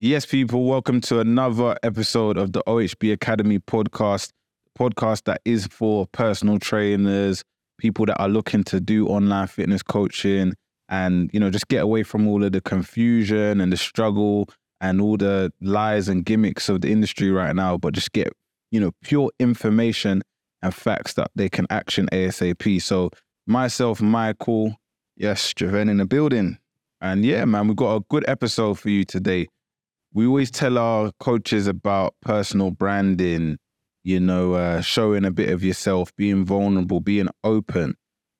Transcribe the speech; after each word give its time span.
Yes, 0.00 0.26
people, 0.26 0.64
welcome 0.64 1.00
to 1.02 1.20
another 1.20 1.74
episode 1.82 2.36
of 2.36 2.52
the 2.52 2.62
OHB 2.66 3.14
Academy 3.14 3.58
podcast. 3.58 4.28
Podcast 4.78 5.24
that 5.24 5.40
is 5.46 5.68
for 5.68 6.06
personal 6.08 6.58
trainers, 6.58 7.42
people 7.78 8.04
that 8.04 8.20
are 8.20 8.28
looking 8.28 8.62
to 8.64 8.78
do 8.78 9.08
online 9.08 9.46
fitness 9.46 9.82
coaching 9.82 10.52
and, 10.90 11.30
you 11.32 11.40
know, 11.40 11.48
just 11.48 11.68
get 11.68 11.82
away 11.82 12.02
from 12.02 12.28
all 12.28 12.44
of 12.44 12.52
the 12.52 12.60
confusion 12.60 13.58
and 13.58 13.72
the 13.72 13.78
struggle 13.78 14.50
and 14.82 15.00
all 15.00 15.16
the 15.16 15.50
lies 15.62 16.10
and 16.10 16.26
gimmicks 16.26 16.68
of 16.68 16.82
the 16.82 16.92
industry 16.92 17.30
right 17.30 17.56
now, 17.56 17.78
but 17.78 17.94
just 17.94 18.12
get, 18.12 18.28
you 18.70 18.78
know, 18.78 18.92
pure 19.02 19.30
information 19.40 20.20
and 20.60 20.74
facts 20.74 21.14
that 21.14 21.30
they 21.34 21.48
can 21.48 21.66
action 21.70 22.06
ASAP. 22.12 22.82
So, 22.82 23.08
myself, 23.46 24.02
Michael, 24.02 24.76
yes, 25.16 25.54
Javen 25.54 25.88
in 25.88 25.96
the 25.96 26.04
building. 26.04 26.58
And 27.00 27.24
yeah, 27.24 27.46
man, 27.46 27.68
we've 27.68 27.76
got 27.76 27.96
a 27.96 28.00
good 28.10 28.28
episode 28.28 28.78
for 28.78 28.90
you 28.90 29.06
today 29.06 29.48
we 30.12 30.26
always 30.26 30.50
tell 30.50 30.78
our 30.78 31.12
coaches 31.20 31.66
about 31.66 32.14
personal 32.22 32.70
branding, 32.70 33.58
you 34.04 34.20
know, 34.20 34.54
uh, 34.54 34.80
showing 34.80 35.24
a 35.24 35.30
bit 35.30 35.50
of 35.50 35.62
yourself, 35.62 36.14
being 36.16 36.44
vulnerable, 36.44 37.00
being 37.00 37.28
open. 37.44 37.94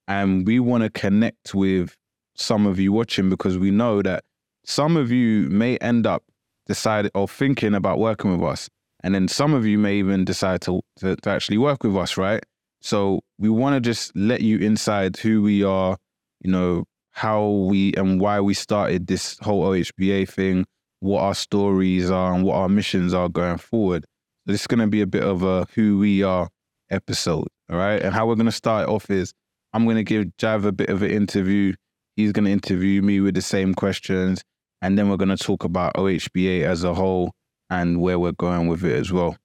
And 0.07 0.47
we 0.47 0.59
want 0.59 0.83
to 0.83 0.89
connect 0.89 1.53
with 1.53 1.95
some 2.35 2.65
of 2.65 2.79
you 2.79 2.91
watching 2.93 3.29
because 3.29 3.57
we 3.57 3.71
know 3.71 4.01
that 4.01 4.23
some 4.65 4.97
of 4.97 5.11
you 5.11 5.49
may 5.49 5.77
end 5.77 6.07
up 6.07 6.23
deciding 6.67 7.11
or 7.15 7.27
thinking 7.27 7.73
about 7.73 7.99
working 7.99 8.37
with 8.37 8.49
us. 8.49 8.69
And 9.03 9.15
then 9.15 9.27
some 9.27 9.53
of 9.53 9.65
you 9.65 9.77
may 9.77 9.97
even 9.97 10.25
decide 10.25 10.61
to, 10.61 10.81
to, 10.97 11.15
to 11.15 11.29
actually 11.29 11.57
work 11.57 11.83
with 11.83 11.95
us, 11.95 12.17
right? 12.17 12.43
So 12.81 13.21
we 13.37 13.49
want 13.49 13.75
to 13.75 13.81
just 13.81 14.15
let 14.15 14.41
you 14.41 14.57
inside 14.59 15.17
who 15.17 15.41
we 15.41 15.63
are, 15.63 15.97
you 16.41 16.51
know, 16.51 16.85
how 17.11 17.47
we 17.47 17.93
and 17.95 18.21
why 18.21 18.39
we 18.39 18.53
started 18.53 19.07
this 19.07 19.37
whole 19.39 19.63
OHBA 19.65 20.29
thing, 20.29 20.65
what 20.99 21.21
our 21.21 21.35
stories 21.35 22.09
are 22.09 22.33
and 22.33 22.43
what 22.43 22.55
our 22.55 22.69
missions 22.69 23.13
are 23.13 23.29
going 23.29 23.57
forward. 23.57 24.05
This 24.45 24.61
is 24.61 24.67
going 24.67 24.79
to 24.79 24.87
be 24.87 25.01
a 25.01 25.07
bit 25.07 25.23
of 25.23 25.43
a 25.43 25.67
who 25.75 25.97
we 25.99 26.23
are 26.23 26.49
episode, 26.89 27.47
all 27.69 27.77
right? 27.77 28.01
And 28.01 28.13
how 28.13 28.27
we're 28.27 28.35
going 28.35 28.45
to 28.45 28.51
start 28.51 28.87
off 28.87 29.09
is 29.09 29.33
I'm 29.73 29.83
going 29.83 29.97
to 29.97 30.03
give 30.03 30.35
Jav 30.37 30.65
a 30.65 30.71
bit 30.71 30.89
of 30.89 31.01
an 31.01 31.11
interview. 31.11 31.73
He's 32.15 32.31
going 32.31 32.45
to 32.45 32.51
interview 32.51 33.01
me 33.01 33.19
with 33.19 33.35
the 33.35 33.41
same 33.41 33.73
questions. 33.73 34.43
And 34.81 34.97
then 34.97 35.09
we're 35.09 35.17
going 35.17 35.35
to 35.35 35.37
talk 35.37 35.63
about 35.63 35.95
OHBA 35.95 36.63
as 36.63 36.83
a 36.83 36.93
whole 36.93 37.33
and 37.69 37.99
where 37.99 38.19
we're 38.19 38.31
going 38.31 38.67
with 38.67 38.83
it 38.83 38.97
as 38.97 39.11
well. 39.11 39.37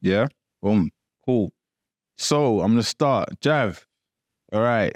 Yeah? 0.00 0.28
Boom. 0.62 0.90
Cool. 1.24 1.52
So 2.16 2.60
I'm 2.60 2.72
going 2.72 2.82
to 2.82 2.82
start. 2.82 3.40
Jav, 3.40 3.86
all 4.52 4.60
right 4.60 4.94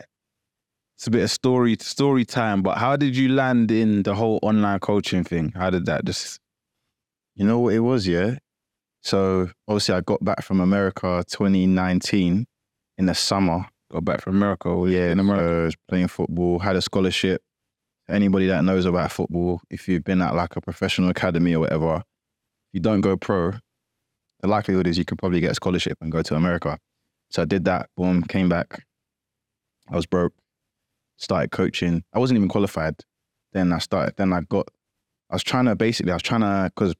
it's 0.98 1.06
a 1.06 1.12
bit 1.12 1.22
of 1.22 1.30
story 1.30 1.76
story 1.78 2.24
time. 2.24 2.60
But 2.60 2.76
how 2.76 2.96
did 2.96 3.16
you 3.16 3.28
land 3.28 3.70
in 3.70 4.02
the 4.02 4.16
whole 4.16 4.40
online 4.42 4.80
coaching 4.80 5.22
thing? 5.22 5.52
How 5.54 5.70
did 5.70 5.86
that 5.86 6.04
just? 6.04 6.40
You 7.36 7.46
know 7.46 7.60
what 7.60 7.74
it 7.74 7.80
was, 7.80 8.08
yeah. 8.08 8.38
So 9.02 9.48
obviously, 9.68 9.94
I 9.94 10.00
got 10.00 10.24
back 10.24 10.42
from 10.42 10.58
America 10.58 11.22
2019 11.28 12.46
in 12.98 13.06
the 13.06 13.14
summer. 13.14 13.66
Got 13.92 14.04
back 14.04 14.20
from 14.22 14.36
America, 14.36 14.70
yeah, 14.88 15.12
in 15.12 15.20
America, 15.20 15.70
so 15.70 15.76
playing 15.88 16.08
football. 16.08 16.58
Had 16.58 16.74
a 16.74 16.82
scholarship. 16.82 17.42
Anybody 18.08 18.48
that 18.48 18.64
knows 18.64 18.84
about 18.84 19.12
football, 19.12 19.60
if 19.70 19.86
you've 19.86 20.02
been 20.02 20.20
at 20.20 20.34
like 20.34 20.56
a 20.56 20.60
professional 20.60 21.10
academy 21.10 21.54
or 21.54 21.60
whatever, 21.60 21.98
if 21.98 22.72
you 22.72 22.80
don't 22.80 23.02
go 23.02 23.16
pro, 23.16 23.52
the 24.40 24.48
likelihood 24.48 24.88
is 24.88 24.98
you 24.98 25.04
could 25.04 25.18
probably 25.18 25.38
get 25.38 25.52
a 25.52 25.54
scholarship 25.54 25.96
and 26.00 26.10
go 26.10 26.22
to 26.22 26.34
America. 26.34 26.76
So 27.30 27.42
I 27.42 27.44
did 27.44 27.66
that. 27.66 27.88
Boom, 27.96 28.24
came 28.24 28.48
back. 28.48 28.84
I 29.88 29.94
was 29.94 30.06
broke 30.06 30.32
started 31.18 31.50
coaching. 31.50 32.02
I 32.14 32.18
wasn't 32.18 32.38
even 32.38 32.48
qualified. 32.48 32.94
Then 33.52 33.72
I 33.72 33.78
started. 33.78 34.14
Then 34.16 34.32
I 34.32 34.40
got. 34.40 34.68
I 35.30 35.34
was 35.34 35.44
trying 35.44 35.66
to 35.66 35.76
basically. 35.76 36.12
I 36.12 36.16
was 36.16 36.22
trying 36.22 36.40
to 36.40 36.72
because 36.74 36.94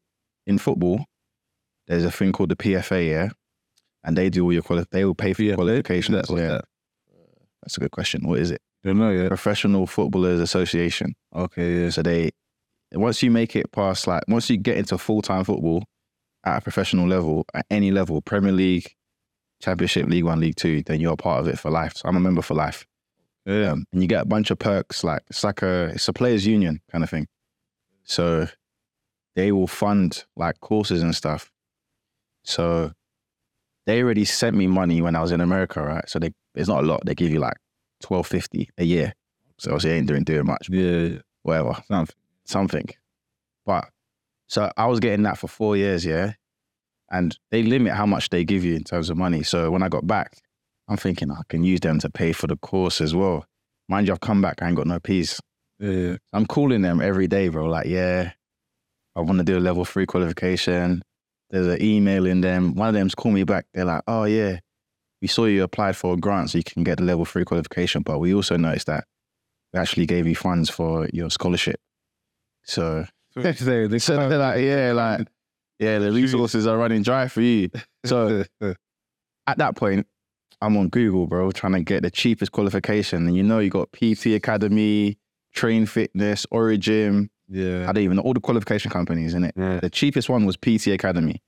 in 0.47 0.59
football, 0.59 1.05
there's 1.87 2.05
a 2.05 2.11
thing 2.11 2.33
called 2.33 2.51
the 2.51 2.57
PFA, 2.57 3.09
yeah, 3.09 3.29
and 4.05 4.17
they 4.17 4.29
do 4.29 4.45
all 4.45 4.53
your 4.53 4.63
quali- 4.63 4.85
They 4.91 5.05
will 5.05 5.15
pay 5.15 5.33
for 5.33 5.43
your 5.43 5.57
qualifications. 5.57 6.17
That's 6.17 6.31
yeah. 6.31 6.49
That? 6.49 6.65
That's 7.63 7.77
a 7.77 7.81
good 7.81 7.91
question. 7.91 8.27
What 8.27 8.39
is 8.39 8.51
it? 8.51 8.61
Don't 8.85 8.99
know 8.99 9.11
yet. 9.11 9.29
Professional 9.29 9.87
Footballers 9.87 10.41
Association. 10.41 11.15
Okay, 11.35 11.83
yeah. 11.83 11.91
So 11.91 12.03
they 12.03 12.31
once 12.93 13.23
you 13.23 13.31
make 13.31 13.57
it 13.57 13.71
past 13.73 14.07
like 14.07 14.23
once 14.29 14.49
you 14.49 14.57
get 14.57 14.77
into 14.79 14.97
full 14.99 15.23
time 15.23 15.45
football 15.45 15.85
at 16.45 16.59
a 16.59 16.61
professional 16.61 17.07
level, 17.07 17.45
at 17.55 17.67
any 17.71 17.91
level, 17.91 18.23
Premier 18.23 18.53
League, 18.53 18.91
Championship, 19.61 20.07
League 20.07 20.25
One, 20.25 20.41
League 20.41 20.57
Two, 20.57 20.83
then 20.83 21.01
you're 21.01 21.15
a 21.15 21.17
part 21.17 21.41
of 21.41 21.49
it 21.49 21.59
for 21.59 21.71
life. 21.71 21.97
So 21.97 22.09
I'm 22.09 22.17
a 22.17 22.21
member 22.21 22.43
for 22.43 22.55
life. 22.55 22.87
Yeah. 23.49 23.73
And 23.73 24.03
you 24.03 24.07
get 24.07 24.23
a 24.23 24.27
bunch 24.27 24.51
of 24.51 24.59
perks 24.59 25.03
like 25.03 25.23
it's 25.31 25.43
like 25.43 25.63
a 25.63 25.87
it's 25.95 26.07
a 26.07 26.13
players 26.13 26.47
union 26.47 26.83
kind 26.93 27.03
of 27.03 27.09
thing. 27.09 27.27
So 28.05 28.47
they 29.37 29.53
will 29.53 29.67
fund 29.67 30.25
like 30.37 30.61
courses 30.61 31.03
and 31.03 31.15
stuff. 31.15 31.51
So 32.45 32.93
they 33.87 34.03
already 34.03 34.27
sent 34.27 34.55
me 34.55 34.67
money 34.67 35.01
when 35.01 35.17
I 35.17 35.23
was 35.23 35.33
in 35.33 35.41
America, 35.41 35.83
right? 35.83 36.07
So 36.09 36.19
they 36.19 36.33
it's 36.55 36.69
not 36.69 36.85
a 36.85 36.87
lot. 36.87 37.07
They 37.07 37.15
give 37.15 37.31
you 37.31 37.41
like 37.41 37.57
twelve 38.03 38.27
fifty 38.27 38.69
a 38.77 38.85
year. 38.85 39.15
So 39.59 39.71
obviously 39.71 39.93
I 39.93 39.95
ain't 39.95 40.09
doing 40.09 40.25
doing 40.25 40.45
much. 40.45 40.69
Yeah. 40.69 41.21
Whatever. 41.43 41.83
Something. 41.89 42.17
Something. 42.45 42.89
But 43.65 43.89
so 44.47 44.71
I 44.77 44.87
was 44.89 45.01
getting 45.01 45.23
that 45.23 45.39
for 45.39 45.49
four 45.49 45.75
years, 45.75 46.05
yeah. 46.05 46.35
And 47.11 47.35
they 47.51 47.63
limit 47.63 47.95
how 47.95 48.05
much 48.05 48.29
they 48.29 48.45
give 48.45 48.63
you 48.63 48.75
in 48.77 48.85
terms 48.85 49.09
of 49.09 49.17
money. 49.17 49.43
So 49.43 49.71
when 49.71 49.83
I 49.83 49.89
got 49.89 50.07
back, 50.07 50.37
I'm 50.89 50.97
thinking 50.97 51.31
I 51.31 51.43
can 51.49 51.63
use 51.63 51.81
them 51.81 51.99
to 52.01 52.11
pay 52.11 52.33
for 52.33 52.47
the 52.47 52.57
course 52.57 53.01
as 53.01 53.15
well. 53.15 53.45
Mind 53.89 54.07
you, 54.07 54.13
I've 54.13 54.21
come 54.21 54.41
back, 54.41 54.63
I 54.63 54.69
ain't 54.69 54.77
got 54.77 54.87
no 54.87 55.01
peace. 55.01 55.41
Yeah. 55.79 56.17
I'm 56.33 56.47
calling 56.47 56.83
them 56.83 57.01
every 57.01 57.27
day, 57.27 57.49
bro. 57.49 57.67
Like, 57.67 57.87
yeah, 57.87 58.33
I 59.15 59.21
want 59.21 59.39
to 59.39 59.45
do 59.45 59.59
a 59.59 59.61
level 59.61 59.85
three 59.85 60.07
qualification. 60.07 61.03
There's 61.51 61.67
an 61.67 61.83
email 61.83 62.27
in 62.27 62.41
them. 62.41 62.75
One 62.75 62.89
of 62.89 62.95
them's 62.95 63.15
called 63.15 63.35
me 63.35 63.45
back. 63.45 63.67
They're 63.73 63.85
like, 63.85 64.03
oh, 64.07 64.25
yeah, 64.25 64.61
we 65.23 65.29
saw 65.29 65.45
you 65.45 65.63
applied 65.63 65.97
for 65.97 66.15
a 66.15 66.17
grant 66.17 66.51
so 66.51 66.59
you 66.59 66.65
can 66.65 66.85
get 66.85 66.99
the 66.99 67.05
level 67.05 67.25
three 67.25 67.45
qualification, 67.45 68.03
but 68.03 68.19
we 68.19 68.35
also 68.35 68.57
noticed 68.57 68.87
that 68.87 69.05
we 69.73 69.81
actually 69.81 70.07
gave 70.07 70.27
you 70.27 70.35
funds 70.35 70.69
for 70.71 71.09
your 71.13 71.31
scholarship. 71.31 71.81
So, 72.65 73.07
they, 73.35 73.53
they 73.87 73.99
so 73.99 74.29
they're 74.29 74.39
like, 74.39 74.61
yeah, 74.61 74.93
like, 74.93 75.27
yeah, 75.79 75.99
the 75.99 76.13
resources 76.13 76.67
are 76.67 76.77
running 76.77 77.03
dry 77.03 77.29
for 77.29 77.41
you. 77.41 77.71
So 78.05 78.45
at 79.47 79.59
that 79.59 79.77
point, 79.77 80.07
I'm 80.61 80.77
on 80.77 80.89
Google, 80.89 81.27
bro, 81.27 81.51
trying 81.53 81.75
to 81.75 81.83
get 81.83 82.03
the 82.03 82.11
cheapest 82.11 82.53
qualification. 82.53 83.27
And 83.27 83.37
you 83.37 83.43
know, 83.43 83.59
you 83.59 83.71
got 83.71 83.93
PT 83.93 84.27
Academy, 84.27 85.19
Train 85.55 85.87
Fitness, 85.87 86.47
Origin. 86.51 87.31
Yeah. 87.49 87.89
I 87.89 87.93
don't 87.93 88.05
even 88.05 88.17
know 88.17 88.23
all 88.23 88.35
the 88.35 88.41
qualification 88.41 88.91
companies 88.91 89.35
in 89.35 89.45
it. 89.45 89.55
Yeah. 89.57 89.81
The 89.81 89.91
cheapest 89.91 90.29
one 90.29 90.45
was 90.45 90.57
PT 90.57 90.89
Academy. 90.89 91.43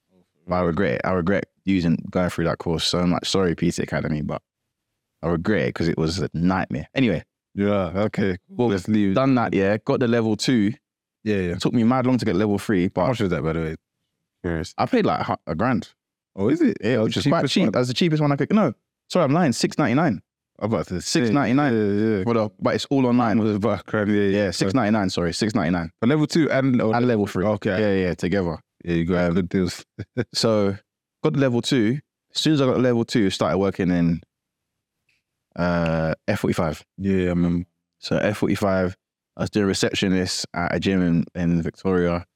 But 0.46 0.54
I 0.54 0.60
regret 0.62 0.94
it. 0.94 1.00
I 1.04 1.12
regret 1.12 1.46
using 1.64 1.96
going 2.10 2.30
through 2.30 2.46
that 2.46 2.58
course 2.58 2.84
so 2.84 3.06
much. 3.06 3.28
Sorry, 3.28 3.54
PT 3.54 3.80
Academy, 3.80 4.22
but 4.22 4.42
I 5.22 5.28
regret 5.28 5.62
it 5.62 5.74
because 5.74 5.88
it 5.88 5.98
was 5.98 6.18
a 6.20 6.30
nightmare. 6.32 6.88
Anyway. 6.94 7.24
Yeah. 7.54 7.92
Okay. 7.94 8.38
Well, 8.48 8.68
let's 8.68 8.88
leave. 8.88 9.14
Done 9.14 9.34
that. 9.34 9.52
Yeah. 9.52 9.76
Got 9.84 10.00
the 10.00 10.08
level 10.08 10.36
two. 10.36 10.72
Yeah. 11.24 11.36
Yeah. 11.36 11.52
It 11.52 11.60
took 11.60 11.74
me 11.74 11.84
mad 11.84 12.06
long 12.06 12.18
to 12.18 12.24
get 12.24 12.36
level 12.36 12.58
three. 12.58 12.88
But 12.88 13.02
how 13.02 13.08
much 13.08 13.20
was 13.20 13.30
that, 13.30 13.42
by 13.42 13.52
the 13.52 13.60
way? 13.60 13.76
Curious. 14.42 14.72
I 14.78 14.86
paid 14.86 15.04
like 15.04 15.26
a 15.46 15.54
grand. 15.54 15.90
Oh, 16.36 16.48
is 16.48 16.62
it? 16.62 16.78
Yeah, 16.80 17.02
which 17.02 17.16
is 17.16 17.26
quite 17.26 17.46
cheap. 17.48 17.64
One? 17.64 17.72
That's 17.72 17.88
the 17.88 17.94
cheapest 17.94 18.22
one 18.22 18.32
I 18.32 18.36
could. 18.36 18.52
No, 18.52 18.72
Sorry, 19.10 19.24
I'm 19.24 19.32
lying. 19.32 19.52
Six 19.52 19.76
ninety 19.78 19.94
nine. 19.94 20.20
About 20.58 20.86
six 20.86 21.30
ninety 21.30 21.54
nine. 21.54 21.74
Yeah, 21.74 22.18
yeah. 22.18 22.22
For 22.24 22.34
the, 22.34 22.50
but 22.60 22.74
it's 22.74 22.86
all 22.90 23.06
online. 23.06 23.38
With 23.38 23.60
the 23.60 24.04
yeah, 24.08 24.44
yeah. 24.44 24.50
Six 24.50 24.74
ninety 24.74 24.92
nine. 24.92 25.10
Sorry, 25.10 25.32
six 25.32 25.54
ninety 25.54 25.70
nine. 25.70 25.90
For 26.00 26.06
level 26.06 26.26
two 26.26 26.50
and 26.50 26.80
and 26.80 27.08
level 27.08 27.26
three. 27.26 27.44
Okay. 27.44 27.80
Yeah, 27.80 28.08
yeah, 28.08 28.14
together. 28.14 28.58
Yeah, 28.84 28.94
you 28.94 29.04
got 29.04 29.28
to 29.28 29.34
good 29.34 29.48
deals. 29.48 29.84
so 30.34 30.76
got 31.24 31.32
the 31.32 31.38
level 31.38 31.62
two. 31.62 31.98
As 32.34 32.40
soon 32.40 32.52
as 32.54 32.60
I 32.60 32.66
got 32.66 32.80
level 32.80 33.04
two, 33.04 33.30
started 33.30 33.58
working 33.58 33.90
in 33.90 34.20
uh, 35.56 36.14
F 36.28 36.40
forty 36.40 36.54
five. 36.54 36.84
Yeah, 36.98 37.26
I 37.26 37.28
remember. 37.28 37.66
So 37.98 38.16
F 38.18 38.38
forty 38.38 38.54
five. 38.54 38.96
I 39.36 39.44
was 39.44 39.50
doing 39.50 39.66
receptionist 39.66 40.46
at 40.52 40.74
a 40.74 40.80
gym 40.80 41.02
in, 41.02 41.24
in 41.34 41.62
Victoria. 41.62 42.26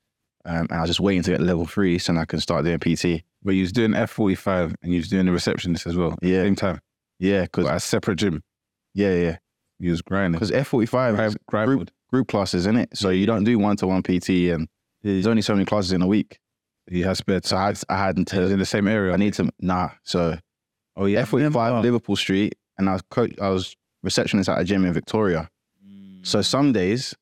Um, 0.47 0.66
and 0.71 0.72
I 0.72 0.81
was 0.81 0.91
just 0.91 1.00
waiting 1.00 1.22
to 1.22 1.31
get 1.32 1.41
level 1.41 1.66
three 1.66 1.98
so 1.98 2.15
I 2.16 2.24
can 2.24 2.41
start 2.41 2.65
doing 2.65 2.78
PT. 2.78 3.24
But 3.42 3.53
you 3.53 3.63
was 3.63 3.72
doing 3.72 3.92
F45 3.92 4.74
and 4.83 4.92
you 4.92 4.98
was 4.98 5.09
doing 5.09 5.27
the 5.27 5.33
receptionist 5.33 5.86
as 5.86 5.97
well. 5.97 6.16
Yeah. 6.22 6.42
Same 6.42 6.57
time. 6.57 6.80
Yeah. 7.19 7.42
Because 7.42 7.66
a 7.66 7.80
separate 7.80 8.16
gym. 8.16 8.42
Yeah, 8.95 9.15
yeah. 9.15 9.36
You 9.78 9.91
was 9.91 10.03
grinding. 10.03 10.39
Because 10.39 10.51
F45 10.51 11.36
Grind, 11.47 11.69
group, 11.69 11.91
group 12.10 12.28
classes, 12.28 12.66
in 12.66 12.77
it? 12.77 12.97
So 12.97 13.09
you 13.10 13.27
don't 13.27 13.45
do 13.45 13.59
one 13.59 13.77
to 13.78 13.86
one 13.86 14.03
PT 14.03 14.51
and 14.53 14.69
there's 15.03 15.27
only 15.27 15.42
so 15.42 15.54
many 15.54 15.65
classes 15.65 15.92
in 15.92 16.03
a 16.03 16.07
week. 16.07 16.39
You 16.91 17.04
have 17.04 17.16
spare 17.16 17.41
So 17.42 17.57
I 17.57 17.66
had, 17.66 17.80
I 17.89 17.97
had 17.97 18.27
to. 18.27 18.42
in 18.42 18.59
the 18.59 18.66
same 18.66 18.86
area. 18.86 19.13
I 19.13 19.16
need 19.16 19.34
to, 19.34 19.48
nah. 19.59 19.91
So, 20.03 20.36
oh 20.97 21.07
yeah, 21.07 21.22
F45, 21.24 21.83
Liverpool 21.83 22.16
Street. 22.16 22.54
And 22.77 22.89
I 22.89 22.92
was 22.95 23.03
coach, 23.10 23.33
I 23.41 23.48
was 23.48 23.74
receptionist 24.03 24.48
at 24.48 24.60
a 24.60 24.65
gym 24.65 24.84
in 24.84 24.92
Victoria. 24.92 25.48
So 26.24 26.41
some 26.41 26.72
days 26.72 27.15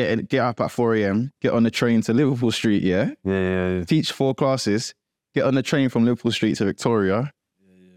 get 0.00 0.28
get 0.28 0.40
up 0.40 0.60
at 0.60 0.70
4 0.70 0.96
a.m., 0.96 1.32
get 1.40 1.52
on 1.52 1.62
the 1.62 1.70
train 1.70 2.00
to 2.02 2.12
Liverpool 2.12 2.52
Street, 2.52 2.82
yeah? 2.82 3.10
Yeah, 3.24 3.32
yeah, 3.32 3.68
yeah. 3.78 3.84
Teach 3.84 4.12
four 4.12 4.34
classes, 4.34 4.94
get 5.34 5.44
on 5.44 5.54
the 5.54 5.62
train 5.62 5.88
from 5.88 6.04
Liverpool 6.04 6.32
Street 6.32 6.56
to 6.56 6.64
Victoria, 6.64 7.32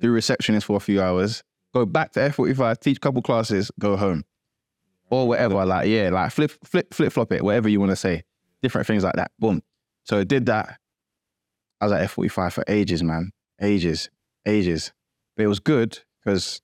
do 0.01 0.11
receptionist 0.11 0.65
for 0.65 0.77
a 0.77 0.79
few 0.79 1.01
hours, 1.01 1.44
go 1.73 1.85
back 1.85 2.11
to 2.13 2.19
F45, 2.19 2.79
teach 2.79 2.97
a 2.97 3.00
couple 3.00 3.21
classes, 3.21 3.71
go 3.79 3.95
home. 3.95 4.23
Or 5.09 5.27
whatever, 5.27 5.63
like, 5.65 5.88
yeah, 5.88 6.09
like 6.09 6.31
flip, 6.31 6.51
flip, 6.63 6.94
flip, 6.94 7.13
flop 7.13 7.31
it, 7.31 7.44
whatever 7.44 7.69
you 7.69 7.79
want 7.79 7.91
to 7.91 7.95
say. 7.95 8.23
Different 8.61 8.88
things 8.88 9.03
like 9.03 9.15
that. 9.15 9.31
Boom. 9.38 9.61
So 10.05 10.19
I 10.19 10.23
did 10.23 10.47
that. 10.47 10.79
I 11.79 11.85
was 11.85 11.91
at 11.91 12.09
F45 12.09 12.53
for 12.53 12.63
ages, 12.67 13.03
man. 13.03 13.31
Ages, 13.61 14.09
ages. 14.45 14.91
But 15.35 15.44
it 15.44 15.47
was 15.47 15.59
good 15.59 16.00
because 16.23 16.61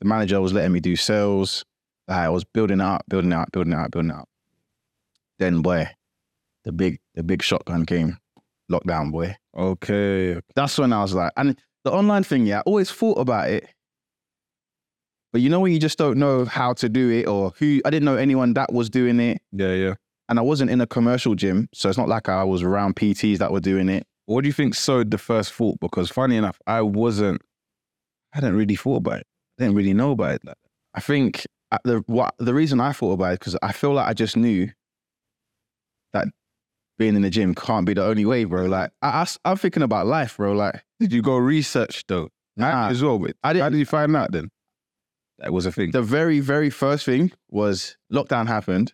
the 0.00 0.08
manager 0.08 0.40
was 0.40 0.52
letting 0.52 0.72
me 0.72 0.80
do 0.80 0.96
sales. 0.96 1.64
I 2.08 2.28
was 2.28 2.44
building 2.44 2.80
it 2.80 2.84
up, 2.84 3.04
building 3.08 3.32
it 3.32 3.36
up, 3.36 3.52
building 3.52 3.72
it 3.72 3.78
up, 3.78 3.90
building 3.92 4.10
it 4.10 4.16
up. 4.16 4.28
Then 5.38 5.62
boy, 5.62 5.88
the 6.64 6.72
big 6.72 7.00
the 7.14 7.22
big 7.22 7.42
shotgun 7.42 7.86
came. 7.86 8.18
Lockdown, 8.70 9.12
boy. 9.12 9.36
Okay. 9.56 10.40
That's 10.54 10.78
when 10.78 10.92
I 10.92 11.02
was 11.02 11.14
like, 11.14 11.32
and 11.36 11.58
the 11.84 11.92
online 11.92 12.22
thing, 12.22 12.46
yeah, 12.46 12.58
I 12.58 12.62
always 12.62 12.90
thought 12.90 13.18
about 13.18 13.50
it. 13.50 13.68
But 15.32 15.40
you 15.40 15.48
know 15.48 15.60
when 15.60 15.72
you 15.72 15.78
just 15.78 15.98
don't 15.98 16.18
know 16.18 16.44
how 16.44 16.74
to 16.74 16.88
do 16.88 17.10
it 17.10 17.26
or 17.26 17.52
who 17.58 17.80
I 17.84 17.90
didn't 17.90 18.04
know 18.04 18.16
anyone 18.16 18.52
that 18.54 18.72
was 18.72 18.90
doing 18.90 19.18
it. 19.18 19.40
Yeah, 19.50 19.72
yeah. 19.72 19.94
And 20.28 20.38
I 20.38 20.42
wasn't 20.42 20.70
in 20.70 20.80
a 20.80 20.86
commercial 20.86 21.34
gym. 21.34 21.68
So 21.74 21.88
it's 21.88 21.98
not 21.98 22.08
like 22.08 22.28
I 22.28 22.44
was 22.44 22.62
around 22.62 22.96
PTs 22.96 23.38
that 23.38 23.50
were 23.50 23.60
doing 23.60 23.88
it. 23.88 24.06
What 24.26 24.42
do 24.42 24.48
you 24.48 24.52
think 24.52 24.74
sowed 24.74 25.10
the 25.10 25.18
first 25.18 25.52
thought? 25.52 25.80
Because 25.80 26.10
funny 26.10 26.36
enough, 26.36 26.58
I 26.66 26.82
wasn't. 26.82 27.42
I 28.32 28.38
hadn't 28.38 28.56
really 28.56 28.76
thought 28.76 28.98
about 28.98 29.20
it. 29.20 29.26
I 29.58 29.64
didn't 29.64 29.76
really 29.76 29.94
know 29.94 30.12
about 30.12 30.34
it. 30.34 30.42
I 30.94 31.00
think 31.00 31.46
uh, 31.70 31.78
the 31.84 32.04
what 32.06 32.34
the 32.38 32.54
reason 32.54 32.80
I 32.80 32.92
thought 32.92 33.12
about 33.12 33.32
it 33.32 33.40
because 33.40 33.56
I 33.62 33.72
feel 33.72 33.94
like 33.94 34.06
I 34.06 34.12
just 34.12 34.36
knew 34.36 34.70
that 36.12 36.28
being 36.98 37.16
in 37.16 37.22
the 37.22 37.30
gym 37.30 37.54
can't 37.54 37.86
be 37.86 37.94
the 37.94 38.04
only 38.04 38.24
way, 38.24 38.44
bro. 38.44 38.66
Like 38.66 38.90
I, 39.02 39.26
I 39.44 39.50
am 39.50 39.56
thinking 39.56 39.82
about 39.82 40.06
life, 40.06 40.36
bro. 40.36 40.52
Like 40.52 40.84
did 41.00 41.12
you 41.12 41.22
go 41.22 41.36
research 41.36 42.04
though? 42.06 42.28
Nah. 42.56 42.88
as 42.88 43.02
well. 43.02 43.18
But 43.18 43.34
I 43.42 43.48
how 43.48 43.52
didn't. 43.54 43.72
did 43.72 43.78
you 43.78 43.86
find 43.86 44.14
out 44.16 44.32
then? 44.32 44.50
That 45.38 45.52
was 45.52 45.66
a 45.66 45.72
thing. 45.72 45.90
The 45.90 46.02
very 46.02 46.40
very 46.40 46.70
first 46.70 47.04
thing 47.06 47.32
was 47.50 47.96
lockdown 48.12 48.46
happened, 48.46 48.92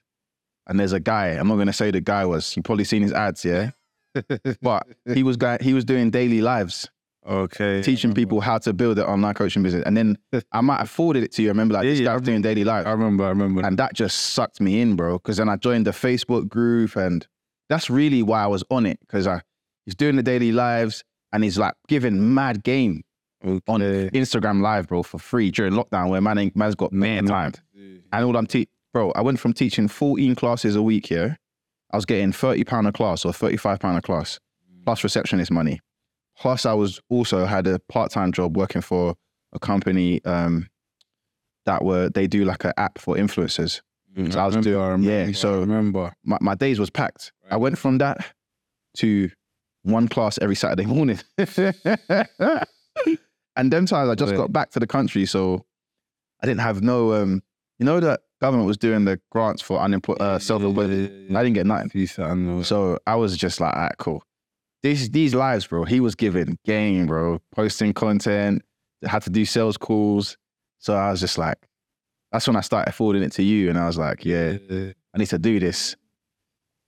and 0.66 0.78
there's 0.78 0.92
a 0.92 1.00
guy. 1.00 1.28
I'm 1.28 1.48
not 1.48 1.56
gonna 1.56 1.72
say 1.72 1.90
the 1.90 2.00
guy 2.00 2.24
was. 2.24 2.56
You 2.56 2.62
probably 2.62 2.84
seen 2.84 3.02
his 3.02 3.12
ads, 3.12 3.44
yeah. 3.44 3.70
But 4.62 4.86
he 5.12 5.22
was 5.22 5.36
guy. 5.36 5.58
He 5.60 5.74
was 5.74 5.84
doing 5.84 6.10
daily 6.10 6.40
lives, 6.40 6.88
okay. 7.28 7.82
teaching 7.82 8.14
people 8.14 8.40
how 8.40 8.58
to 8.58 8.72
build 8.72 8.98
an 8.98 9.04
online 9.04 9.34
coaching 9.34 9.62
business. 9.62 9.82
And 9.86 9.96
then 9.96 10.18
I 10.52 10.60
might 10.60 10.78
have 10.78 10.90
forwarded 10.90 11.22
it 11.24 11.32
to 11.32 11.42
you. 11.42 11.48
I 11.48 11.50
remember 11.50 11.74
like 11.74 11.84
Yeah, 11.84 11.90
this 11.90 12.00
yeah, 12.00 12.18
doing 12.18 12.42
daily 12.42 12.64
lives. 12.64 12.86
I 12.86 12.90
remember. 12.92 13.24
I 13.24 13.28
remember. 13.28 13.62
And 13.64 13.78
that 13.78 13.94
just 13.94 14.16
sucked 14.32 14.60
me 14.60 14.80
in, 14.80 14.96
bro. 14.96 15.18
Because 15.18 15.36
then 15.36 15.48
I 15.48 15.56
joined 15.56 15.86
the 15.86 15.92
Facebook 15.92 16.48
group, 16.48 16.96
and 16.96 17.26
that's 17.68 17.90
really 17.90 18.22
why 18.22 18.42
I 18.42 18.46
was 18.46 18.64
on 18.70 18.86
it. 18.86 18.98
Because 19.00 19.26
I 19.26 19.42
he's 19.84 19.94
doing 19.94 20.16
the 20.16 20.22
daily 20.22 20.52
lives, 20.52 21.04
and 21.32 21.44
he's 21.44 21.58
like 21.58 21.74
giving 21.86 22.34
mad 22.34 22.62
game 22.64 23.02
on 23.44 23.82
Okay. 23.82 24.10
Instagram 24.18 24.62
Live, 24.62 24.88
bro, 24.88 25.02
for 25.02 25.18
free 25.18 25.50
during 25.50 25.72
lockdown, 25.74 26.08
where 26.08 26.20
man 26.20 26.38
ain't, 26.38 26.56
man's 26.56 26.74
got 26.74 26.92
man 26.92 27.24
time. 27.26 27.52
And 28.12 28.24
all 28.24 28.36
I'm 28.36 28.46
te- 28.46 28.68
bro, 28.92 29.12
I 29.12 29.20
went 29.20 29.38
from 29.38 29.52
teaching 29.52 29.86
14 29.86 30.34
classes 30.34 30.74
a 30.74 30.82
week 30.82 31.06
here. 31.06 31.38
I 31.92 31.96
was 31.96 32.04
getting 32.04 32.32
30 32.32 32.64
pound 32.64 32.86
a 32.88 32.92
class 32.92 33.24
or 33.24 33.32
35 33.32 33.78
pound 33.80 33.96
a 33.98 34.02
class, 34.02 34.40
plus 34.84 35.04
receptionist 35.04 35.50
money. 35.50 35.80
Plus, 36.38 36.64
I 36.66 36.72
was 36.74 37.00
also 37.08 37.44
had 37.46 37.66
a 37.66 37.78
part 37.88 38.10
time 38.10 38.32
job 38.32 38.56
working 38.56 38.80
for 38.82 39.14
a 39.52 39.58
company 39.58 40.24
um, 40.24 40.68
that 41.66 41.84
were 41.84 42.08
they 42.10 42.26
do 42.26 42.44
like 42.44 42.64
an 42.64 42.72
app 42.76 42.98
for 42.98 43.16
influencers. 43.16 43.80
Mm, 44.16 44.32
So 44.32 44.38
I 44.40 44.46
was 44.46 44.54
remember, 44.56 44.70
doing- 44.70 44.82
I 44.82 44.88
remember, 44.88 45.10
yeah, 45.10 45.24
I 45.28 45.32
so- 45.32 45.60
remember. 45.60 46.12
my, 46.24 46.38
my 46.40 46.54
days 46.54 46.78
was 46.78 46.90
packed. 46.90 47.32
I 47.50 47.56
went 47.56 47.76
from 47.78 47.98
that 47.98 48.24
to 48.98 49.30
one 49.82 50.08
class 50.08 50.38
every 50.40 50.54
Saturday 50.56 50.86
morning. 50.94 51.18
and 53.56 53.72
them 53.72 53.86
times 53.86 54.08
I 54.10 54.14
just 54.14 54.32
Yeah. 54.32 54.36
got 54.38 54.52
back 54.52 54.70
to 54.70 54.80
the 54.80 54.86
country, 54.86 55.26
so 55.26 55.64
I 56.42 56.46
didn't 56.46 56.60
have 56.60 56.82
no 56.82 57.14
um 57.14 57.42
you 57.78 57.86
know 57.86 58.00
that 58.00 58.20
government 58.40 58.66
was 58.66 58.76
doing 58.76 59.04
the 59.04 59.20
grants 59.32 59.62
for 59.62 59.78
unemployed 59.80 60.20
uh, 60.20 60.38
self-employed. 60.38 60.90
I 61.34 61.42
didn't 61.42 61.54
get 61.54 61.66
nothing. 61.66 62.06
So 62.64 62.98
I 63.06 63.14
was 63.16 63.36
just 63.36 63.60
like, 63.60 63.74
all 63.74 63.80
right, 63.82 63.96
cool. 63.98 64.22
These 64.82 65.10
these 65.10 65.34
lives, 65.34 65.66
bro, 65.66 65.84
he 65.84 66.00
was 66.00 66.14
giving 66.14 66.58
game, 66.64 67.06
bro, 67.06 67.40
posting 67.54 67.92
content, 67.92 68.62
had 69.04 69.22
to 69.22 69.30
do 69.30 69.44
sales 69.44 69.76
calls. 69.76 70.36
So 70.78 70.94
I 70.94 71.10
was 71.10 71.20
just 71.20 71.36
like, 71.38 71.58
that's 72.30 72.46
when 72.46 72.56
I 72.56 72.60
started 72.60 72.92
forwarding 72.92 73.22
it 73.22 73.32
to 73.32 73.42
you, 73.42 73.70
and 73.70 73.78
I 73.78 73.86
was 73.86 73.98
like, 73.98 74.24
yeah, 74.24 74.56
I 74.70 75.18
need 75.18 75.28
to 75.28 75.38
do 75.38 75.58
this. 75.58 75.96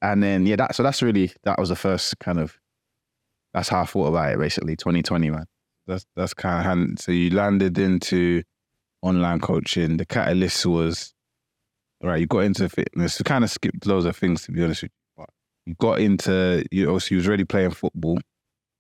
And 0.03 0.23
then 0.23 0.47
yeah, 0.47 0.57
that 0.57 0.75
so 0.75 0.83
that's 0.83 1.03
really 1.03 1.33
that 1.45 1.59
was 1.59 1.69
the 1.69 1.77
first 1.77 2.19
kind 2.21 2.39
of 2.39 2.59
that's 3.53 3.69
how 3.69 3.83
I 3.83 3.87
thought 3.87 4.07
about 4.09 4.33
it 4.33 4.39
basically. 4.39 4.77
2020, 4.77 5.31
man. 5.31 5.47
That's 5.87 6.07
that's 6.17 6.35
kind 6.35 6.59
of 6.59 6.65
hand. 6.65 7.01
So 7.01 7.13
you 7.13 7.31
landed 7.31 7.79
into 7.79 8.43
online 9.03 9.41
coaching. 9.41 9.97
The 9.97 10.07
catalyst 10.07 10.65
was 10.65 11.13
right. 12.03 12.21
You 12.21 12.27
got 12.27 12.41
into 12.41 12.69
fitness. 12.69 13.19
You 13.19 13.25
kind 13.25 13.45
of 13.45 13.51
skipped 13.51 13.87
loads 13.87 14.07
of 14.07 14.17
things 14.17 14.45
to 14.45 14.53
be 14.53 14.63
honest 14.63 14.83
with 14.83 14.93
you. 15.67 15.75
Got 15.79 16.01
into 16.01 16.65
you. 16.71 16.91
Also, 16.91 17.15
you 17.15 17.17
was 17.19 17.29
already 17.29 17.45
playing 17.45 17.71
football. 17.73 18.19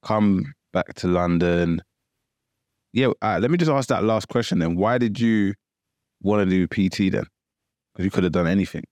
Come 0.02 0.54
back 0.72 0.94
to 0.94 1.08
London. 1.08 1.82
Yeah. 2.92 3.08
right, 3.22 3.38
let 3.38 3.50
me 3.50 3.58
just 3.58 3.70
ask 3.70 3.88
that 3.88 4.04
last 4.04 4.28
question 4.28 4.58
then. 4.58 4.76
Why 4.76 4.98
did 4.98 5.20
you 5.20 5.54
want 6.22 6.48
to 6.48 6.66
do 6.66 6.66
PT 6.66 7.12
then? 7.12 7.24
Because 7.92 8.04
you 8.04 8.10
could 8.10 8.24
have 8.24 8.32
done 8.32 8.46
anything. 8.46 8.84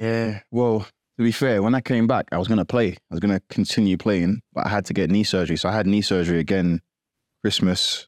Yeah. 0.00 0.40
Well, 0.50 0.80
to 0.80 1.24
be 1.24 1.32
fair, 1.32 1.62
when 1.62 1.74
I 1.74 1.80
came 1.80 2.06
back, 2.06 2.26
I 2.30 2.38
was 2.38 2.48
gonna 2.48 2.64
play. 2.64 2.92
I 2.92 3.14
was 3.14 3.20
gonna 3.20 3.40
continue 3.48 3.96
playing, 3.96 4.40
but 4.52 4.66
I 4.66 4.68
had 4.68 4.84
to 4.86 4.94
get 4.94 5.10
knee 5.10 5.24
surgery. 5.24 5.56
So 5.56 5.68
I 5.68 5.72
had 5.72 5.86
knee 5.86 6.02
surgery 6.02 6.38
again 6.38 6.80
Christmas 7.42 8.06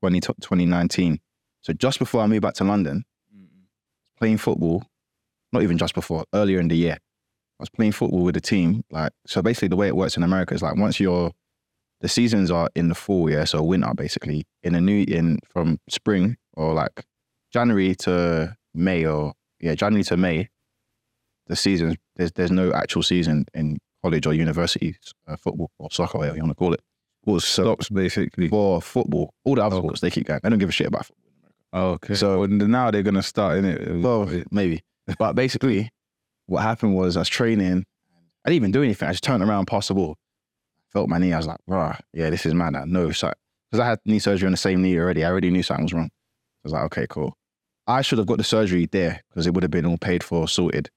20, 0.00 0.20
2019. 0.20 1.18
So 1.62 1.72
just 1.72 1.98
before 1.98 2.22
I 2.22 2.26
moved 2.26 2.42
back 2.42 2.54
to 2.54 2.64
London, 2.64 3.04
playing 4.18 4.38
football, 4.38 4.84
not 5.52 5.62
even 5.62 5.78
just 5.78 5.94
before, 5.94 6.24
earlier 6.34 6.60
in 6.60 6.68
the 6.68 6.76
year. 6.76 6.98
I 7.58 7.62
was 7.62 7.70
playing 7.70 7.92
football 7.92 8.22
with 8.24 8.36
a 8.36 8.40
team. 8.40 8.84
Like 8.90 9.12
so 9.26 9.42
basically 9.42 9.68
the 9.68 9.76
way 9.76 9.86
it 9.88 9.96
works 9.96 10.16
in 10.16 10.22
America 10.22 10.54
is 10.54 10.62
like 10.62 10.76
once 10.76 10.98
you're 11.00 11.32
the 12.00 12.08
seasons 12.08 12.50
are 12.50 12.68
in 12.74 12.88
the 12.88 12.94
fall, 12.94 13.30
yeah, 13.30 13.44
so 13.44 13.62
winter 13.62 13.92
basically. 13.96 14.44
In 14.62 14.74
a 14.74 14.80
new 14.80 15.04
in 15.08 15.38
from 15.48 15.78
spring 15.88 16.36
or 16.54 16.74
like 16.74 17.04
January 17.52 17.94
to 17.96 18.56
May 18.74 19.06
or 19.06 19.34
yeah, 19.60 19.74
January 19.74 20.04
to 20.04 20.16
May, 20.16 20.48
the 21.46 21.56
seasons 21.56 21.96
there's 22.16 22.32
there's 22.32 22.50
no 22.50 22.72
actual 22.72 23.02
season 23.02 23.46
in 23.54 23.78
college 24.02 24.26
or 24.26 24.34
university 24.34 24.96
uh, 25.28 25.36
football 25.36 25.70
or 25.78 25.88
soccer, 25.90 26.18
whatever 26.18 26.36
you 26.36 26.42
want 26.42 26.50
to 26.50 26.56
call 26.56 26.74
it. 26.74 26.80
Well, 27.24 27.40
so 27.40 27.62
Stops 27.64 27.88
basically. 27.88 28.48
for 28.48 28.82
football, 28.82 29.32
all 29.44 29.54
the 29.54 29.64
other 29.64 29.76
sports 29.78 30.00
they 30.00 30.10
keep 30.10 30.26
going. 30.26 30.40
They 30.42 30.50
don't 30.50 30.58
give 30.58 30.68
a 30.68 30.72
shit 30.72 30.88
about 30.88 31.06
football. 31.06 31.24
Oh, 31.72 31.90
okay. 31.92 32.14
So- 32.14 32.44
So 32.44 32.46
now 32.46 32.90
they're 32.90 33.02
gonna 33.02 33.22
start 33.22 33.58
in 33.58 33.64
it. 33.64 34.02
Well, 34.02 34.28
maybe. 34.50 34.82
But 35.18 35.34
basically, 35.34 35.90
what 36.46 36.62
happened 36.62 36.94
was 36.94 37.16
I 37.16 37.20
was 37.20 37.28
training. 37.28 37.84
I 38.44 38.50
didn't 38.50 38.56
even 38.56 38.72
do 38.72 38.82
anything. 38.82 39.08
I 39.08 39.12
just 39.12 39.24
turned 39.24 39.42
around, 39.42 39.66
passed 39.66 39.88
the 39.88 39.94
ball. 39.94 40.16
Felt 40.92 41.08
my 41.08 41.18
knee. 41.18 41.32
I 41.32 41.38
was 41.38 41.46
like, 41.46 41.60
rah, 41.66 41.96
yeah, 42.12 42.30
this 42.30 42.46
is 42.46 42.54
mad. 42.54 42.76
I 42.76 42.84
know. 42.84 43.08
Because 43.08 43.32
I 43.72 43.86
had 43.86 43.98
knee 44.04 44.18
surgery 44.18 44.46
on 44.46 44.52
the 44.52 44.58
same 44.58 44.82
knee 44.82 44.98
already. 44.98 45.24
I 45.24 45.30
already 45.30 45.50
knew 45.50 45.62
something 45.62 45.84
was 45.84 45.92
wrong. 45.92 46.10
I 46.12 46.60
was 46.64 46.72
like, 46.72 46.84
okay, 46.84 47.06
cool. 47.08 47.36
I 47.86 48.02
should 48.02 48.18
have 48.18 48.26
got 48.26 48.38
the 48.38 48.44
surgery 48.44 48.86
there 48.86 49.22
because 49.28 49.46
it 49.46 49.54
would 49.54 49.62
have 49.62 49.70
been 49.70 49.86
all 49.86 49.98
paid 49.98 50.22
for, 50.22 50.48
sorted. 50.48 50.90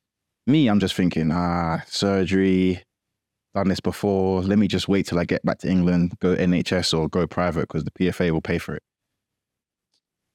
Me, 0.45 0.67
I'm 0.67 0.79
just 0.79 0.95
thinking, 0.95 1.31
ah, 1.31 1.81
surgery, 1.87 2.83
done 3.53 3.67
this 3.67 3.79
before. 3.79 4.41
Let 4.41 4.59
me 4.59 4.67
just 4.67 4.87
wait 4.87 5.07
till 5.07 5.19
I 5.19 5.25
get 5.25 5.43
back 5.43 5.59
to 5.59 5.69
England, 5.69 6.13
go 6.19 6.35
NHS 6.35 6.97
or 6.97 7.09
go 7.09 7.27
private 7.27 7.61
because 7.61 7.83
the 7.83 7.91
PFA 7.91 8.31
will 8.31 8.41
pay 8.41 8.57
for 8.57 8.75
it. 8.75 8.83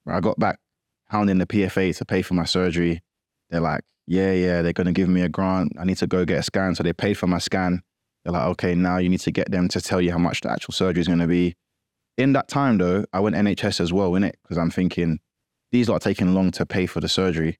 I 0.06 0.20
got 0.20 0.38
back 0.38 0.58
hounding 1.06 1.38
the 1.38 1.46
PFA 1.46 1.96
to 1.96 2.04
pay 2.04 2.22
for 2.22 2.34
my 2.34 2.44
surgery. 2.44 3.02
They're 3.48 3.60
like, 3.60 3.82
yeah, 4.06 4.32
yeah, 4.32 4.62
they're 4.62 4.72
going 4.72 4.86
to 4.86 4.92
give 4.92 5.08
me 5.08 5.22
a 5.22 5.28
grant. 5.28 5.72
I 5.78 5.84
need 5.84 5.98
to 5.98 6.06
go 6.06 6.24
get 6.24 6.38
a 6.38 6.42
scan. 6.42 6.74
So 6.74 6.82
they 6.82 6.92
paid 6.92 7.14
for 7.14 7.26
my 7.26 7.38
scan. 7.38 7.82
They're 8.24 8.32
like, 8.32 8.46
okay, 8.50 8.74
now 8.74 8.98
you 8.98 9.08
need 9.08 9.20
to 9.20 9.30
get 9.30 9.50
them 9.50 9.68
to 9.68 9.80
tell 9.80 10.00
you 10.00 10.12
how 10.12 10.18
much 10.18 10.40
the 10.42 10.50
actual 10.50 10.72
surgery 10.72 11.00
is 11.00 11.08
going 11.08 11.18
to 11.20 11.26
be. 11.26 11.56
In 12.18 12.32
that 12.34 12.48
time, 12.48 12.78
though, 12.78 13.04
I 13.12 13.20
went 13.20 13.36
NHS 13.36 13.80
as 13.80 13.92
well, 13.92 14.12
innit? 14.12 14.34
Because 14.42 14.58
I'm 14.58 14.70
thinking, 14.70 15.18
these 15.70 15.88
lot 15.88 15.96
are 15.96 16.00
taking 16.00 16.34
long 16.34 16.50
to 16.52 16.66
pay 16.66 16.86
for 16.86 17.00
the 17.00 17.08
surgery. 17.08 17.58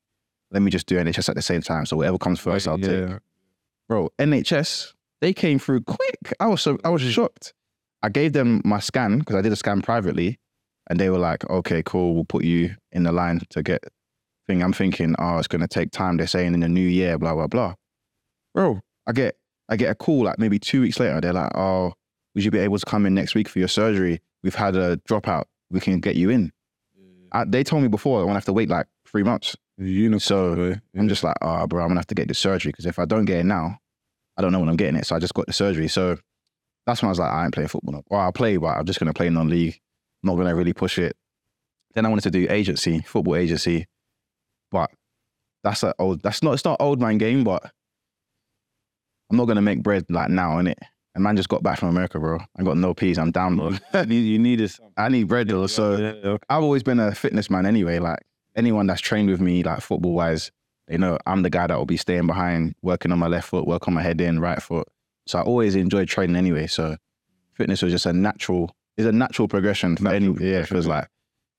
Let 0.51 0.63
me 0.63 0.71
just 0.71 0.87
do 0.87 0.97
NHS 0.97 1.31
at 1.31 1.35
the 1.35 1.43
same 1.43 1.63
time. 1.63 1.87
So 1.87 1.97
whatever 1.97 2.19
comes 2.19 2.39
first, 2.39 2.69
I'll 2.69 2.79
take. 2.79 3.19
Bro, 3.89 4.11
NHS, 4.19 4.93
they 5.21 5.33
came 5.33 5.59
through 5.59 5.83
quick. 5.83 6.35
I 6.39 6.47
was 6.47 6.61
so 6.61 6.79
I 6.85 6.91
was 6.91 7.03
hmm. 7.03 7.09
shocked. 7.09 7.55
I 8.03 8.09
gave 8.11 8.33
them 8.33 8.61
my 8.65 8.81
scan 8.81 9.21
because 9.21 9.37
I 9.37 9.41
did 9.41 9.53
a 9.53 9.57
scan 9.57 9.81
privately, 9.81 10.39
and 10.91 11.01
they 11.01 11.09
were 11.09 11.19
like, 11.19 11.49
"Okay, 11.49 11.83
cool, 11.85 12.15
we'll 12.15 12.25
put 12.25 12.45
you 12.45 12.75
in 12.91 13.05
the 13.05 13.13
line 13.13 13.41
to 13.51 13.63
get." 13.63 13.85
Thing 14.47 14.63
I'm 14.63 14.73
thinking, 14.73 15.15
oh, 15.19 15.39
it's 15.39 15.49
gonna 15.49 15.69
take 15.69 15.93
time. 15.93 16.17
They're 16.17 16.27
saying 16.27 16.55
in 16.55 16.61
the 16.61 16.69
new 16.69 16.81
year, 16.81 17.19
blah 17.19 17.35
blah 17.35 17.47
blah. 17.47 17.75
Bro, 18.55 18.81
I 19.07 19.13
get 19.13 19.37
I 19.69 19.77
get 19.77 19.91
a 19.91 19.95
call 19.95 20.25
like 20.25 20.39
maybe 20.39 20.59
two 20.59 20.81
weeks 20.81 20.99
later. 20.99 21.21
They're 21.21 21.33
like, 21.33 21.57
"Oh, 21.57 21.93
would 22.35 22.45
you 22.45 22.51
be 22.51 22.59
able 22.59 22.79
to 22.79 22.87
come 22.87 23.07
in 23.07 23.15
next 23.15 23.35
week 23.35 23.49
for 23.49 23.59
your 23.59 23.69
surgery? 23.69 24.21
We've 24.43 24.55
had 24.55 24.77
a 24.77 24.97
dropout. 25.09 25.45
We 25.71 25.81
can 25.81 26.01
get 26.01 26.17
you 26.17 26.31
in." 26.31 26.53
I, 27.33 27.45
they 27.45 27.65
told 27.65 27.83
me 27.83 27.89
before 27.89 28.21
I 28.21 28.25
won't 28.25 28.35
have 28.35 28.45
to 28.47 28.53
wait 28.53 28.69
like 28.69 28.87
three 29.07 29.23
months. 29.23 29.57
Unicorn. 29.79 30.21
So, 30.21 30.55
boy. 30.55 30.81
I'm 30.97 31.09
just 31.09 31.25
like, 31.25 31.37
oh, 31.41 31.67
bro, 31.67 31.83
I'm 31.83 31.89
gonna 31.89 32.01
have 32.01 32.07
to 32.09 32.15
get 32.15 32.29
this 32.29 32.39
surgery 32.39 32.71
because 32.71 32.87
if 32.87 32.99
I 32.99 33.05
don't 33.05 33.25
get 33.25 33.39
it 33.39 33.47
now, 33.47 33.79
I 34.37 34.43
don't 34.43 34.53
know 34.53 34.61
when 34.61 34.69
I'm 34.69 34.77
getting 34.77 34.97
it. 34.97 35.07
So 35.07 35.17
I 35.17 35.19
just 35.19 35.35
got 35.35 35.47
the 35.47 35.53
surgery. 35.53 35.89
So 35.89 36.19
that's 36.87 37.01
when 37.01 37.09
I 37.09 37.11
was 37.11 37.19
like, 37.19 37.31
I 37.31 37.45
ain't 37.45 37.55
playing 37.55 37.69
football. 37.69 37.95
No. 37.95 38.03
Well, 38.11 38.21
I'll 38.21 38.33
play, 38.33 38.57
but 38.57 38.77
I'm 38.77 38.85
just 38.85 38.99
gonna 38.99 39.15
play 39.15 39.31
non-league. 39.31 39.79
Not 40.23 40.37
gonna 40.37 40.55
really 40.55 40.73
push 40.73 40.99
it. 40.99 41.17
Then 41.95 42.07
I 42.07 42.09
wanted 42.09 42.23
to 42.23 42.31
do 42.31 42.47
agency, 42.51 43.01
football 43.01 43.37
agency, 43.37 43.87
but 44.73 44.91
that's 45.63 45.83
a 45.83 45.95
old. 45.99 46.23
That's 46.23 46.43
not. 46.43 46.55
It's 46.55 46.65
not 46.65 46.81
old 46.81 47.01
man 47.01 47.19
game, 47.19 47.45
but 47.45 47.71
I'm 49.31 49.37
not 49.37 49.47
gonna 49.47 49.63
make 49.63 49.83
bread 49.83 50.05
like 50.09 50.31
now, 50.31 50.57
innit? 50.57 50.79
And 51.15 51.23
man 51.23 51.37
just 51.37 51.49
got 51.49 51.63
back 51.63 51.79
from 51.79 51.91
America, 51.91 52.19
bro. 52.19 52.39
I 52.59 52.63
got 52.63 52.79
no 52.79 52.95
peas. 52.95 53.19
I'm 53.19 53.31
down, 53.31 53.57
bro. 53.57 53.71
you 53.95 54.07
need, 54.07 54.21
you 54.21 54.39
need 54.39 54.59
this. 54.59 54.81
I 54.97 55.09
need 55.09 55.29
bread, 55.29 55.49
though. 55.49 55.67
So 55.67 55.97
yeah, 55.97 56.13
yeah. 56.25 56.37
I've 56.49 56.63
always 56.63 56.83
been 56.83 56.99
a 56.99 57.15
fitness 57.15 57.51
man 57.51 57.67
anyway. 57.67 57.99
Like 57.99 58.21
anyone 58.57 58.87
that's 58.87 59.01
trained 59.01 59.29
with 59.29 59.41
me, 59.41 59.63
like 59.63 59.81
football 59.81 60.15
wise, 60.15 60.51
they 60.89 60.97
know 60.97 61.19
I'm 61.27 61.43
the 61.43 61.51
guy 61.51 61.67
that 61.67 61.77
will 61.77 61.87
be 61.87 61.97
staying 61.97 62.27
behind, 62.27 62.75
working 62.83 63.13
on 63.13 63.19
my 63.19 63.27
left 63.27 63.49
foot, 63.49 63.67
work 63.67 63.87
on 63.89 63.95
my 63.95 64.03
head 64.03 64.21
in, 64.21 64.41
right 64.41 64.61
foot. 64.63 64.89
So 65.27 65.39
I 65.39 65.43
always 65.43 65.75
enjoyed 65.77 66.09
training 66.09 66.37
anyway. 66.37 66.67
So 66.67 66.97
fitness 67.55 67.83
was 67.83 67.93
just 67.93 68.07
a 68.07 68.13
natural, 68.13 68.75
it's 68.97 69.07
a 69.07 69.13
natural 69.13 69.49
progression 69.49 69.97
for 69.97 70.09
any, 70.09 70.29
Natural 70.29 70.47
yeah, 70.47 70.59
it 70.61 70.71
yeah. 70.71 70.81
like 70.81 71.09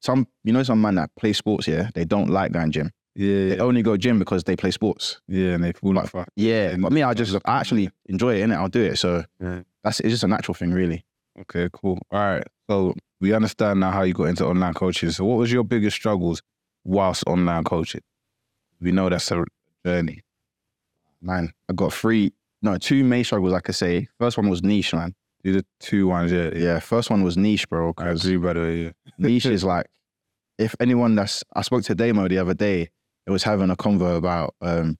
some, 0.02 0.28
you 0.44 0.52
know, 0.52 0.64
some 0.64 0.82
man 0.82 0.96
that 0.96 1.12
play 1.18 1.34
sports, 1.34 1.68
yeah, 1.68 1.90
they 1.94 2.06
don't 2.06 2.30
like 2.30 2.52
going 2.52 2.72
gym. 2.72 2.92
Yeah, 3.16 3.50
They 3.50 3.56
yeah, 3.58 3.62
only 3.64 3.82
go 3.84 3.96
gym 3.98 4.20
because 4.20 4.44
they 4.44 4.56
play 4.56 4.72
sports. 4.72 5.22
yeah, 5.28 5.52
and 5.54 5.64
they 5.64 5.72
fall 5.74 5.94
like 5.94 6.10
fuck. 6.10 6.30
Yeah, 6.36 6.76
but 6.78 6.92
me, 6.92 7.04
I 7.04 7.14
just, 7.14 7.36
I 7.46 7.60
actually 7.60 7.90
enjoy 8.08 8.36
it, 8.36 8.48
innit? 8.48 8.56
I'll 8.56 8.70
do 8.70 8.82
it. 8.82 8.98
So 8.98 9.24
Yeah. 9.40 9.62
that's, 9.84 10.00
it's 10.00 10.10
just 10.10 10.24
a 10.24 10.28
natural 10.28 10.56
thing, 10.56 10.72
really. 10.72 11.06
Okay, 11.42 11.70
cool. 11.74 12.00
All 12.12 12.20
right. 12.20 12.44
So 12.70 12.94
we 13.20 13.34
understand 13.34 13.80
now 13.80 13.92
how 13.92 14.04
you 14.04 14.14
got 14.14 14.26
into 14.26 14.46
online 14.46 14.74
coaching. 14.74 15.12
So 15.12 15.26
what 15.26 15.38
was 15.38 15.52
your 15.52 15.64
biggest 15.64 15.96
struggles 15.96 16.42
whilst 16.84 17.24
online 17.28 17.64
coaching? 17.64 18.02
We 18.80 18.92
know 18.92 19.10
that's 19.10 19.32
a 19.32 19.44
journey. 19.86 20.22
Man, 21.22 21.54
I 21.70 21.74
got 21.74 21.94
three, 21.94 22.34
no, 22.62 22.78
two 22.78 23.04
main 23.04 23.24
struggles, 23.24 23.54
I 23.54 23.62
could 23.62 23.76
say. 23.76 24.08
First 24.20 24.38
one 24.38 24.50
was 24.50 24.62
niche, 24.62 24.94
man. 24.94 25.16
Do 25.44 25.54
the 25.54 25.66
two 25.80 26.08
ones, 26.08 26.32
yeah. 26.32 26.50
yeah. 26.54 26.64
Yeah, 26.64 26.80
first 26.80 27.10
one 27.10 27.24
was 27.24 27.38
niche, 27.38 27.68
bro. 27.70 27.94
I 27.98 28.10
agree, 28.10 28.38
by 28.38 28.54
the 28.54 28.60
way. 28.60 28.84
Yeah. 28.84 28.92
niche 29.18 29.46
is 29.58 29.64
like, 29.64 29.88
if 30.58 30.76
anyone 30.80 31.16
that's, 31.16 31.44
I 31.56 31.62
spoke 31.62 31.84
to 31.86 31.96
Damo 31.96 32.28
the 32.28 32.38
other 32.40 32.54
day, 32.54 32.90
it 33.28 33.32
was 33.32 33.44
having 33.44 33.70
a 33.70 33.76
convo 33.76 34.18
about, 34.18 34.56
um, 34.62 34.98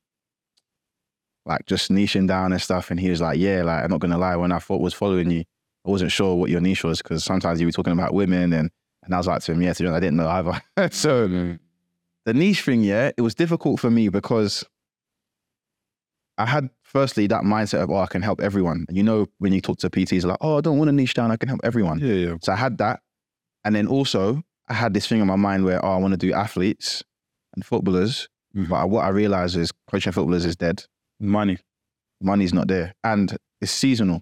like 1.46 1.66
just 1.66 1.92
niching 1.92 2.28
down 2.28 2.54
and 2.54 2.62
stuff. 2.62 2.90
And 2.90 3.00
he 3.00 3.10
was 3.10 3.20
like, 3.22 3.38
yeah, 3.38 3.64
like, 3.64 3.84
I'm 3.84 3.90
not 3.92 4.00
going 4.00 4.12
to 4.12 4.18
lie, 4.18 4.36
when 4.36 4.52
I 4.52 4.60
thought 4.60 4.82
was 4.82 4.94
following 4.94 5.30
you, 5.30 5.44
I 5.86 5.90
wasn't 5.90 6.12
sure 6.12 6.36
what 6.36 6.50
your 6.50 6.62
niche 6.62 6.84
was 6.86 7.02
because 7.02 7.24
sometimes 7.24 7.60
you 7.60 7.68
were 7.68 7.72
talking 7.74 7.92
about 7.94 8.14
women 8.14 8.54
and, 8.54 8.72
and 9.04 9.14
I 9.14 9.18
was 9.18 9.28
like 9.28 9.42
to 9.44 9.52
him, 9.52 9.62
yeah, 9.62 9.74
to 9.74 9.84
be 9.84 9.88
honest, 9.88 9.98
I 9.98 10.00
didn't 10.00 10.18
know 10.18 10.30
either. 10.30 10.62
so 10.92 11.28
Mm. 11.28 11.60
the 12.26 12.34
niche 12.34 12.62
thing, 12.62 12.84
yeah, 12.84 13.12
it 13.18 13.22
was 13.22 13.36
difficult 13.36 13.82
for 13.82 13.92
me 13.92 14.08
because 14.08 14.64
I 16.38 16.46
had 16.46 16.70
firstly 16.82 17.28
that 17.28 17.44
mindset 17.44 17.84
of, 17.84 17.92
oh, 17.92 17.98
I 17.98 18.08
can 18.08 18.22
help 18.22 18.40
everyone. 18.40 18.86
And 18.88 18.96
you 18.96 19.04
know, 19.04 19.28
when 19.40 19.52
you 19.52 19.60
talk 19.60 19.80
to 19.80 19.90
PTs, 19.90 20.24
like, 20.24 20.38
oh, 20.40 20.58
I 20.58 20.62
don't 20.62 20.78
want 20.78 20.88
to 20.88 20.94
niche 20.94 21.14
down, 21.14 21.30
I 21.32 21.36
can 21.36 21.50
help 21.50 21.62
everyone. 21.66 22.00
Yeah, 22.00 22.14
yeah. 22.14 22.36
So 22.42 22.54
I 22.54 22.56
had 22.56 22.78
that. 22.78 23.02
And 23.66 23.76
then 23.76 23.88
also, 23.88 24.42
I 24.70 24.74
had 24.74 24.94
this 24.94 25.06
thing 25.08 25.20
in 25.20 25.28
my 25.28 25.36
mind 25.36 25.66
where, 25.66 25.84
oh, 25.86 25.92
I 25.92 25.98
want 25.98 26.14
to 26.14 26.18
do 26.18 26.34
athletes 26.34 27.04
and 27.56 27.66
footballers. 27.66 28.28
Mhm. 28.56 28.70
But 28.70 28.90
what 28.90 29.06
I 29.06 29.10
realize 29.10 29.56
is 29.56 29.72
coaching 29.90 30.12
footballers 30.14 30.46
is 30.46 30.56
dead. 30.56 30.86
Money. 31.20 31.58
Money's 32.22 32.54
not 32.54 32.68
there. 32.68 32.94
And 33.04 33.36
it's 33.62 33.72
seasonal 33.72 34.22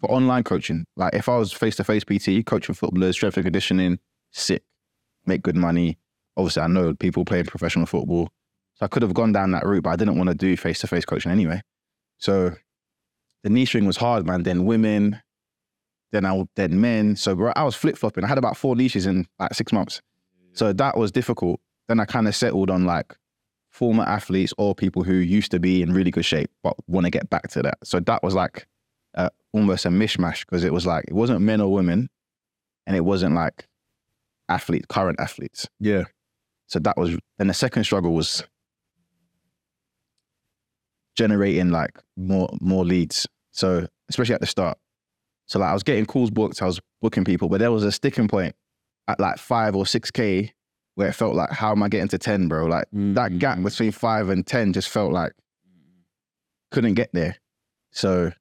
for 0.00 0.10
online 0.10 0.44
coaching. 0.44 0.84
Like 0.96 1.14
if 1.14 1.28
I 1.28 1.36
was 1.36 1.52
face 1.52 1.76
to 1.76 1.84
face 1.84 2.04
PT, 2.04 2.44
coaching 2.44 2.74
footballers, 2.74 3.16
strength 3.16 3.36
and 3.36 3.44
conditioning, 3.44 3.98
sick, 4.32 4.62
make 5.26 5.42
good 5.42 5.56
money. 5.56 5.98
Obviously, 6.36 6.62
I 6.62 6.66
know 6.68 6.94
people 6.94 7.24
playing 7.24 7.46
professional 7.46 7.86
football. 7.86 8.30
So 8.74 8.86
I 8.86 8.88
could 8.88 9.02
have 9.02 9.14
gone 9.14 9.32
down 9.32 9.50
that 9.52 9.66
route, 9.66 9.82
but 9.82 9.90
I 9.90 9.96
didn't 9.96 10.16
want 10.16 10.28
to 10.28 10.34
do 10.34 10.56
face 10.56 10.80
to 10.80 10.86
face 10.86 11.04
coaching 11.04 11.32
anyway. 11.32 11.60
So 12.18 12.54
the 13.42 13.50
niche 13.50 13.72
thing 13.72 13.86
was 13.86 13.96
hard, 13.96 14.26
man. 14.26 14.42
Then 14.42 14.64
women, 14.64 15.20
then 16.12 16.24
I 16.24 16.44
then 16.56 16.80
men. 16.80 17.16
So 17.16 17.52
I 17.56 17.64
was 17.64 17.74
flip 17.74 17.96
flopping. 17.96 18.24
I 18.24 18.28
had 18.28 18.38
about 18.38 18.56
four 18.56 18.76
niches 18.76 19.06
in 19.06 19.26
like 19.38 19.54
six 19.54 19.72
months. 19.72 20.00
So 20.52 20.72
that 20.72 20.96
was 20.96 21.12
difficult. 21.12 21.60
Then 21.90 21.98
I 21.98 22.04
kind 22.04 22.28
of 22.28 22.36
settled 22.36 22.70
on 22.70 22.84
like 22.84 23.16
former 23.72 24.04
athletes 24.04 24.54
or 24.58 24.76
people 24.76 25.02
who 25.02 25.14
used 25.14 25.50
to 25.50 25.58
be 25.58 25.82
in 25.82 25.92
really 25.92 26.12
good 26.12 26.24
shape 26.24 26.48
but 26.62 26.76
want 26.86 27.04
to 27.04 27.10
get 27.10 27.28
back 27.30 27.48
to 27.48 27.62
that. 27.62 27.78
So 27.82 27.98
that 27.98 28.22
was 28.22 28.32
like 28.32 28.68
uh, 29.16 29.30
almost 29.52 29.86
a 29.86 29.88
mishmash 29.88 30.46
because 30.46 30.62
it 30.62 30.72
was 30.72 30.86
like 30.86 31.06
it 31.08 31.14
wasn't 31.14 31.40
men 31.40 31.60
or 31.60 31.72
women, 31.72 32.08
and 32.86 32.94
it 32.94 33.00
wasn't 33.04 33.34
like 33.34 33.66
athletes, 34.48 34.86
current 34.88 35.18
athletes. 35.18 35.66
Yeah. 35.80 36.04
So 36.68 36.78
that 36.78 36.96
was 36.96 37.18
then 37.38 37.48
the 37.48 37.54
second 37.54 37.82
struggle 37.82 38.14
was 38.14 38.44
generating 41.16 41.70
like 41.70 41.98
more 42.16 42.50
more 42.60 42.84
leads. 42.84 43.26
So 43.50 43.88
especially 44.08 44.36
at 44.36 44.40
the 44.40 44.46
start. 44.46 44.78
So 45.46 45.58
like 45.58 45.70
I 45.70 45.74
was 45.74 45.82
getting 45.82 46.06
calls 46.06 46.30
booked, 46.30 46.62
I 46.62 46.66
was 46.66 46.80
booking 47.02 47.24
people, 47.24 47.48
but 47.48 47.58
there 47.58 47.72
was 47.72 47.82
a 47.82 47.90
sticking 47.90 48.28
point 48.28 48.54
at 49.08 49.18
like 49.18 49.38
five 49.38 49.74
or 49.74 49.86
six 49.86 50.12
K 50.12 50.52
where 51.00 51.08
it 51.08 51.14
felt 51.14 51.34
like, 51.34 51.50
how 51.50 51.72
am 51.72 51.82
I 51.82 51.88
getting 51.88 52.08
to 52.08 52.18
10, 52.18 52.46
bro? 52.48 52.66
Like 52.66 52.84
that 52.92 53.38
gap 53.38 53.62
between 53.62 53.90
five 53.90 54.28
and 54.28 54.46
10 54.46 54.72
just 54.74 54.88
felt 54.90 55.12
like 55.12 55.32
couldn't 56.70 56.94
get 56.94 57.10
there. 57.12 57.36
So 57.90 58.26
I 58.28 58.32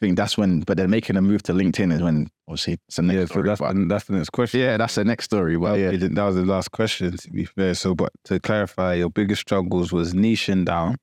think 0.00 0.16
that's 0.16 0.36
when, 0.36 0.60
but 0.60 0.76
then 0.76 0.90
making 0.90 1.16
a 1.16 1.22
move 1.22 1.42
to 1.44 1.52
LinkedIn 1.52 1.92
is 1.92 2.02
when 2.02 2.28
obviously 2.48 2.78
it's 2.88 2.96
the 2.96 3.02
next 3.02 3.14
Yeah, 3.16 3.20
so 3.22 3.26
story. 3.26 3.46
that's, 3.48 3.60
but- 3.60 3.74
the, 3.74 3.84
that's 3.86 4.04
the 4.06 4.12
next 4.14 4.30
question. 4.30 4.60
yeah, 4.60 4.76
that's 4.76 4.96
the 4.96 5.04
next 5.04 5.24
story. 5.26 5.56
Well, 5.56 5.78
yeah, 5.78 5.92
that 5.92 6.24
was 6.24 6.34
the 6.34 6.44
last 6.44 6.72
question, 6.72 7.16
to 7.16 7.30
be 7.30 7.44
fair. 7.44 7.74
So, 7.74 7.94
but 7.94 8.12
to 8.24 8.38
clarify, 8.40 8.94
your 8.94 9.10
biggest 9.10 9.40
struggles 9.42 9.92
was 9.92 10.12
niching 10.14 10.64
down. 10.64 10.96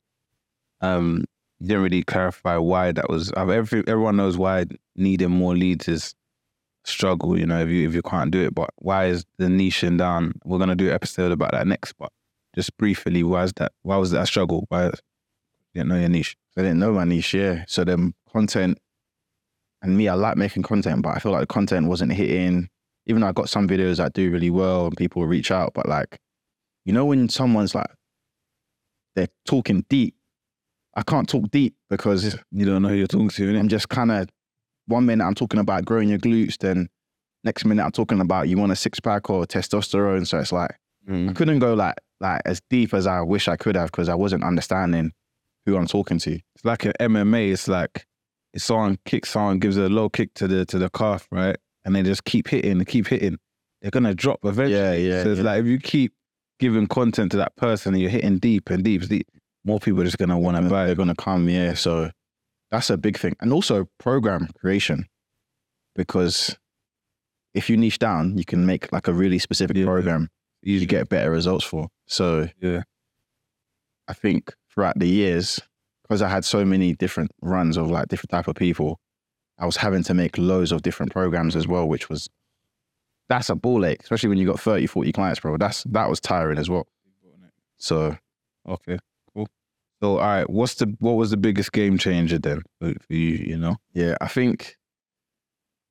Um, 0.82 1.26
you 1.60 1.68
didn't 1.68 1.84
really 1.84 2.04
clarify 2.04 2.58
why 2.58 2.92
that 2.92 3.10
was. 3.10 3.32
Every, 3.38 3.84
everyone 3.88 4.18
knows 4.18 4.38
why 4.38 4.66
needing 4.96 5.30
more 5.30 5.56
leads 5.56 5.88
is 5.88 6.16
struggle. 6.86 7.38
You 7.38 7.46
know, 7.46 7.60
if 7.62 7.70
you 7.70 7.88
if 7.88 7.94
you 7.94 8.02
can't 8.02 8.32
do 8.32 8.42
it, 8.42 8.56
but 8.56 8.70
why 8.78 9.06
is 9.06 9.26
the 9.38 9.46
niching 9.46 9.98
down? 9.98 10.34
We're 10.44 10.60
gonna 10.60 10.76
do 10.76 10.88
an 10.90 10.94
episode 10.94 11.32
about 11.32 11.52
that 11.52 11.68
next. 11.68 11.94
But 11.94 12.12
just 12.56 12.76
briefly, 12.78 13.24
why 13.24 13.44
is 13.44 13.54
that? 13.54 13.74
Why 13.84 13.98
was 13.98 14.12
that 14.12 14.24
a 14.24 14.26
struggle? 14.28 14.66
Why 14.70 14.86
you 14.86 14.92
didn't 15.76 15.90
know 15.90 16.00
your 16.00 16.10
niche? 16.10 16.36
I 16.58 16.62
didn't 16.62 16.80
know 16.80 16.92
my 16.92 17.06
niche, 17.06 17.34
yeah. 17.34 17.64
So 17.68 17.84
then 17.84 18.14
content 18.32 18.78
and 19.82 19.98
me, 19.98 20.08
I 20.08 20.14
like 20.14 20.38
making 20.38 20.64
content, 20.64 21.02
but 21.02 21.16
I 21.16 21.20
feel 21.20 21.32
like 21.32 21.42
the 21.42 21.48
content 21.48 21.88
wasn't 21.88 22.14
hitting. 22.14 22.70
Even 23.08 23.22
though 23.22 23.28
I 23.30 23.32
got 23.32 23.50
some 23.50 23.68
videos 23.68 23.98
that 23.98 24.14
do 24.14 24.30
really 24.30 24.52
well 24.52 24.88
and 24.88 24.96
people 24.96 25.26
reach 25.26 25.50
out, 25.50 25.74
but 25.74 25.88
like, 25.90 26.20
you 26.86 26.94
know, 26.94 27.06
when 27.06 27.30
someone's 27.30 27.74
like, 27.74 27.90
they're 29.16 29.28
talking 29.46 29.86
deep, 29.90 30.16
I 30.96 31.02
can't 31.02 31.28
talk 31.28 31.50
deep 31.50 31.76
because 31.90 32.38
You 32.52 32.66
don't 32.66 32.84
know 32.84 32.90
who 32.90 32.96
you're 32.96 33.08
talking 33.08 33.30
to. 33.30 33.52
innit? 33.52 33.60
I'm 33.60 33.68
just 33.70 33.90
kind 33.90 34.12
of, 34.12 34.30
one 34.88 35.06
minute 35.06 35.24
I'm 35.26 35.36
talking 35.36 35.60
about 35.60 35.86
growing 35.86 36.10
your 36.10 36.20
glutes, 36.20 36.58
then 36.58 36.90
next 37.44 37.66
minute 37.66 37.84
I'm 37.84 37.92
talking 37.92 38.20
about 38.22 38.50
you 38.50 38.58
want 38.58 38.72
a 38.72 38.76
six 38.76 39.00
pack 39.00 39.30
or 39.30 39.46
testosterone. 39.46 40.28
So 40.28 40.40
it's 40.40 40.52
like, 40.52 40.72
I 41.08 41.12
Mm. 41.12 41.36
couldn't 41.36 41.60
go 41.60 41.74
like, 41.74 41.96
like 42.20 42.42
as 42.46 42.62
deep 42.70 42.94
as 42.94 43.08
I 43.08 43.22
wish 43.22 43.48
I 43.48 43.56
could 43.56 43.76
have 43.76 43.88
because 43.92 44.08
I 44.10 44.14
wasn't 44.14 44.44
understanding 44.44 45.12
who 45.66 45.76
I'm 45.76 45.88
talking 45.88 46.20
to. 46.20 46.34
It's 46.34 46.64
like 46.64 46.86
an 46.86 46.94
MMA. 47.00 47.52
It's 47.52 47.68
like 47.68 48.06
if 48.54 48.62
someone 48.62 49.00
kicks 49.06 49.32
someone, 49.32 49.58
gives 49.60 49.78
a 49.78 49.90
low 49.90 50.10
kick 50.10 50.34
to 50.36 50.48
the 50.48 50.64
to 50.66 50.78
the 50.78 50.90
calf, 50.92 51.28
right, 51.32 51.56
and 51.86 51.96
they 51.96 52.04
just 52.04 52.24
keep 52.26 52.48
hitting, 52.50 52.84
keep 52.86 53.08
hitting, 53.08 53.38
they're 53.82 53.90
gonna 53.92 54.14
drop 54.14 54.40
eventually. 54.44 54.80
Yeah, 54.80 54.94
yeah, 54.94 55.24
So 55.24 55.32
it's 55.32 55.38
yeah. 55.40 55.44
like 55.46 55.62
if 55.62 55.66
you 55.66 55.80
keep 55.80 56.14
giving 56.60 56.86
content 56.86 57.32
to 57.32 57.38
that 57.38 57.56
person 57.56 57.94
and 57.96 58.02
you're 58.02 58.12
hitting 58.12 58.38
deep 58.38 58.70
and 58.70 58.84
deep, 58.84 59.02
deep 59.08 59.28
more 59.66 59.80
people 59.80 60.02
are 60.02 60.06
just 60.06 60.20
gonna 60.20 60.38
want 60.38 60.58
to 60.58 60.64
buy 60.70 60.86
they're 60.86 60.94
gonna 60.96 61.16
come. 61.16 61.50
Yeah, 61.50 61.74
so 61.74 62.12
that's 62.72 62.90
a 62.90 62.98
big 62.98 63.18
thing, 63.18 63.36
and 63.42 63.52
also 63.54 63.88
program 64.00 64.48
creation, 64.60 65.06
because 65.96 66.58
if 67.54 67.70
you 67.70 67.78
niche 67.78 68.00
down, 68.00 68.38
you 68.38 68.46
can 68.46 68.66
make 68.66 68.92
like 68.94 69.08
a 69.08 69.14
really 69.14 69.40
specific 69.40 69.76
Yeah. 69.78 69.86
program 69.86 70.30
you 70.64 70.86
get 70.86 71.10
better 71.10 71.32
results 71.32 71.66
for. 71.66 71.88
So 72.08 72.48
Yeah. 72.62 72.84
I 74.08 74.14
think 74.14 74.54
throughout 74.74 74.98
the 75.00 75.08
years, 75.08 75.60
because 76.04 76.22
I 76.22 76.30
had 76.30 76.46
so 76.46 76.64
many 76.66 76.94
different 76.94 77.32
runs 77.42 77.78
of 77.78 77.90
like 77.90 78.08
different 78.10 78.30
type 78.32 78.48
of 78.48 78.56
people, 78.56 79.00
I 79.58 79.66
was 79.66 79.78
having 79.78 80.04
to 80.04 80.14
make 80.14 80.38
loads 80.38 80.72
of 80.72 80.82
different 80.82 81.12
programs 81.12 81.56
as 81.56 81.68
well, 81.68 81.88
which 81.88 82.10
was 82.10 82.30
that's 83.30 83.50
a 83.50 83.56
ball 83.56 83.86
ache, 83.86 84.02
especially 84.04 84.30
when 84.30 84.38
you 84.38 84.46
got 84.46 84.60
30, 84.60 84.88
40 84.88 85.12
clients, 85.14 85.40
bro. 85.40 85.58
That's 85.58 85.84
that 85.86 86.10
was 86.10 86.20
tiring 86.20 86.58
as 86.58 86.70
well. 86.70 86.88
So 87.78 88.18
Okay. 88.68 89.00
So 90.02 90.18
all 90.18 90.26
right, 90.26 90.50
what's 90.50 90.76
the 90.76 90.96
what 91.00 91.14
was 91.14 91.30
the 91.30 91.38
biggest 91.38 91.72
game 91.72 91.98
changer 91.98 92.40
then 92.40 92.64
for, 92.80 92.94
you? 93.10 93.20
You 93.20 93.58
know, 93.58 93.78
yeah, 93.94 94.16
I 94.20 94.28
think 94.28 94.78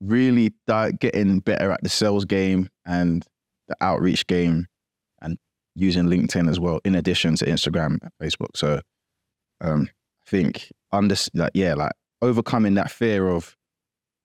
really 0.00 0.52
getting 0.66 1.40
better 1.40 1.70
at 1.70 1.82
the 1.82 1.88
sales 1.88 2.24
game 2.24 2.68
and 2.84 3.24
the 3.68 3.76
outreach 3.80 4.26
game 4.26 4.66
and 5.22 5.38
using 5.76 6.06
LinkedIn 6.06 6.48
as 6.48 6.58
well, 6.58 6.80
in 6.84 6.94
addition 6.94 7.36
to 7.36 7.44
Instagram 7.44 7.98
and 8.02 8.10
Facebook. 8.20 8.56
So 8.56 8.80
um, 9.60 9.88
I 10.26 10.30
think 10.30 10.72
under 10.90 11.14
like 11.34 11.52
yeah, 11.54 11.74
like 11.74 11.92
overcoming 12.20 12.74
that 12.74 12.90
fear 12.90 13.28
of 13.28 13.56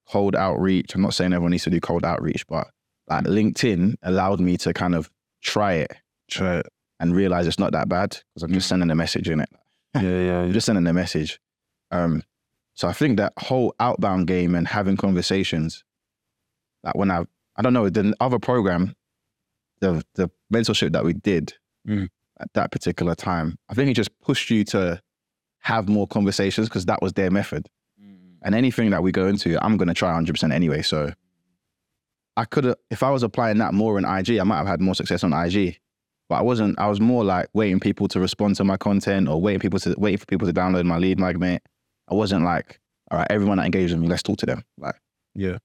cold 0.07 0.35
outreach. 0.35 0.95
I'm 0.95 1.01
not 1.01 1.13
saying 1.13 1.33
everyone 1.33 1.51
needs 1.51 1.63
to 1.65 1.69
do 1.69 1.79
cold 1.79 2.05
outreach, 2.05 2.47
but 2.47 2.67
like 3.07 3.25
LinkedIn 3.25 3.95
allowed 4.01 4.39
me 4.39 4.57
to 4.57 4.73
kind 4.73 4.95
of 4.95 5.11
try 5.43 5.73
it 5.73 5.93
try 6.27 6.57
it. 6.57 6.67
and 6.99 7.15
realize 7.15 7.45
it's 7.45 7.59
not 7.59 7.73
that 7.73 7.87
bad 7.87 8.09
because 8.09 8.41
I'm 8.41 8.53
just 8.53 8.67
sending 8.67 8.89
a 8.89 8.95
message 8.95 9.29
in 9.29 9.41
it. 9.41 9.49
Yeah, 10.01 10.43
yeah, 10.45 10.51
just 10.51 10.65
sending 10.65 10.85
a 10.87 10.93
message. 10.93 11.39
Um, 11.91 12.23
so 12.73 12.87
I 12.87 12.93
think 12.93 13.17
that 13.17 13.33
whole 13.37 13.73
outbound 13.79 14.27
game 14.27 14.53
and 14.55 14.67
having 14.67 14.97
conversations, 14.97 15.83
like 16.83 16.95
when 16.95 17.09
I, 17.11 17.23
I 17.55 17.61
don't 17.61 17.73
know, 17.73 17.89
the 17.89 18.13
other 18.19 18.39
program, 18.39 18.95
the 19.79 20.03
the 20.15 20.29
mentorship 20.53 20.91
that 20.93 21.03
we 21.05 21.13
did 21.13 21.53
Mm. 21.87 22.09
at 22.39 22.51
that 22.53 22.71
particular 22.71 23.13
time, 23.15 23.57
I 23.69 23.75
think 23.75 23.89
it 23.91 23.93
just 23.93 24.09
pushed 24.19 24.49
you 24.49 24.63
to 24.65 24.99
have 25.59 25.87
more 25.87 26.07
conversations 26.07 26.67
because 26.67 26.85
that 26.87 27.01
was 27.01 27.13
their 27.13 27.29
method. 27.31 27.69
And 28.41 28.53
anything 28.55 28.89
that 28.91 29.01
we 29.03 29.11
go 29.11 29.27
into, 29.27 29.63
I'm 29.63 29.77
gonna 29.77 29.93
try 29.93 30.09
100 30.09 30.33
percent 30.33 30.51
anyway. 30.53 30.81
So 30.81 31.13
I 32.37 32.45
could 32.45 32.63
have, 32.65 32.75
if 32.91 33.01
I 33.03 33.09
was 33.11 33.23
applying 33.23 33.59
that 33.59 33.73
more 33.73 33.97
in 33.97 34.03
IG, 34.05 34.39
I 34.39 34.43
might 34.43 34.57
have 34.57 34.67
had 34.67 34.81
more 34.81 34.95
success 34.95 35.23
on 35.23 35.31
IG. 35.33 35.79
But 36.29 36.35
I 36.37 36.41
wasn't. 36.41 36.79
I 36.79 36.87
was 36.87 36.99
more 36.99 37.23
like 37.23 37.47
waiting 37.53 37.79
people 37.79 38.07
to 38.09 38.19
respond 38.19 38.55
to 38.57 38.63
my 38.63 38.77
content 38.77 39.27
or 39.27 39.39
waiting 39.39 39.59
people 39.59 39.79
to 39.79 39.93
waiting 39.97 40.17
for 40.17 40.25
people 40.25 40.47
to 40.47 40.53
download 40.53 40.85
my 40.85 40.97
lead 40.97 41.19
magnet. 41.19 41.61
I 42.09 42.15
wasn't 42.15 42.43
like, 42.45 42.79
all 43.11 43.19
right, 43.19 43.27
everyone 43.29 43.57
that 43.57 43.65
engages 43.65 43.91
with 43.93 44.01
me, 44.01 44.07
let's 44.07 44.23
talk 44.23 44.37
to 44.39 44.45
them. 44.45 44.63
Like 44.77 44.95
Yeah. 45.35 45.57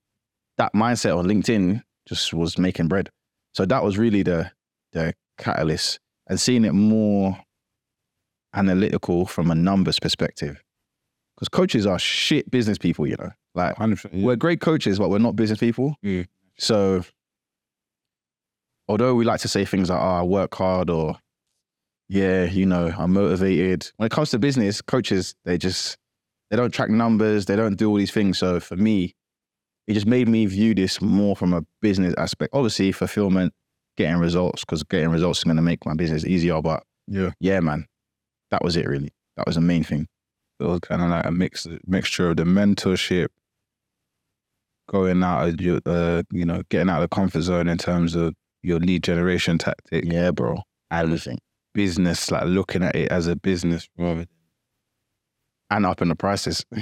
that 0.57 0.73
mindset 0.73 1.17
on 1.17 1.25
LinkedIn 1.25 1.81
just 2.07 2.33
was 2.33 2.57
making 2.59 2.87
bread. 2.87 3.09
So 3.53 3.65
that 3.65 3.83
was 3.83 3.97
really 3.97 4.21
the 4.23 4.51
the 4.93 5.13
catalyst 5.37 5.99
and 6.27 6.39
seeing 6.39 6.63
it 6.65 6.73
more 6.73 7.37
analytical 8.53 9.25
from 9.25 9.49
a 9.51 9.55
numbers 9.55 9.99
perspective. 9.99 10.61
Because 11.35 11.49
coaches 11.49 11.87
are 11.87 11.97
shit 11.97 12.51
business 12.51 12.77
people, 12.77 13.07
you 13.07 13.15
know. 13.17 13.31
Like 13.55 13.75
100%. 13.77 14.21
we're 14.21 14.35
great 14.35 14.61
coaches, 14.61 14.99
but 14.99 15.09
we're 15.09 15.17
not 15.17 15.35
business 15.35 15.59
people. 15.59 15.95
Yeah. 16.01 16.23
So 16.57 17.03
although 18.91 19.15
we 19.15 19.23
like 19.25 19.39
to 19.41 19.47
say 19.47 19.63
things 19.65 19.89
like, 19.89 19.99
oh, 19.99 20.03
I 20.19 20.23
work 20.23 20.53
hard 20.55 20.89
or 20.89 21.15
yeah, 22.09 22.43
you 22.43 22.65
know, 22.65 22.93
I'm 22.97 23.13
motivated. 23.13 23.89
When 23.95 24.05
it 24.07 24.11
comes 24.11 24.31
to 24.31 24.39
business, 24.39 24.81
coaches, 24.81 25.33
they 25.45 25.57
just 25.57 25.97
they 26.49 26.57
don't 26.57 26.73
track 26.73 26.89
numbers, 26.89 27.45
they 27.45 27.55
don't 27.55 27.75
do 27.77 27.89
all 27.89 27.95
these 27.95 28.11
things. 28.11 28.37
So 28.37 28.59
for 28.59 28.75
me, 28.75 29.15
it 29.87 29.93
just 29.93 30.05
made 30.05 30.27
me 30.27 30.45
view 30.45 30.75
this 30.75 31.01
more 31.01 31.35
from 31.37 31.53
a 31.53 31.63
business 31.81 32.13
aspect. 32.17 32.53
Obviously, 32.53 32.91
fulfillment, 32.91 33.53
getting 33.97 34.17
results, 34.17 34.63
because 34.65 34.83
getting 34.83 35.09
results 35.09 35.39
is 35.39 35.43
gonna 35.45 35.61
make 35.61 35.85
my 35.85 35.93
business 35.93 36.25
easier. 36.25 36.61
But 36.61 36.83
Yeah. 37.07 37.31
yeah, 37.39 37.61
man, 37.61 37.87
that 38.51 38.61
was 38.61 38.75
it 38.75 38.87
really. 38.87 39.11
That 39.37 39.45
was 39.47 39.55
the 39.55 39.61
main 39.61 39.83
thing. 39.85 40.07
it 40.59 40.65
was 40.65 40.79
kind 40.81 41.01
of 41.01 41.09
like 41.09 41.25
a 41.25 41.31
mix 41.31 41.65
mixture 41.87 42.29
of 42.31 42.37
the 42.37 42.43
mentorship, 42.43 43.29
going 44.89 45.23
out 45.23 45.47
of 45.47 45.61
your, 45.61 45.79
uh, 45.85 46.21
you 46.31 46.45
know, 46.45 46.61
getting 46.69 46.89
out 46.89 47.01
of 47.01 47.09
the 47.09 47.15
comfort 47.15 47.41
zone 47.41 47.67
in 47.69 47.77
terms 47.77 48.15
of 48.15 48.35
your 48.63 48.79
lead 48.79 49.03
generation 49.03 49.57
tactic, 49.57 50.05
Yeah, 50.05 50.31
bro. 50.31 50.61
Everything. 50.91 51.39
business, 51.73 52.29
like 52.31 52.45
looking 52.45 52.83
at 52.83 52.95
it 52.95 53.11
as 53.11 53.27
a 53.27 53.35
business 53.35 53.87
rather. 53.97 54.21
Than 54.21 54.27
and 55.71 55.85
up 55.85 56.01
in 56.01 56.09
the 56.09 56.15
prices. 56.15 56.65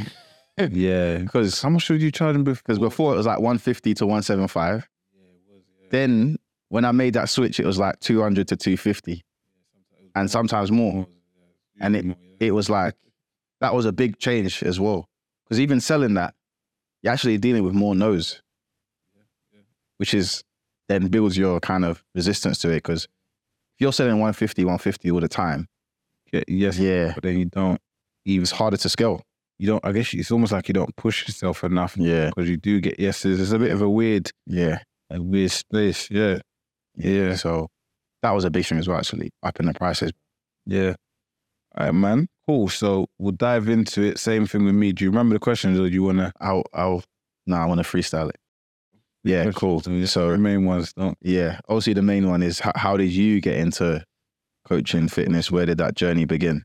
Yeah, 0.71 1.19
because 1.19 1.61
how 1.61 1.69
much 1.69 1.89
would 1.89 2.01
you 2.01 2.11
charge 2.11 2.33
them 2.33 2.43
before? 2.43 2.61
Because 2.65 2.79
before 2.79 3.13
it 3.13 3.15
was 3.15 3.25
like 3.25 3.37
150 3.37 3.93
to 3.93 4.05
175. 4.05 4.89
Yeah, 5.13 5.23
was. 5.47 5.63
Then 5.89 6.35
when 6.67 6.83
I 6.83 6.91
made 6.91 7.13
that 7.13 7.29
switch, 7.29 7.61
it 7.61 7.65
was 7.65 7.79
like 7.79 7.97
200 8.01 8.45
to 8.49 8.57
250 8.57 9.21
and 10.15 10.29
sometimes 10.29 10.69
more. 10.69 11.07
And 11.79 11.95
it, 11.95 12.17
it 12.41 12.51
was 12.51 12.69
like, 12.69 12.95
that 13.61 13.73
was 13.73 13.85
a 13.85 13.93
big 13.93 14.19
change 14.19 14.61
as 14.61 14.81
well. 14.81 15.07
Because 15.45 15.61
even 15.61 15.79
selling 15.79 16.15
that, 16.15 16.33
you're 17.03 17.13
actually 17.13 17.37
dealing 17.37 17.63
with 17.63 17.73
more 17.73 17.95
no's, 17.95 18.41
which 19.95 20.13
is 20.13 20.43
then 20.89 21.07
builds 21.07 21.37
your 21.37 21.59
kind 21.61 21.85
of 21.85 22.03
resistance 22.13 22.57
to 22.59 22.69
it. 22.69 22.75
Because 22.83 23.05
if 23.05 23.79
you're 23.79 23.93
selling 23.93 24.13
150, 24.19 24.65
150 24.65 25.11
all 25.11 25.21
the 25.21 25.29
time, 25.29 25.67
Yeah, 26.33 26.41
yes, 26.47 26.77
yeah, 26.77 27.13
but 27.13 27.23
then 27.23 27.39
you 27.39 27.45
don't 27.45 27.79
even. 28.25 28.41
it's 28.43 28.51
harder 28.51 28.75
to 28.77 28.89
scale. 28.89 29.21
You 29.57 29.67
don't. 29.67 29.85
I 29.85 29.91
guess 29.93 30.13
it's 30.13 30.31
almost 30.31 30.51
like 30.51 30.67
you 30.67 30.73
don't 30.73 30.95
push 30.97 31.25
yourself 31.27 31.63
enough 31.63 31.95
Yeah, 31.97 32.27
because 32.29 32.49
you 32.49 32.57
do 32.57 32.81
get 32.81 32.99
yeses. 32.99 33.39
It's 33.39 33.51
a 33.51 33.59
bit 33.59 33.71
of 33.71 33.81
a 33.81 33.89
weird, 33.89 34.31
yeah, 34.45 34.79
a 35.09 35.21
weird 35.21 35.51
space. 35.51 36.09
Yeah, 36.11 36.39
yeah, 36.95 37.35
So 37.35 37.69
that 38.21 38.31
was 38.31 38.43
a 38.45 38.49
big 38.49 38.65
thing 38.65 38.77
as 38.79 38.87
well, 38.87 38.97
actually, 38.97 39.31
up 39.43 39.59
in 39.59 39.65
the 39.67 39.73
prices. 39.73 40.11
yeah. 40.65 40.95
All 41.77 41.85
right, 41.85 41.93
man. 41.93 42.27
Cool. 42.47 42.67
So 42.69 43.05
we'll 43.19 43.31
dive 43.33 43.69
into 43.69 44.01
it. 44.01 44.17
Same 44.17 44.47
thing 44.47 44.65
with 44.65 44.73
me. 44.73 44.91
Do 44.91 45.03
you 45.03 45.11
remember 45.11 45.35
the 45.35 45.39
questions, 45.39 45.77
or 45.79 45.87
do 45.87 45.93
you 45.93 46.01
want 46.03 46.17
to? 46.17 46.33
I'll, 46.41 46.63
I'll, 46.73 47.03
no, 47.45 47.57
I 47.57 47.65
want 47.67 47.77
to 47.79 47.83
freestyle 47.87 48.27
it. 48.29 48.38
Yeah, 49.29 49.51
cool. 49.51 49.81
So 49.81 50.31
the 50.31 50.37
main 50.37 50.65
ones 50.65 50.93
don't. 50.93 51.17
Yeah. 51.21 51.59
Obviously, 51.67 51.93
the 51.93 52.01
main 52.01 52.29
one 52.29 52.43
is 52.43 52.59
how, 52.59 52.71
how 52.75 52.97
did 52.97 53.11
you 53.11 53.41
get 53.41 53.55
into 53.55 54.03
coaching 54.67 55.07
fitness? 55.07 55.51
Where 55.51 55.65
did 55.65 55.77
that 55.77 55.95
journey 55.95 56.25
begin? 56.25 56.63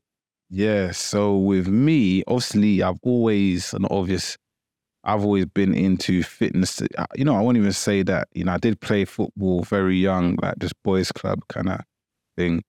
Yeah. 0.51 0.93
So 0.93 1.37
with 1.37 1.69
me, 1.69 2.23
obviously, 2.27 2.83
I've 2.83 2.99
always 3.03 3.75
an 3.75 3.87
obvious. 3.91 4.37
I've 5.07 5.23
always 5.23 5.45
been 5.45 5.75
into 5.75 6.23
fitness. 6.23 6.81
You 7.15 7.27
know, 7.27 7.37
I 7.37 7.43
won't 7.43 7.59
even 7.59 7.73
say 7.73 8.03
that. 8.05 8.29
You 8.33 8.45
know, 8.45 8.53
I 8.53 8.59
did 8.59 8.81
play 8.81 9.05
football 9.05 9.63
very 9.63 9.99
young, 9.99 10.37
like 10.41 10.59
just 10.59 10.75
boys' 10.83 11.13
club 11.13 11.41
kind 11.49 11.69
of 11.69 11.81
thing. 12.39 12.63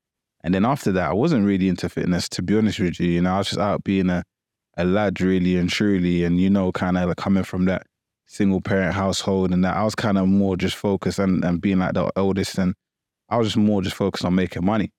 And 0.43 0.53
then 0.53 0.65
after 0.65 0.91
that, 0.91 1.09
I 1.11 1.13
wasn't 1.13 1.45
really 1.45 1.69
into 1.69 1.87
fitness, 1.87 2.27
to 2.29 2.41
be 2.41 2.57
honest 2.57 2.79
with 2.79 2.99
you. 2.99 3.09
You 3.09 3.21
know, 3.21 3.35
I 3.35 3.37
was 3.37 3.47
just 3.47 3.59
out 3.59 3.85
being 3.85 4.09
a, 4.09 4.23
a 4.75 4.83
lad, 4.83 5.21
really 5.21 5.55
and 5.55 5.69
truly. 5.69 6.25
And, 6.25 6.39
you 6.39 6.49
know, 6.49 6.73
kind 6.73 6.97
of 6.97 7.07
like 7.07 7.17
coming 7.17 7.45
from 7.45 7.65
that 7.65 7.87
single 8.25 8.61
parent 8.61 8.93
household 8.93 9.51
and 9.51 9.63
that, 9.63 9.75
I 9.75 9.83
was 9.83 9.95
kind 9.95 10.17
of 10.17 10.27
more 10.27 10.57
just 10.57 10.75
focused 10.75 11.19
and, 11.19 11.43
and 11.43 11.61
being 11.61 11.79
like 11.79 11.93
the 11.93 12.11
eldest. 12.15 12.57
And 12.57 12.75
I 13.29 13.37
was 13.37 13.47
just 13.47 13.57
more 13.57 13.81
just 13.81 13.95
focused 13.95 14.25
on 14.25 14.35
making 14.35 14.65
money. 14.65 14.91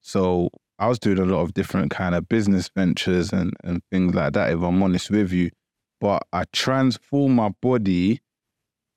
So 0.00 0.50
I 0.78 0.88
was 0.88 0.98
doing 0.98 1.18
a 1.18 1.24
lot 1.24 1.42
of 1.42 1.54
different 1.54 1.90
kind 1.90 2.14
of 2.14 2.28
business 2.28 2.68
ventures 2.74 3.32
and, 3.32 3.54
and 3.62 3.82
things 3.90 4.14
like 4.14 4.32
that, 4.32 4.50
if 4.50 4.62
I'm 4.62 4.82
honest 4.82 5.10
with 5.10 5.32
you. 5.32 5.50
But 6.00 6.24
I 6.32 6.44
transformed 6.52 7.36
my 7.36 7.50
body 7.60 8.20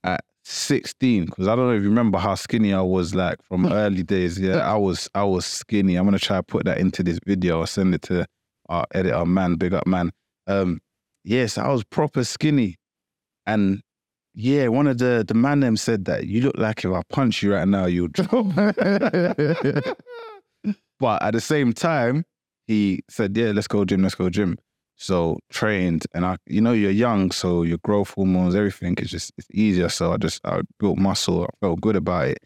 at 0.04 0.24
16 0.46 1.26
because 1.26 1.48
I 1.48 1.56
don't 1.56 1.68
know 1.68 1.76
if 1.76 1.84
you 1.84 1.90
remember 1.90 2.18
how 2.18 2.36
skinny 2.36 2.74
I 2.74 2.82
was 2.82 3.14
like 3.14 3.44
from 3.44 3.66
early 3.72 4.04
days. 4.04 4.40
Yeah, 4.40 4.58
I 4.58 4.76
was 4.76 5.10
I 5.14 5.24
was 5.24 5.46
skinny. 5.46 5.96
I'm 5.96 6.06
gonna 6.06 6.20
try 6.20 6.38
to 6.38 6.44
put 6.44 6.66
that 6.66 6.80
into 6.80 7.04
this 7.04 7.20
video. 7.26 7.60
I'll 7.60 7.68
send 7.68 7.94
it 7.94 8.02
to 8.04 8.26
our 8.70 8.86
editor 8.94 9.26
man, 9.26 9.56
big 9.56 9.74
up 9.74 9.86
man. 9.86 10.12
Um, 10.48 10.82
yes, 11.24 11.58
I 11.58 11.68
was 11.68 11.84
proper 11.84 12.24
skinny, 12.24 12.78
and 13.46 13.82
yeah, 14.36 14.68
one 14.68 14.88
of 14.88 14.98
the 14.98 15.24
the 15.26 15.34
man 15.34 15.62
them 15.62 15.78
said 15.78 16.06
that 16.06 16.28
you 16.28 16.42
look 16.42 16.58
like 16.58 16.84
if 16.84 16.92
I 16.92 17.02
punch 17.10 17.42
you 17.42 17.54
right 17.54 17.68
now, 17.68 17.86
you'll 17.86 18.10
drop. 18.10 18.48
but 21.00 21.24
at 21.24 21.32
the 21.32 21.42
same 21.42 21.72
time, 21.74 22.26
he 22.68 23.04
said, 23.10 23.36
"Yeah, 23.38 23.52
let's 23.54 23.68
go 23.68 23.86
gym, 23.86 24.04
let's 24.04 24.16
go 24.16 24.30
gym." 24.30 24.58
So 24.98 25.40
trained, 25.50 26.06
and 26.14 26.26
I, 26.26 26.38
you 26.48 26.62
know, 26.62 26.74
you're 26.74 26.92
young, 26.92 27.32
so 27.32 27.64
your 27.64 27.78
growth 27.80 28.12
hormones, 28.12 28.56
everything 28.56 28.96
is 28.98 29.10
just 29.12 29.32
it's 29.38 29.48
easier. 29.54 29.90
So 29.90 30.14
I 30.14 30.18
just 30.18 30.42
I 30.46 30.62
built 30.80 30.98
muscle. 30.98 31.46
I 31.46 31.50
felt 31.62 31.82
good 31.82 31.96
about 31.96 32.28
it. 32.30 32.40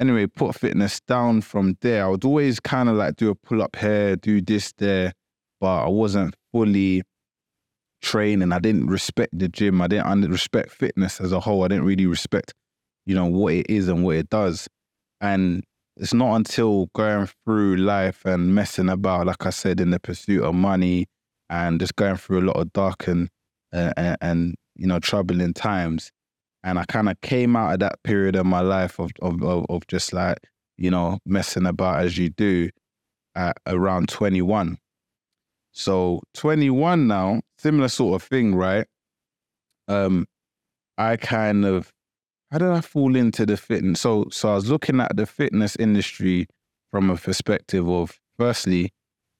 Anyway, 0.00 0.26
put 0.26 0.54
fitness 0.54 1.00
down 1.00 1.40
from 1.40 1.76
there. 1.80 2.04
I 2.04 2.08
would 2.08 2.24
always 2.24 2.60
kind 2.60 2.88
of 2.88 2.96
like 2.96 3.16
do 3.16 3.30
a 3.30 3.34
pull 3.34 3.62
up 3.62 3.76
here, 3.76 4.16
do 4.16 4.40
this 4.42 4.72
there, 4.78 5.12
but 5.60 5.84
I 5.84 5.88
wasn't 5.88 6.34
fully 6.52 7.02
training. 8.02 8.52
I 8.52 8.58
didn't 8.58 8.86
respect 8.86 9.38
the 9.38 9.48
gym. 9.48 9.80
I 9.80 9.86
didn't 9.86 10.30
respect 10.30 10.70
fitness 10.70 11.20
as 11.20 11.32
a 11.32 11.40
whole. 11.40 11.64
I 11.64 11.68
didn't 11.68 11.84
really 11.84 12.06
respect, 12.06 12.54
you 13.04 13.14
know, 13.14 13.26
what 13.26 13.54
it 13.54 13.66
is 13.68 13.88
and 13.88 14.04
what 14.04 14.16
it 14.16 14.30
does. 14.30 14.68
And 15.20 15.64
it's 15.96 16.12
not 16.12 16.34
until 16.36 16.88
going 16.94 17.28
through 17.44 17.76
life 17.76 18.24
and 18.24 18.54
messing 18.54 18.88
about, 18.88 19.26
like 19.26 19.46
I 19.46 19.50
said, 19.50 19.80
in 19.80 19.90
the 19.90 20.00
pursuit 20.00 20.42
of 20.42 20.54
money 20.54 21.06
and 21.48 21.80
just 21.80 21.96
going 21.96 22.16
through 22.16 22.40
a 22.40 22.46
lot 22.46 22.56
of 22.56 22.72
dark 22.72 23.08
and 23.08 23.28
uh, 23.72 23.92
and, 23.96 24.16
and 24.20 24.54
you 24.74 24.86
know 24.86 24.98
troubling 24.98 25.54
times, 25.54 26.10
and 26.64 26.78
I 26.78 26.84
kind 26.84 27.08
of 27.08 27.20
came 27.20 27.56
out 27.56 27.74
of 27.74 27.80
that 27.80 28.02
period 28.04 28.36
of 28.36 28.46
my 28.46 28.60
life 28.60 28.98
of, 28.98 29.10
of 29.22 29.42
of 29.42 29.66
of 29.68 29.86
just 29.86 30.12
like 30.12 30.38
you 30.76 30.90
know 30.90 31.18
messing 31.24 31.66
about 31.66 32.04
as 32.04 32.18
you 32.18 32.30
do 32.30 32.70
at 33.34 33.56
around 33.66 34.08
21. 34.08 34.78
So 35.72 36.22
21 36.34 37.06
now, 37.06 37.42
similar 37.58 37.88
sort 37.88 38.20
of 38.20 38.28
thing, 38.28 38.54
right? 38.54 38.86
Um, 39.88 40.26
I 40.98 41.16
kind 41.16 41.64
of 41.64 41.92
how 42.50 42.58
did 42.58 42.68
I 42.68 42.80
fall 42.80 43.16
into 43.16 43.44
the 43.46 43.56
fitness? 43.56 44.00
So 44.00 44.26
so 44.30 44.50
I 44.50 44.54
was 44.54 44.70
looking 44.70 45.00
at 45.00 45.16
the 45.16 45.26
fitness 45.26 45.76
industry 45.76 46.46
from 46.90 47.10
a 47.10 47.16
perspective 47.16 47.88
of 47.88 48.18
firstly, 48.38 48.92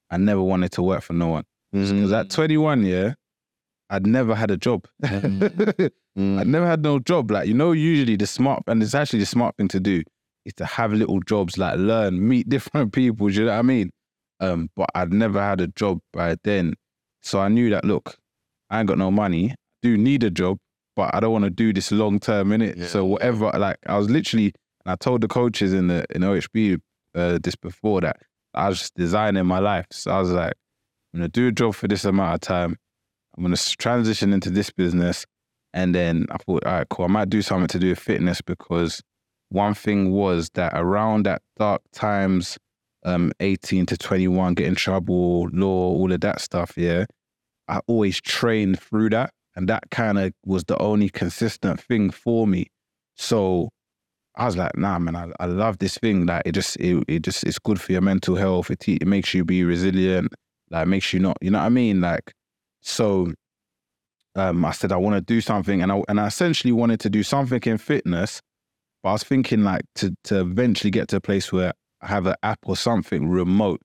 I 0.09 0.17
never 0.17 0.41
wanted 0.41 0.71
to 0.73 0.83
work 0.83 1.03
for 1.03 1.13
no 1.13 1.27
one. 1.27 1.43
Because 1.71 2.11
at 2.13 2.29
21, 2.29 2.85
yeah, 2.85 3.13
I'd 3.89 4.05
never 4.07 4.35
had 4.35 4.51
a 4.51 4.57
job. 4.57 4.87
Mm. 6.17 6.39
I'd 6.39 6.47
never 6.47 6.65
had 6.65 6.81
no 6.81 6.97
job. 6.97 7.29
Like, 7.29 7.47
you 7.47 7.53
know, 7.53 7.73
usually 7.73 8.15
the 8.15 8.25
smart, 8.25 8.63
and 8.65 8.81
it's 8.81 8.95
actually 8.95 9.19
the 9.19 9.27
smart 9.27 9.55
thing 9.55 9.67
to 9.67 9.79
do, 9.79 10.01
is 10.45 10.53
to 10.55 10.65
have 10.65 10.91
little 10.91 11.19
jobs, 11.19 11.59
like 11.59 11.77
learn, 11.77 12.27
meet 12.27 12.49
different 12.55 12.91
people. 12.91 13.27
Do 13.27 13.33
you 13.33 13.45
know 13.45 13.51
what 13.51 13.59
I 13.59 13.61
mean? 13.61 13.91
Um, 14.39 14.69
but 14.75 14.89
I'd 14.95 15.13
never 15.13 15.39
had 15.41 15.61
a 15.61 15.67
job 15.67 15.99
by 16.11 16.35
then. 16.43 16.73
So 17.27 17.41
I 17.41 17.49
knew 17.49 17.69
that, 17.71 17.83
look, 17.83 18.17
I 18.69 18.79
ain't 18.79 18.87
got 18.87 18.97
no 18.97 19.11
money. 19.11 19.51
I 19.51 19.55
do 19.81 19.97
need 19.97 20.23
a 20.23 20.29
job, 20.29 20.57
but 20.95 21.13
I 21.13 21.19
don't 21.19 21.33
want 21.33 21.43
to 21.43 21.49
do 21.49 21.73
this 21.73 21.91
long 21.91 22.19
term 22.19 22.53
in 22.53 22.61
it. 22.61 22.77
Yeah, 22.77 22.87
so 22.87 23.03
whatever, 23.03 23.51
like 23.57 23.77
I 23.85 23.97
was 23.97 24.09
literally, 24.09 24.53
and 24.85 24.93
I 24.93 24.95
told 24.95 25.21
the 25.21 25.27
coaches 25.27 25.73
in 25.73 25.87
the 25.87 26.05
in 26.15 26.21
OHB 26.21 26.79
uh, 27.15 27.39
this 27.43 27.55
before 27.55 28.01
that 28.01 28.17
I 28.53 28.69
was 28.69 28.79
just 28.79 28.95
designing 28.95 29.45
my 29.45 29.59
life. 29.59 29.87
So 29.91 30.11
I 30.11 30.19
was 30.19 30.31
like, 30.31 30.53
I'm 31.13 31.19
gonna 31.19 31.27
do 31.27 31.49
a 31.49 31.51
job 31.51 31.75
for 31.75 31.87
this 31.87 32.05
amount 32.05 32.35
of 32.35 32.41
time. 32.41 32.77
I'm 33.35 33.43
gonna 33.43 33.57
transition 33.57 34.31
into 34.31 34.49
this 34.49 34.71
business, 34.71 35.25
and 35.73 35.93
then 35.93 36.27
I 36.31 36.37
thought, 36.37 36.65
all 36.65 36.71
right, 36.71 36.89
cool. 36.89 37.05
I 37.05 37.09
might 37.09 37.29
do 37.29 37.41
something 37.41 37.67
to 37.67 37.79
do 37.79 37.89
with 37.89 37.99
fitness 37.99 38.41
because 38.41 39.01
one 39.49 39.73
thing 39.73 40.11
was 40.11 40.49
that 40.53 40.71
around 40.75 41.25
that 41.25 41.41
dark 41.57 41.81
times, 41.91 42.57
um, 43.03 43.31
18 43.41 43.85
to 43.87 43.97
21, 43.97 44.53
get 44.53 44.67
in 44.67 44.75
trouble, 44.75 45.49
law, 45.51 45.89
all 45.89 46.11
of 46.11 46.21
that 46.21 46.41
stuff. 46.41 46.73
Yeah, 46.77 47.05
I 47.67 47.81
always 47.87 48.21
trained 48.21 48.79
through 48.79 49.09
that, 49.11 49.31
and 49.55 49.67
that 49.69 49.89
kind 49.91 50.17
of 50.17 50.33
was 50.45 50.63
the 50.65 50.77
only 50.81 51.09
consistent 51.09 51.81
thing 51.81 52.11
for 52.11 52.47
me. 52.47 52.67
So 53.15 53.69
I 54.35 54.45
was 54.45 54.55
like, 54.55 54.77
nah, 54.77 54.99
man, 54.99 55.15
I, 55.15 55.31
I 55.39 55.45
love 55.47 55.79
this 55.79 55.97
thing. 55.97 56.25
Like 56.25 56.43
it 56.45 56.51
just 56.53 56.77
it, 56.77 57.03
it 57.07 57.23
just 57.23 57.43
it's 57.43 57.59
good 57.59 57.81
for 57.81 57.91
your 57.91 58.01
mental 58.01 58.35
health. 58.35 58.69
It 58.69 58.87
it 58.87 59.07
makes 59.07 59.33
you 59.33 59.43
be 59.43 59.63
resilient. 59.63 60.33
Like 60.69 60.87
makes 60.87 61.11
you 61.13 61.19
not, 61.19 61.37
you 61.41 61.49
know 61.49 61.59
what 61.59 61.65
I 61.65 61.69
mean? 61.69 62.01
Like 62.01 62.33
so 62.81 63.33
um, 64.35 64.63
I 64.63 64.71
said 64.71 64.91
I 64.91 64.97
want 64.97 65.15
to 65.15 65.21
do 65.21 65.41
something, 65.41 65.81
and 65.81 65.91
I 65.91 66.03
and 66.07 66.19
I 66.19 66.27
essentially 66.27 66.71
wanted 66.71 66.99
to 67.01 67.09
do 67.09 67.23
something 67.23 67.61
in 67.65 67.77
fitness, 67.79 68.41
but 69.01 69.09
I 69.09 69.11
was 69.13 69.23
thinking 69.23 69.63
like 69.63 69.81
to 69.95 70.15
to 70.25 70.41
eventually 70.41 70.91
get 70.91 71.07
to 71.09 71.17
a 71.17 71.21
place 71.21 71.51
where 71.51 71.73
I 72.01 72.07
have 72.07 72.27
an 72.27 72.35
app 72.43 72.59
or 72.65 72.77
something 72.77 73.27
remote. 73.27 73.81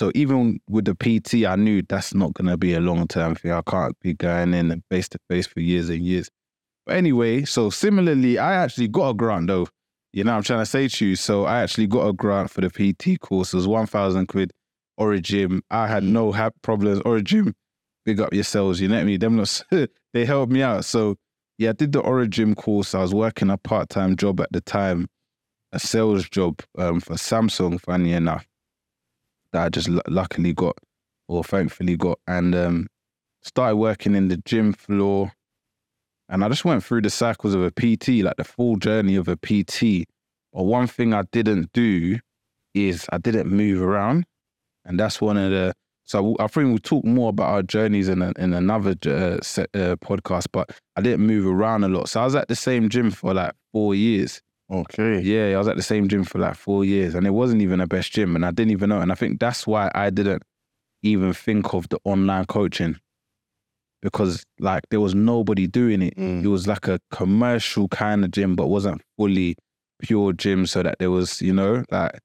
So 0.00 0.10
even 0.14 0.58
with 0.66 0.86
the 0.86 0.94
PT, 0.94 1.44
I 1.44 1.56
knew 1.56 1.82
that's 1.86 2.14
not 2.14 2.32
gonna 2.32 2.56
be 2.56 2.72
a 2.72 2.80
long 2.80 3.06
term 3.06 3.34
thing. 3.34 3.52
I 3.52 3.60
can't 3.60 3.94
be 4.00 4.14
going 4.14 4.54
in 4.54 4.82
face 4.90 5.10
to 5.10 5.18
face 5.28 5.46
for 5.46 5.60
years 5.60 5.90
and 5.90 6.02
years. 6.02 6.30
But 6.86 6.96
anyway, 6.96 7.44
so 7.44 7.68
similarly, 7.68 8.38
I 8.38 8.54
actually 8.54 8.88
got 8.88 9.10
a 9.10 9.14
grant 9.14 9.48
though. 9.48 9.66
You 10.14 10.24
know 10.24 10.32
I'm 10.32 10.42
trying 10.42 10.60
to 10.60 10.64
say 10.64 10.88
to 10.88 11.04
you. 11.04 11.16
So 11.16 11.44
I 11.44 11.60
actually 11.60 11.86
got 11.86 12.08
a 12.08 12.14
grant 12.14 12.48
for 12.48 12.62
the 12.62 12.70
PT 12.70 13.20
course. 13.20 13.52
It 13.52 13.56
was 13.56 13.68
one 13.68 13.84
thousand 13.84 14.28
quid. 14.28 14.54
Origin. 14.96 15.60
I 15.70 15.86
had 15.86 16.02
no 16.02 16.32
problems. 16.62 17.02
Origin, 17.04 17.54
big 18.06 18.22
up 18.22 18.32
yourselves. 18.32 18.80
You 18.80 18.88
know 18.88 19.00
I 19.00 19.04
mean? 19.04 19.20
Them 19.20 19.36
lots, 19.36 19.62
they 20.14 20.24
helped 20.24 20.50
me 20.50 20.62
out. 20.62 20.86
So 20.86 21.16
yeah, 21.58 21.68
I 21.68 21.72
did 21.72 21.92
the 21.92 22.00
Origin 22.00 22.54
course. 22.54 22.94
I 22.94 23.02
was 23.02 23.12
working 23.12 23.50
a 23.50 23.58
part 23.58 23.90
time 23.90 24.16
job 24.16 24.40
at 24.40 24.50
the 24.50 24.62
time, 24.62 25.08
a 25.72 25.78
sales 25.78 26.26
job 26.26 26.62
um, 26.78 27.00
for 27.00 27.16
Samsung. 27.16 27.78
Funny 27.78 28.14
enough, 28.14 28.46
that 29.52 29.64
I 29.64 29.68
just 29.68 29.88
l- 29.88 30.02
luckily 30.08 30.52
got, 30.52 30.76
or 31.28 31.44
thankfully 31.44 31.96
got, 31.96 32.18
and 32.26 32.54
um, 32.54 32.86
started 33.42 33.76
working 33.76 34.14
in 34.14 34.28
the 34.28 34.36
gym 34.38 34.72
floor. 34.72 35.32
And 36.28 36.44
I 36.44 36.48
just 36.48 36.64
went 36.64 36.84
through 36.84 37.02
the 37.02 37.10
cycles 37.10 37.54
of 37.54 37.62
a 37.62 37.70
PT, 37.70 38.22
like 38.22 38.36
the 38.36 38.44
full 38.44 38.76
journey 38.76 39.16
of 39.16 39.28
a 39.28 39.36
PT. 39.36 40.06
But 40.52 40.64
one 40.64 40.86
thing 40.86 41.12
I 41.12 41.22
didn't 41.32 41.72
do 41.72 42.18
is 42.74 43.06
I 43.12 43.18
didn't 43.18 43.50
move 43.50 43.82
around. 43.82 44.24
And 44.84 44.98
that's 44.98 45.20
one 45.20 45.36
of 45.36 45.50
the, 45.50 45.74
so 46.04 46.36
I 46.38 46.46
think 46.46 46.68
we'll 46.68 46.78
talk 46.78 47.04
more 47.04 47.30
about 47.30 47.50
our 47.50 47.62
journeys 47.62 48.08
in, 48.08 48.22
a, 48.22 48.32
in 48.38 48.52
another 48.52 48.94
uh, 49.06 49.38
set, 49.42 49.70
uh, 49.74 49.96
podcast, 49.96 50.46
but 50.52 50.70
I 50.96 51.00
didn't 51.00 51.26
move 51.26 51.46
around 51.46 51.84
a 51.84 51.88
lot. 51.88 52.08
So 52.08 52.20
I 52.20 52.24
was 52.24 52.34
at 52.34 52.48
the 52.48 52.56
same 52.56 52.88
gym 52.88 53.10
for 53.10 53.34
like 53.34 53.54
four 53.72 53.94
years. 53.94 54.40
Okay. 54.70 55.20
Yeah, 55.20 55.54
I 55.54 55.58
was 55.58 55.68
at 55.68 55.76
the 55.76 55.82
same 55.82 56.08
gym 56.08 56.24
for 56.24 56.38
like 56.38 56.54
four 56.54 56.84
years 56.84 57.14
and 57.14 57.26
it 57.26 57.30
wasn't 57.30 57.62
even 57.62 57.80
a 57.80 57.86
best 57.86 58.12
gym 58.12 58.36
and 58.36 58.46
I 58.46 58.52
didn't 58.52 58.70
even 58.70 58.90
know. 58.90 59.00
And 59.00 59.10
I 59.10 59.16
think 59.16 59.40
that's 59.40 59.66
why 59.66 59.90
I 59.94 60.10
didn't 60.10 60.42
even 61.02 61.32
think 61.32 61.74
of 61.74 61.88
the 61.88 61.98
online 62.04 62.46
coaching 62.46 62.98
because 64.02 64.44
like 64.60 64.84
there 64.90 65.00
was 65.00 65.14
nobody 65.14 65.66
doing 65.66 66.02
it. 66.02 66.16
Mm. 66.16 66.44
It 66.44 66.48
was 66.48 66.66
like 66.68 66.86
a 66.88 67.00
commercial 67.10 67.88
kind 67.88 68.24
of 68.24 68.30
gym, 68.30 68.54
but 68.54 68.68
wasn't 68.68 69.02
fully 69.16 69.56
pure 70.00 70.32
gym 70.32 70.66
so 70.66 70.82
that 70.82 70.98
there 71.00 71.10
was, 71.10 71.42
you 71.42 71.52
know, 71.52 71.84
like, 71.90 72.18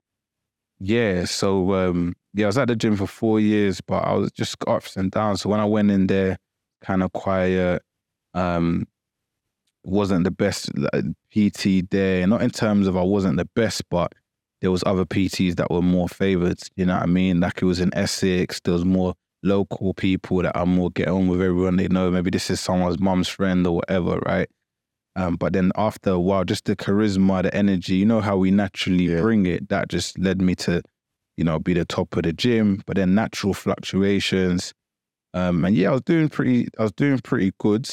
yeah. 0.79 1.25
So, 1.25 1.73
um, 1.73 2.15
yeah, 2.34 2.45
I 2.45 2.47
was 2.47 2.58
at 2.58 2.67
the 2.67 2.75
gym 2.75 2.95
for 2.97 3.08
four 3.08 3.39
years, 3.39 3.81
but 3.81 4.03
I 4.03 4.13
was 4.13 4.31
just 4.31 4.55
ups 4.67 4.97
and 4.97 5.12
downs. 5.12 5.41
So 5.41 5.49
when 5.49 5.60
I 5.60 5.65
went 5.65 5.91
in 5.91 6.08
there, 6.08 6.38
kind 6.81 7.03
of 7.03 7.12
quiet, 7.13 7.81
um, 8.34 8.88
wasn't 9.88 10.24
the 10.24 10.32
best 10.32 10.69
like, 10.78 11.06
PT 11.32 11.89
there. 11.89 12.26
Not 12.28 12.41
in 12.41 12.50
terms 12.50 12.88
of 12.88 12.98
I 12.98 13.02
wasn't 13.02 13.38
the 13.38 13.50
best, 13.56 13.84
but 13.89 14.13
there 14.62 14.71
was 14.71 14.84
other 14.86 15.06
PTs 15.06 15.56
that 15.58 15.69
were 15.71 15.82
more 15.82 16.08
favored. 16.10 16.60
You 16.76 16.86
know 16.86 16.95
what 16.95 17.04
I 17.04 17.08
mean? 17.08 17.39
Like 17.39 17.62
it 17.62 17.65
was 17.65 17.80
in 17.80 17.93
Essex. 17.93 18.60
There 18.63 18.74
was 18.74 18.86
more 18.86 19.13
local 19.43 19.93
people 19.93 20.41
that 20.41 20.58
are 20.58 20.65
more 20.65 20.89
get 20.91 21.08
on 21.08 21.28
with 21.28 21.41
everyone 21.41 21.76
they 21.76 21.88
know. 21.88 22.10
Maybe 22.10 22.32
this 22.32 22.50
is 22.50 22.60
someone's 22.60 23.00
mum's 23.00 23.28
friend 23.28 23.65
or 23.67 23.76
whatever, 23.76 24.19
right? 24.26 24.50
Um, 25.15 25.36
but 25.36 25.54
then 25.54 25.71
after 25.78 26.12
a 26.12 26.19
while, 26.19 26.43
just 26.43 26.65
the 26.65 26.76
charisma, 26.76 27.43
the 27.43 27.56
energy, 27.56 27.95
you 27.95 28.06
know 28.06 28.21
how 28.21 28.38
we 28.38 28.52
naturally 28.52 29.06
Yeah. 29.06 29.21
bring 29.21 29.45
it. 29.45 29.69
That 29.69 29.88
just 29.88 30.17
led 30.19 30.41
me 30.41 30.56
to, 30.56 30.82
you 31.38 31.43
know, 31.43 31.60
be 31.60 31.74
the 31.74 31.86
top 31.86 32.15
of 32.17 32.24
the 32.24 32.34
gym. 32.34 32.82
But 32.86 32.98
then 32.98 33.15
natural 33.15 33.54
fluctuations, 33.54 34.74
um, 35.34 35.63
and 35.65 35.76
yeah, 35.76 35.89
I 35.89 35.91
was 35.93 36.02
doing 36.02 36.30
pretty. 36.30 36.67
I 36.80 36.84
was 36.84 36.91
doing 36.93 37.19
pretty 37.19 37.52
good. 37.60 37.88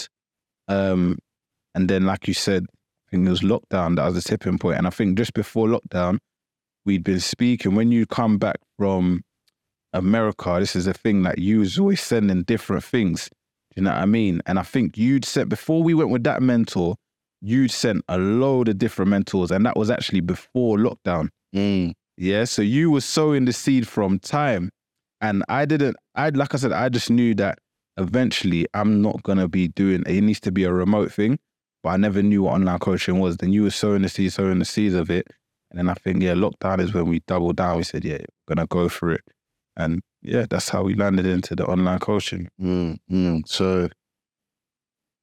Um, 0.68 1.18
and 1.74 1.88
then, 1.88 2.04
like 2.04 2.28
you 2.28 2.34
said, 2.34 2.66
I 2.70 3.10
think 3.10 3.26
it 3.26 3.30
was 3.30 3.40
lockdown 3.40 3.96
that 3.96 4.06
was 4.06 4.14
the 4.14 4.22
tipping 4.22 4.58
point. 4.58 4.78
And 4.78 4.86
I 4.86 4.90
think 4.90 5.16
just 5.18 5.34
before 5.34 5.68
lockdown, 5.68 6.18
we'd 6.84 7.04
been 7.04 7.20
speaking. 7.20 7.74
When 7.74 7.92
you 7.92 8.06
come 8.06 8.38
back 8.38 8.56
from 8.78 9.22
America, 9.92 10.56
this 10.58 10.76
is 10.76 10.86
a 10.86 10.94
thing 10.94 11.22
that 11.22 11.38
you 11.38 11.60
was 11.60 11.78
always 11.78 12.00
sending 12.00 12.42
different 12.42 12.84
things. 12.84 13.28
Do 13.74 13.80
you 13.80 13.84
know 13.84 13.90
what 13.90 14.00
I 14.00 14.06
mean? 14.06 14.42
And 14.46 14.58
I 14.58 14.62
think 14.62 14.98
you'd 14.98 15.24
sent 15.24 15.48
before 15.48 15.82
we 15.82 15.94
went 15.94 16.10
with 16.10 16.24
that 16.24 16.42
mentor, 16.42 16.96
you'd 17.40 17.70
sent 17.70 18.04
a 18.08 18.18
load 18.18 18.68
of 18.68 18.78
different 18.78 19.10
mentors, 19.10 19.50
and 19.50 19.64
that 19.66 19.76
was 19.76 19.90
actually 19.90 20.20
before 20.20 20.78
lockdown. 20.78 21.28
Mm. 21.54 21.92
Yeah. 22.16 22.44
So 22.44 22.62
you 22.62 22.90
were 22.90 23.00
sowing 23.00 23.46
the 23.46 23.52
seed 23.52 23.88
from 23.88 24.18
time. 24.18 24.70
And 25.20 25.44
I 25.48 25.64
didn't, 25.64 25.96
I 26.14 26.30
like 26.30 26.52
I 26.52 26.58
said, 26.58 26.72
I 26.72 26.88
just 26.88 27.08
knew 27.08 27.34
that 27.36 27.58
eventually 27.96 28.66
I'm 28.74 29.00
not 29.02 29.22
gonna 29.22 29.48
be 29.48 29.68
doing 29.68 30.02
it 30.06 30.20
needs 30.20 30.40
to 30.40 30.52
be 30.52 30.64
a 30.64 30.72
remote 30.72 31.12
thing. 31.12 31.38
But 31.82 31.90
I 31.90 31.96
never 31.96 32.22
knew 32.22 32.42
what 32.44 32.54
online 32.54 32.78
coaching 32.78 33.18
was. 33.18 33.36
Then 33.38 33.52
you 33.52 33.64
were 33.64 33.70
sowing 33.70 34.02
the 34.02 34.08
seed, 34.08 34.32
sowing 34.32 34.58
the 34.60 34.64
seeds 34.64 34.94
of 34.94 35.10
it. 35.10 35.26
And 35.70 35.78
then 35.78 35.88
I 35.88 35.94
think, 35.94 36.22
yeah, 36.22 36.34
lockdown 36.34 36.80
is 36.80 36.92
when 36.94 37.06
we 37.06 37.20
doubled 37.26 37.56
down. 37.56 37.78
We 37.78 37.82
said, 37.82 38.04
yeah, 38.04 38.18
we're 38.46 38.54
gonna 38.54 38.66
go 38.66 38.88
for 38.88 39.10
it. 39.12 39.22
And 39.76 40.00
yeah, 40.20 40.44
that's 40.48 40.68
how 40.68 40.82
we 40.82 40.94
landed 40.94 41.26
into 41.26 41.56
the 41.56 41.64
online 41.66 41.98
coaching. 41.98 42.48
Mm. 42.60 42.98
Mm. 43.10 43.48
So, 43.48 43.88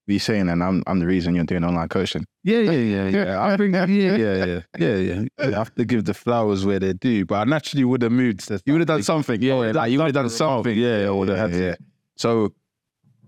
be 0.07 0.17
saying 0.17 0.47
then 0.47 0.61
I'm 0.63 0.81
I'm 0.87 0.99
the 0.99 1.05
reason 1.05 1.35
you're 1.35 1.43
doing 1.43 1.63
online 1.63 1.87
coaching. 1.87 2.25
Yeah, 2.43 2.59
yeah, 2.61 2.71
yeah, 2.71 3.07
yeah. 3.09 3.43
I 3.45 3.55
think, 3.57 3.75
yeah, 3.75 3.85
yeah, 3.85 4.15
yeah, 4.17 4.61
yeah, 4.79 4.95
yeah. 4.95 5.45
You 5.45 5.51
have 5.53 5.73
to 5.75 5.85
give 5.85 6.05
the 6.05 6.15
flowers 6.15 6.65
where 6.65 6.79
they're 6.79 6.93
due. 6.93 7.25
But 7.27 7.35
I 7.35 7.43
naturally 7.43 7.83
would 7.85 8.01
have 8.01 8.11
moved. 8.11 8.47
To 8.47 8.59
You 8.65 8.73
would 8.73 8.79
have 8.81 8.87
done 8.87 9.03
something. 9.03 9.39
Yeah, 9.41 9.53
Oh, 9.53 9.71
like, 9.71 9.91
you 9.91 9.99
would 9.99 10.05
have 10.05 10.13
done 10.15 10.29
something. 10.31 10.75
Yeah, 10.75 11.05
I 11.07 11.11
would 11.11 11.27
have 11.29 11.37
had 11.37 11.51
to. 11.51 11.63
yeah. 11.63 11.75
So 12.17 12.53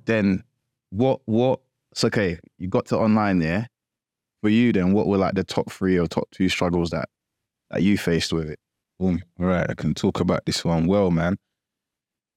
then 0.06 0.44
what 0.90 1.22
what 1.26 1.60
it's 1.92 2.04
okay, 2.04 2.40
you 2.58 2.68
got 2.68 2.86
to 2.88 2.98
online 2.98 3.40
there. 3.40 3.68
For 4.42 4.50
you 4.50 4.74
then, 4.74 4.94
what 4.94 5.06
were 5.08 5.18
like 5.18 5.36
the 5.36 5.44
top 5.44 5.72
three 5.72 6.00
or 6.00 6.08
top 6.08 6.28
two 6.32 6.50
struggles 6.50 6.90
that 6.90 7.08
that 7.70 7.84
you 7.84 7.98
faced 7.98 8.34
with 8.34 8.50
it? 8.50 8.60
Boom. 9.00 9.22
All 9.40 9.46
right, 9.46 9.70
I 9.70 9.74
can 9.76 9.94
talk 9.94 10.20
about 10.20 10.46
this 10.46 10.66
one 10.66 10.88
well, 10.88 11.12
man. 11.12 11.38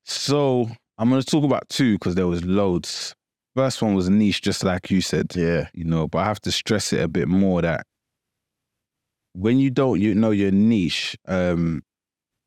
So 0.05 0.69
I'm 0.99 1.09
gonna 1.09 1.23
talk 1.23 1.45
about 1.45 1.69
two 1.69 1.95
because 1.95 2.15
there 2.15 2.27
was 2.27 2.45
loads. 2.45 3.15
First 3.57 3.81
one 3.83 3.95
was 3.95 4.11
niche, 4.11 4.43
just 4.43 4.65
like 4.65 4.91
you 4.91 5.01
said. 5.01 5.35
Yeah. 5.35 5.69
You 5.73 5.85
know, 5.85 6.09
but 6.09 6.19
I 6.19 6.25
have 6.25 6.41
to 6.41 6.53
stress 6.53 6.93
it 6.93 7.01
a 7.01 7.09
bit 7.09 7.29
more 7.29 7.63
that 7.63 7.87
when 9.33 9.59
you 9.59 9.71
don't 9.71 10.01
you 10.01 10.15
know 10.15 10.31
your 10.31 10.51
niche, 10.51 11.17
um, 11.27 11.83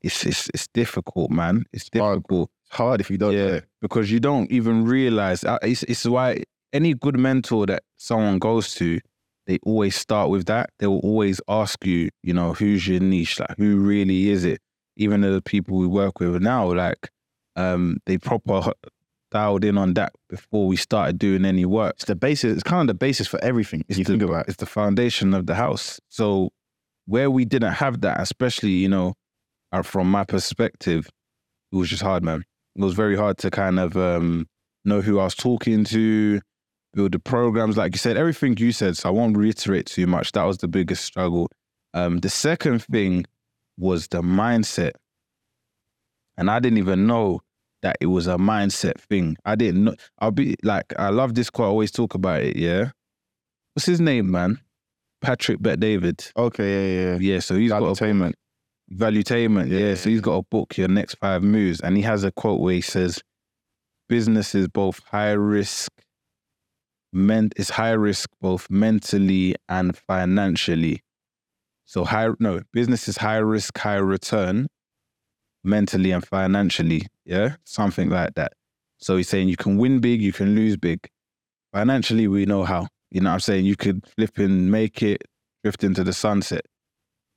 it's 0.02 0.26
it's 0.26 0.50
it's 0.54 0.67
difficult, 0.74 1.32
man. 1.32 1.65
It's 1.74 1.89
hard. 1.98 2.20
difficult. 2.20 2.52
It's 2.65 2.76
hard 2.78 3.02
if 3.02 3.10
you 3.10 3.17
don't 3.17 3.34
yeah, 3.34 3.48
know. 3.48 3.62
because 3.82 4.12
you 4.12 4.20
don't 4.20 4.52
even 4.52 4.86
realize. 4.86 5.43
uh, 5.43 5.58
It's, 5.62 5.84
it's 5.84 6.06
why 6.06 6.43
any 6.73 6.93
good 6.93 7.17
mentor 7.17 7.65
that 7.67 7.84
someone 7.97 8.39
goes 8.39 8.73
to, 8.75 8.99
they 9.45 9.60
always 9.63 9.95
start 9.95 10.30
with 10.30 10.45
that. 10.45 10.69
They 10.80 10.88
will 10.88 10.99
always 10.99 11.39
ask 11.47 11.86
you, 11.86 12.10
you 12.23 12.34
know, 12.34 12.53
who's 12.53 12.88
your 12.88 12.99
niche? 12.99 13.39
Like, 13.39 13.58
who 13.58 13.77
really 13.77 14.30
is 14.30 14.43
it? 14.43 14.60
Even 14.97 15.21
the 15.21 15.41
people 15.41 15.77
we 15.77 15.88
work 15.88 16.19
with 16.19 16.41
now, 16.41 16.73
like, 16.73 17.10
um, 17.56 17.97
they 18.06 18.17
proper 18.17 18.71
dialed 19.32 19.63
in 19.63 19.77
on 19.77 19.93
that 19.95 20.13
before 20.30 20.67
we 20.67 20.75
started 20.75 21.17
doing 21.17 21.45
any 21.45 21.65
work. 21.65 21.95
It's 21.95 22.06
the 22.06 22.15
basis. 22.15 22.53
It's 22.53 22.63
kind 22.63 22.82
of 22.82 22.88
the 22.88 22.93
basis 22.93 23.27
for 23.27 23.43
everything. 23.43 23.84
If 23.88 23.97
you 23.97 24.03
the, 24.03 24.13
think 24.13 24.23
about 24.23 24.45
it. 24.45 24.49
it's 24.49 24.58
the 24.58 24.65
foundation 24.65 25.34
of 25.34 25.45
the 25.45 25.56
house. 25.56 25.99
So 26.10 26.49
where 27.06 27.30
we 27.32 27.45
didn't 27.45 27.73
have 27.73 28.01
that, 28.01 28.19
especially 28.19 28.71
you 28.71 28.89
know, 28.89 29.13
uh, 29.71 29.82
from 29.82 30.10
my 30.10 30.23
perspective, 30.23 31.10
it 31.71 31.75
was 31.75 31.89
just 31.89 32.01
hard, 32.03 32.23
man. 32.23 32.43
It 32.75 32.84
was 32.84 32.93
very 32.93 33.17
hard 33.17 33.38
to 33.39 33.51
kind 33.51 33.80
of 33.80 33.97
um, 33.97 34.47
know 34.86 35.01
who 35.01 35.19
I 35.19 35.25
was 35.25 35.36
talking 35.36 35.84
to, 35.86 36.41
build 36.93 37.12
the 37.12 37.19
programs, 37.19 37.78
like 37.78 37.93
you 37.93 38.00
said, 38.00 38.17
everything 38.17 38.58
you 38.58 38.71
said. 38.71 38.97
So 38.97 39.10
I 39.10 39.12
won't 39.12 39.38
reiterate 39.38 39.86
too 39.86 40.08
much. 40.08 40.32
That 40.34 40.43
was 40.43 40.58
the 40.58 40.67
biggest 40.67 41.06
struggle. 41.06 41.50
Um, 41.93 42.19
the 42.19 42.30
second 42.30 42.84
thing 42.84 43.26
was 43.78 44.08
the 44.08 44.21
mindset, 44.21 44.91
and 46.38 46.50
I 46.50 46.60
didn't 46.60 46.80
even 46.80 47.08
know 47.08 47.41
that 47.82 47.97
it 48.02 48.08
was 48.08 48.28
a 48.28 48.38
mindset 48.38 49.00
thing. 49.00 49.38
I 49.45 49.56
didn't 49.56 49.84
know. 49.84 49.95
I'll 50.19 50.32
be 50.32 50.56
like, 50.63 50.93
I 50.97 51.10
love 51.10 51.36
this 51.36 51.50
quote. 51.50 51.67
I 51.67 51.69
always 51.69 51.91
talk 51.91 52.15
about 52.15 52.41
it. 52.41 52.56
Yeah, 52.58 52.91
what's 53.73 53.86
his 53.86 54.02
name, 54.02 54.32
man? 54.32 54.60
Patrick 55.21 55.62
Bet 55.62 55.80
David. 55.80 56.26
Okay, 56.36 56.95
yeah, 56.95 57.12
yeah. 57.12 57.17
Yeah, 57.19 57.39
so 57.39 57.56
he's 57.56 57.71
got 57.71 57.82
a 57.82 57.86
Entertainment. 57.86 58.36
Valuetainment, 58.93 59.69
yeah. 59.69 59.80
Yeah. 59.80 59.95
So 59.95 60.10
he's 60.10 60.21
got 60.21 60.36
a 60.36 60.43
book, 60.43 60.78
Your 60.78 60.88
Next 60.88 61.15
Five 61.15 61.43
Moves, 61.43 61.82
and 61.82 61.97
he 61.97 62.04
has 62.04 62.23
a 62.23 62.32
quote 62.32 62.62
where 62.62 62.73
he 62.73 62.82
says, 62.82 63.21
"Business 64.08 64.56
is 64.56 64.67
both 64.67 65.02
high 65.12 65.32
risk, 65.32 65.91
men 67.17 67.49
is 67.58 67.71
high 67.71 67.91
risk 67.91 68.30
both 68.39 68.69
mentally 68.69 69.56
and 69.67 69.97
financially. 69.97 71.01
So 71.86 72.06
high, 72.06 72.30
no, 72.39 72.62
business 72.71 73.08
is 73.08 73.17
high 73.17 73.38
risk, 73.38 73.77
high 73.77 73.95
return, 73.95 74.67
mentally 75.63 76.12
and 76.12 76.25
financially. 76.25 77.08
Yeah, 77.25 77.56
something 77.63 78.10
like 78.10 78.36
that. 78.36 78.53
So 78.99 79.17
he's 79.17 79.30
saying 79.30 79.49
you 79.49 79.58
can 79.58 79.77
win 79.77 79.99
big, 79.99 80.21
you 80.21 80.34
can 80.34 80.56
lose 80.56 80.77
big. 80.77 81.10
financially 81.73 82.27
we 82.27 82.45
know 82.45 82.63
how. 82.63 82.88
You 83.12 83.21
know 83.21 83.30
what 83.30 83.36
I'm 83.36 83.39
saying? 83.39 83.65
You 83.65 83.75
could 83.75 84.06
flip 84.08 84.38
and 84.38 84.71
make 84.71 85.01
it, 85.01 85.23
drift 85.63 85.84
into 85.84 86.03
the 86.03 86.13
sunset. 86.13 86.65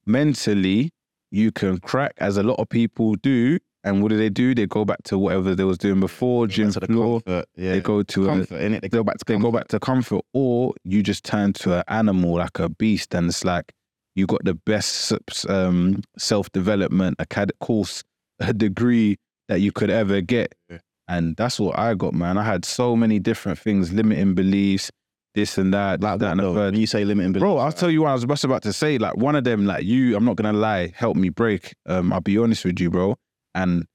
Mentally, 0.06 0.90
you 1.30 1.52
can 1.52 1.78
crack 1.78 2.14
as 2.18 2.36
a 2.36 2.42
lot 2.42 2.58
of 2.58 2.68
people 2.68 3.14
do. 3.14 3.58
And 3.82 4.02
what 4.02 4.10
do 4.10 4.18
they 4.18 4.28
do? 4.28 4.54
They 4.54 4.66
go 4.66 4.84
back 4.84 5.02
to 5.04 5.16
whatever 5.16 5.54
they 5.54 5.64
was 5.64 5.78
doing 5.78 6.00
before, 6.00 6.46
gym 6.46 6.70
to 6.72 6.80
the 6.80 6.86
comfort. 6.86 7.46
Yeah. 7.56 7.72
They 7.72 7.80
go 7.80 8.02
to 8.02 8.24
a, 8.24 8.26
comfort, 8.26 8.60
innit? 8.60 8.82
They 8.82 8.88
go 8.90 9.02
back 9.02 9.16
to 9.18 9.24
they 9.26 9.38
go 9.38 9.50
back 9.50 9.68
to 9.68 9.80
comfort, 9.80 10.20
or 10.34 10.74
you 10.84 11.02
just 11.02 11.24
turn 11.24 11.52
to 11.54 11.78
an 11.78 11.84
animal 11.88 12.34
like 12.36 12.58
a 12.58 12.68
beast, 12.68 13.14
and 13.14 13.28
it's 13.28 13.44
like 13.44 13.72
you 14.16 14.26
got 14.26 14.44
the 14.44 14.54
best 14.54 15.12
um, 15.48 16.02
self 16.18 16.50
development 16.52 17.16
acad- 17.18 17.52
course, 17.60 18.02
a 18.40 18.52
degree 18.52 19.16
that 19.48 19.60
you 19.60 19.72
could 19.72 19.88
ever 19.90 20.20
get, 20.20 20.54
Yeah. 20.68 20.78
and 21.08 21.34
that's 21.36 21.58
what 21.58 21.78
I 21.78 21.94
got, 21.94 22.12
man. 22.12 22.36
I 22.36 22.44
had 22.44 22.64
so 22.66 22.94
many 22.96 23.18
different 23.18 23.58
things, 23.58 23.92
limiting 23.92 24.34
beliefs, 24.34 24.90
this 25.34 25.56
and 25.58 25.72
that, 25.72 26.00
like 26.02 26.18
that 26.18 26.32
and 26.32 26.40
third. 26.40 26.54
when 26.72 26.74
you 26.80 26.86
say 26.86 27.04
limiting 27.06 27.32
beliefs, 27.32 27.44
Bro, 27.44 27.56
I'll 27.58 27.72
tell 27.72 27.90
you 27.90 28.02
what 28.02 28.10
I 28.10 28.12
was 28.14 28.24
just 28.26 28.44
about 28.44 28.62
to 28.64 28.72
say. 28.74 28.98
Like 28.98 29.16
one 29.16 29.36
of 29.36 29.44
them, 29.44 29.64
like 29.64 29.84
you, 29.84 30.16
I'm 30.16 30.24
not 30.26 30.36
gonna 30.36 30.52
lie, 30.52 30.92
helped 30.94 31.18
me 31.18 31.30
break. 31.30 31.72
Um, 31.86 32.12
I'll 32.12 32.20
be 32.20 32.36
honest 32.36 32.64
with 32.66 32.78
you, 32.78 32.90
bro. 32.90 33.16
And 33.54 33.86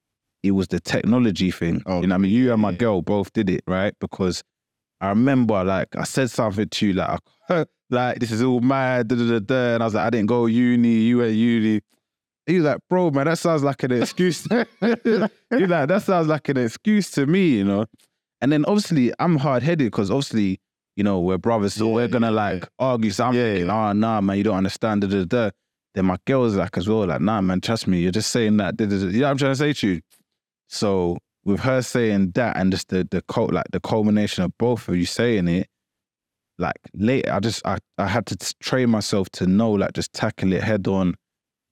it 0.44 0.52
was 0.52 0.68
the 0.68 0.80
technology 0.80 1.52
thing. 1.52 1.82
Oh, 1.86 2.02
you 2.02 2.08
know, 2.08 2.14
what 2.16 2.20
I 2.20 2.22
mean, 2.24 2.32
you 2.32 2.52
and 2.54 2.62
my 2.62 2.72
yeah. 2.72 2.78
girl 2.78 3.02
both 3.02 3.34
did 3.34 3.50
it, 3.50 3.64
right? 3.68 3.94
Because 4.00 4.44
I 5.02 5.10
remember, 5.10 5.64
like, 5.64 5.96
I 5.96 6.04
said 6.04 6.30
something 6.30 6.70
to 6.70 6.88
you, 6.88 6.94
like, 6.94 7.20
like 7.90 8.20
this 8.20 8.32
is 8.32 8.42
all 8.44 8.60
mad, 8.62 9.08
da, 9.08 9.16
da, 9.16 9.24
da, 9.28 9.40
da. 9.40 9.74
and 9.76 9.84
I 9.84 9.86
was 9.86 9.94
like, 9.96 10.06
I 10.06 10.10
didn't 10.10 10.28
go 10.28 10.46
uni, 10.46 10.90
you 11.02 11.20
went 11.20 11.34
uni. 11.34 11.82
He 12.46 12.56
was 12.58 12.66
like, 12.66 12.78
bro, 12.90 13.10
man, 13.10 13.26
that 13.26 13.40
sounds 13.40 13.64
like 13.64 13.82
an 13.84 13.92
excuse. 13.92 14.48
You're 14.52 14.68
like, 15.68 15.88
that 15.90 16.04
sounds 16.04 16.28
like 16.28 16.48
an 16.50 16.58
excuse 16.58 17.10
to 17.12 17.26
me, 17.26 17.50
you 17.58 17.64
know. 17.64 17.86
And 18.42 18.52
then 18.52 18.66
obviously, 18.66 19.12
I'm 19.20 19.38
hard 19.38 19.64
headed 19.64 19.88
because 19.88 20.12
obviously, 20.12 20.60
you 20.96 21.04
know, 21.04 21.20
we're 21.20 21.40
brothers, 21.40 21.74
so 21.74 21.88
Yeah, 21.88 21.94
we're 21.96 22.08
gonna 22.08 22.28
yeah, 22.28 22.32
like 22.32 22.68
argue. 22.78 23.10
So 23.12 23.26
I'm 23.26 23.34
Yeah, 23.34 23.44
thinking, 23.46 23.68
yeah. 23.68 23.90
oh, 23.90 23.94
nah, 23.94 24.22
man, 24.22 24.38
you 24.38 24.44
don't 24.44 24.58
understand. 24.58 25.02
Da, 25.02 25.08
da, 25.08 25.24
da. 25.26 25.50
Then 25.96 26.06
my 26.06 26.18
girl 26.26 26.42
girl's 26.42 26.56
like 26.56 26.78
as 26.78 26.88
well, 26.88 27.08
like, 27.08 27.22
nah, 27.22 27.42
man, 27.42 27.62
trust 27.62 27.88
me, 27.88 28.00
you're 28.00 28.12
just 28.12 28.32
saying 28.32 28.58
that. 28.58 28.80
You 28.80 28.88
know 28.88 29.22
what 29.22 29.30
I'm 29.32 29.38
trying 29.38 29.52
to 29.52 29.56
say 29.56 29.74
to 29.74 29.88
you? 29.88 30.02
So 30.68 31.18
with 31.46 31.62
her 31.62 31.82
saying 31.82 32.32
that 32.32 32.58
and 32.58 32.72
just 32.72 32.90
the 32.90 33.08
the 33.10 33.22
cult, 33.24 33.54
like 33.54 33.68
the 33.72 33.80
culmination 33.80 34.44
of 34.44 34.58
both 34.58 34.88
of 34.90 34.98
you 34.98 35.06
saying 35.06 35.48
it, 35.48 35.68
like 36.58 36.76
later, 36.94 37.32
I 37.32 37.40
just 37.40 37.66
I, 37.66 37.78
I 37.98 38.08
had 38.08 38.26
to 38.28 38.56
train 38.62 38.90
myself 38.90 39.30
to 39.32 39.48
know, 39.48 39.72
like, 39.72 39.94
just 39.94 40.14
tackle 40.14 40.52
it 40.54 40.64
head 40.64 40.88
on, 40.88 41.16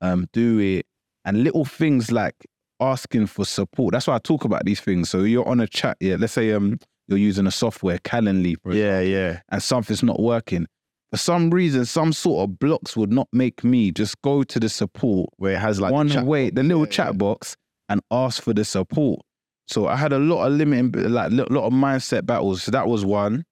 um, 0.02 0.28
do 0.32 0.60
it, 0.60 0.86
and 1.26 1.44
little 1.44 1.66
things 1.66 2.12
like 2.12 2.36
asking 2.80 3.28
for 3.28 3.46
support. 3.46 3.92
That's 3.92 4.08
why 4.08 4.16
I 4.16 4.20
talk 4.20 4.46
about 4.46 4.66
these 4.66 4.80
things. 4.80 5.10
So 5.10 5.20
you're 5.24 5.48
on 5.48 5.60
a 5.60 5.68
chat, 5.68 5.98
yeah. 6.00 6.16
Let's 6.18 6.34
say 6.34 6.52
um 6.54 6.80
you're 7.08 7.18
using 7.18 7.48
a 7.48 7.52
software, 7.52 7.98
Calendly, 8.00 8.56
for 8.62 8.74
yeah, 8.74 9.02
yeah. 9.02 9.42
and 9.50 9.62
something's 9.62 10.04
not 10.04 10.22
working. 10.22 10.68
For 11.14 11.18
some 11.18 11.52
reason, 11.52 11.86
some 11.86 12.12
sort 12.12 12.50
of 12.50 12.58
blocks 12.58 12.98
would 12.98 13.12
not 13.12 13.28
make 13.32 13.64
me 13.64 13.92
just 13.92 14.20
go 14.24 14.42
to 14.42 14.60
the 14.60 14.68
support 14.68 15.30
Where 15.38 15.54
it 15.54 15.60
has 15.60 15.80
like 15.80 15.92
one 15.92 16.10
chat 16.10 16.26
way, 16.26 16.50
box. 16.50 16.56
the 16.56 16.64
little 16.64 16.86
Yeah, 16.86 16.90
chat 16.92 17.06
yeah. 17.10 17.12
box, 17.12 17.56
and 17.88 18.02
ask 18.10 18.42
for 18.42 18.52
the 18.52 18.66
support. 18.66 19.20
So 19.68 19.88
I 19.88 19.96
had 19.96 20.12
a 20.12 20.18
lot 20.18 20.48
of 20.48 20.54
limiting, 20.54 20.92
like 21.12 21.32
a 21.32 21.36
lot 21.36 21.66
of 21.68 21.72
mindset 21.72 22.26
battles. 22.26 22.64
So 22.64 22.72
that 22.72 22.88
was 22.88 23.06
one. 23.06 23.44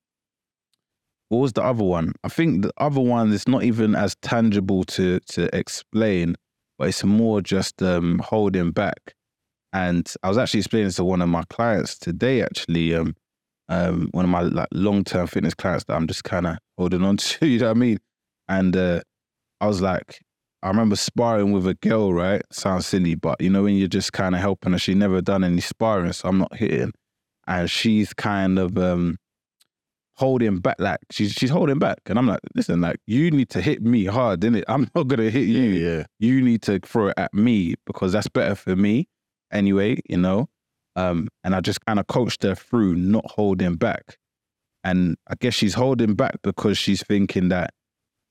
What 1.29 1.37
was 1.37 1.53
the 1.53 1.61
other 1.63 1.83
one? 1.83 2.13
I 2.23 2.29
think 2.29 2.63
the 2.63 2.71
other 2.77 2.99
one 2.99 3.31
is 3.31 3.47
not 3.47 3.61
even 3.61 3.93
as 3.95 4.15
tangible 4.23 4.83
to 4.85 5.19
to 5.19 5.55
explain, 5.55 6.37
but 6.79 6.87
it's 6.87 7.03
more 7.03 7.41
just 7.41 7.83
um, 7.83 8.19
holding 8.25 8.71
back. 8.71 9.13
And 9.71 10.11
I 10.23 10.29
was 10.29 10.39
actually 10.39 10.61
explaining 10.61 10.89
to 10.93 11.03
one 11.03 11.21
of 11.21 11.29
my 11.29 11.43
clients 11.51 11.95
today, 11.95 12.41
actually, 12.41 12.95
um, 12.95 13.15
um, 13.71 14.09
one 14.11 14.25
of 14.25 14.29
my 14.29 14.41
like 14.41 14.67
long 14.73 15.03
term 15.05 15.27
fitness 15.27 15.53
clients 15.53 15.85
that 15.85 15.95
I'm 15.95 16.05
just 16.05 16.25
kind 16.25 16.45
of 16.45 16.57
holding 16.77 17.03
on 17.03 17.17
to. 17.17 17.47
You 17.47 17.59
know 17.59 17.67
what 17.67 17.77
I 17.77 17.79
mean? 17.79 17.97
And 18.49 18.75
uh, 18.75 19.01
I 19.61 19.67
was 19.67 19.81
like, 19.81 20.19
I 20.61 20.67
remember 20.67 20.97
sparring 20.97 21.53
with 21.53 21.65
a 21.65 21.73
girl, 21.75 22.13
right? 22.13 22.41
Sounds 22.51 22.85
silly, 22.85 23.15
but 23.15 23.41
you 23.41 23.49
know 23.49 23.63
when 23.63 23.75
you're 23.75 23.87
just 23.87 24.13
kind 24.13 24.35
of 24.35 24.41
helping 24.41 24.73
her, 24.73 24.77
she 24.77 24.93
never 24.93 25.21
done 25.21 25.43
any 25.43 25.61
sparring, 25.61 26.11
so 26.11 26.27
I'm 26.29 26.37
not 26.37 26.55
hitting, 26.55 26.91
and 27.47 27.71
she's 27.71 28.13
kind 28.13 28.59
of 28.59 28.77
um 28.77 29.17
holding 30.15 30.59
back, 30.59 30.75
like 30.77 30.99
she's 31.09 31.31
she's 31.31 31.49
holding 31.49 31.79
back, 31.79 31.99
and 32.07 32.19
I'm 32.19 32.27
like, 32.27 32.41
listen, 32.53 32.81
like 32.81 32.97
you 33.07 33.31
need 33.31 33.49
to 33.51 33.61
hit 33.61 33.81
me 33.81 34.05
hard, 34.05 34.41
innit? 34.41 34.65
I'm 34.67 34.87
not 34.93 35.07
gonna 35.07 35.29
hit 35.29 35.47
you. 35.47 35.61
Yeah, 35.61 35.89
yeah. 35.89 36.03
You 36.19 36.41
need 36.41 36.61
to 36.63 36.79
throw 36.79 37.07
it 37.07 37.15
at 37.17 37.33
me 37.33 37.75
because 37.87 38.11
that's 38.11 38.27
better 38.27 38.53
for 38.53 38.75
me, 38.75 39.07
anyway. 39.51 39.97
You 40.09 40.17
know, 40.17 40.49
um, 40.95 41.27
and 41.43 41.55
I 41.55 41.61
just 41.61 41.85
kind 41.85 41.99
of 41.99 42.07
coached 42.07 42.43
her 42.43 42.55
through 42.55 42.95
not 42.95 43.25
holding 43.29 43.75
back, 43.75 44.17
and 44.83 45.17
I 45.27 45.35
guess 45.39 45.53
she's 45.53 45.73
holding 45.73 46.15
back 46.15 46.35
because 46.43 46.77
she's 46.77 47.03
thinking 47.03 47.49
that 47.49 47.71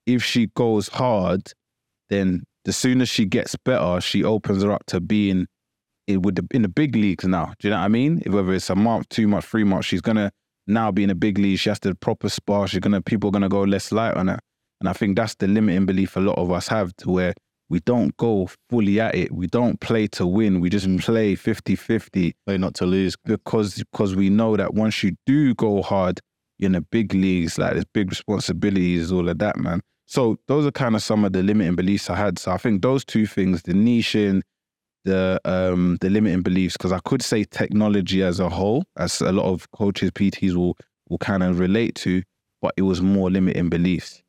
if 0.07 0.25
she 0.25 0.49
goes 0.57 0.89
hard 0.89 1.53
then 2.11 2.43
the 2.65 2.73
sooner 2.73 3.07
she 3.07 3.25
gets 3.25 3.57
better, 3.65 4.01
she 4.01 4.23
opens 4.23 4.63
her 4.63 4.73
up 4.73 4.85
to 4.89 5.01
being 5.01 5.47
in, 6.07 6.21
with 6.23 6.35
the, 6.35 6.47
in 6.51 6.63
the 6.63 6.69
big 6.69 6.95
leagues 6.95 7.25
now. 7.25 7.55
Do 7.59 7.69
you 7.69 7.71
know 7.71 7.79
what 7.79 7.85
I 7.85 7.89
mean? 7.89 8.21
Whether 8.27 8.53
it's 8.53 8.69
a 8.69 8.75
month, 8.75 9.09
two 9.09 9.27
months, 9.27 9.49
three 9.49 9.65
months, 9.65 9.87
she's 9.87 10.03
gonna 10.03 10.31
now 10.67 10.91
be 10.91 11.05
in 11.05 11.11
a 11.11 11.15
big 11.15 11.39
league. 11.39 11.59
She 11.59 11.71
has 11.71 11.81
to 11.81 11.95
proper 11.95 12.29
spar. 12.29 12.69
She's 12.69 12.81
gonna 12.81 13.01
people 13.01 13.29
are 13.29 13.33
gonna 13.33 13.49
go 13.49 13.63
less 13.63 13.93
light 13.93 14.15
on 14.15 14.29
her, 14.29 14.39
and 14.81 14.89
I 14.89 14.93
think 14.93 15.17
that's 15.17 15.37
the 15.37 15.49
limiting 15.49 15.87
belief 15.87 16.17
a 16.17 16.21
lot 16.21 16.37
of 16.37 16.53
us 16.53 16.69
have 16.69 16.95
to 16.99 17.11
where 17.11 17.35
we 17.71 17.81
don't 17.81 18.15
go 18.19 18.51
fully 18.69 19.01
at 19.01 19.15
it. 19.15 19.33
We 19.33 19.47
don't 19.47 19.81
play 19.81 20.09
to 20.09 20.27
win. 20.27 20.61
We 20.61 20.69
just 20.69 20.87
play 20.99 21.37
50-50 21.37 22.35
Play 22.45 22.59
not 22.59 22.75
to 22.75 22.85
lose. 22.85 23.17
because 23.25 23.77
because 23.77 24.15
we 24.15 24.29
know 24.29 24.57
that 24.57 24.75
once 24.75 25.03
you 25.03 25.17
do 25.25 25.55
go 25.55 25.81
hard, 25.81 26.21
in 26.61 26.73
the 26.73 26.81
big 26.81 27.15
leagues, 27.15 27.59
like 27.59 27.73
there's 27.73 27.85
big 27.87 28.11
responsibilities, 28.11 29.11
all 29.11 29.29
of 29.29 29.39
that, 29.39 29.57
man. 29.57 29.81
So 30.07 30.39
those 30.47 30.67
are 30.67 30.71
kind 30.71 30.95
of 30.95 31.03
some 31.03 31.25
of 31.25 31.33
the 31.33 31.43
limiting 31.43 31.77
beliefs 31.77 32.11
I 32.11 32.17
had. 32.17 32.39
So 32.39 32.53
I 32.53 32.59
think 32.59 32.83
those 32.83 33.05
two 33.05 33.27
things, 33.27 33.63
the 33.63 33.73
niching, 33.73 34.43
the 35.05 35.41
um 35.45 35.97
the 36.01 36.11
limiting 36.11 36.43
beliefs, 36.43 36.77
because 36.77 36.93
I 36.93 36.99
could 37.01 37.23
say 37.23 37.45
technology 37.45 38.23
as 38.23 38.39
a 38.41 38.49
whole, 38.49 38.85
as 38.99 39.21
a 39.21 39.33
lot 39.33 39.47
of 39.47 39.71
coaches, 39.71 40.11
PTs 40.11 40.55
will 40.55 40.77
will 41.09 41.19
kind 41.19 41.43
of 41.43 41.59
relate 41.59 41.95
to, 41.97 42.23
but 42.61 42.75
it 42.77 42.83
was 42.83 43.01
more 43.01 43.31
limiting 43.31 43.71
beliefs. 43.71 44.23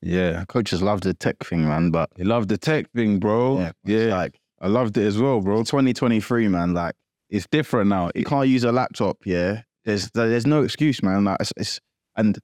Yeah. 0.00 0.44
Coaches 0.46 0.82
love 0.82 1.00
the 1.00 1.14
tech 1.14 1.38
thing, 1.44 1.66
man, 1.66 1.90
but 1.90 2.10
I 2.18 2.22
love 2.22 2.48
the 2.48 2.58
tech 2.58 2.90
thing, 2.92 3.18
bro. 3.18 3.58
yeah, 3.58 3.72
Yeah. 3.84 3.98
it's 3.98 4.10
like 4.12 4.40
I 4.60 4.68
loved 4.68 4.96
it 4.96 5.06
as 5.06 5.18
well, 5.18 5.40
bro. 5.40 5.58
2023, 5.58 6.48
man. 6.48 6.74
Like 6.74 6.94
It's 7.30 7.46
different 7.46 7.88
now. 7.90 8.10
you 8.14 8.24
can't 8.24 8.48
use 8.48 8.64
a 8.64 8.72
laptop. 8.72 9.18
Yeah, 9.24 9.62
there's 9.84 10.10
there's 10.12 10.46
no 10.46 10.62
excuse, 10.62 11.02
man. 11.02 11.24
Like 11.24 11.38
it's, 11.40 11.52
it's 11.56 11.80
and 12.16 12.38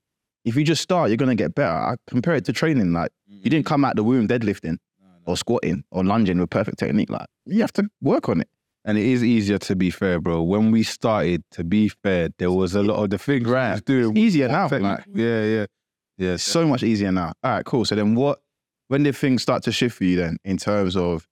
if 0.45 0.57
you 0.57 0.65
just 0.65 0.83
start, 0.83 1.11
you're 1.11 1.17
gonna 1.17 1.35
get 1.35 1.55
better. 1.55 1.73
I 1.73 1.97
compare 2.07 2.35
it 2.35 2.45
to 2.47 2.53
training. 2.53 2.93
Like 2.93 3.11
you 3.27 3.51
didn't 3.51 3.65
mm-hmm. 3.65 3.69
come 3.69 3.85
out 3.85 3.97
the 3.97 4.05
womb 4.05 4.29
deadlifting 4.29 4.79
or 5.27 5.37
squatting 5.37 5.85
or 5.91 6.05
lunging 6.05 6.39
with 6.39 6.51
perfect 6.51 6.79
technique. 6.79 7.11
Like 7.11 7.27
you 7.47 7.61
have 7.61 7.73
to 7.75 7.89
work 8.01 8.29
on 8.29 8.41
it. 8.41 8.49
And 8.87 8.99
it 8.99 9.07
is 9.07 9.25
easier 9.25 9.57
to 9.59 9.75
be 9.75 9.89
fair, 9.89 10.21
bro. 10.21 10.43
When 10.43 10.71
we 10.71 10.83
started, 10.83 11.43
to 11.53 11.65
be 11.65 11.89
fair, 11.89 12.29
there 12.39 12.53
was 12.53 12.75
a 12.75 12.83
lot 12.83 13.03
of 13.03 13.09
the 13.09 13.17
things 13.17 13.49
right. 13.49 13.83
doing. 13.83 14.15
Easier 14.15 14.49
now. 14.49 14.69
Like 14.69 15.05
yeah, 15.15 15.43
yeah, 15.43 15.67
yeah. 16.17 16.33
it's 16.33 16.43
so 16.43 16.67
much 16.67 16.83
easier 16.83 17.13
now. 17.13 17.33
All 17.43 17.53
right, 17.53 17.65
cool. 17.65 17.85
So 17.85 17.95
then 17.95 18.15
what? 18.15 18.41
When 18.89 19.03
did 19.03 19.17
things 19.17 19.43
start 19.43 19.63
to 19.65 19.73
shift 19.73 19.97
for 19.97 20.05
you 20.05 20.17
then 20.17 20.37
in 20.45 20.59
terms 20.59 20.97
of 20.97 21.27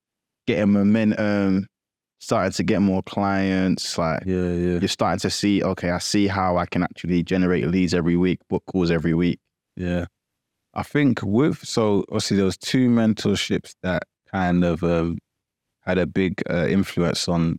getting 0.47 0.73
momentum, 0.73 1.66
starting 2.18 2.53
to 2.53 2.62
get 2.62 2.81
more 2.81 3.03
clients, 3.03 3.99
like 3.99 4.23
yeah, 4.25 4.53
yeah, 4.53 4.79
you're 4.79 4.88
starting 4.88 5.18
to 5.21 5.31
see, 5.31 5.62
okay, 5.62 5.90
I 5.90 5.99
see 5.99 6.29
how 6.29 6.57
I 6.57 6.66
can 6.66 6.83
actually 6.83 7.23
generate 7.23 7.66
leads 7.68 7.92
every 7.92 8.16
week, 8.16 8.40
book 8.49 8.62
calls 8.66 8.90
every 8.90 9.14
week. 9.14 9.38
yeah. 9.77 10.07
I 10.75 10.83
think 10.83 11.21
with 11.23 11.59
so 11.66 12.05
obviously 12.09 12.38
there 12.38 12.47
was 12.47 12.57
two 12.57 12.88
mentorships 12.88 13.75
that 13.83 14.05
kind 14.33 14.64
of 14.64 14.83
um, 14.83 15.18
had 15.81 15.99
a 15.99 16.07
big 16.07 16.42
uh, 16.49 16.66
influence 16.66 17.29
on 17.29 17.59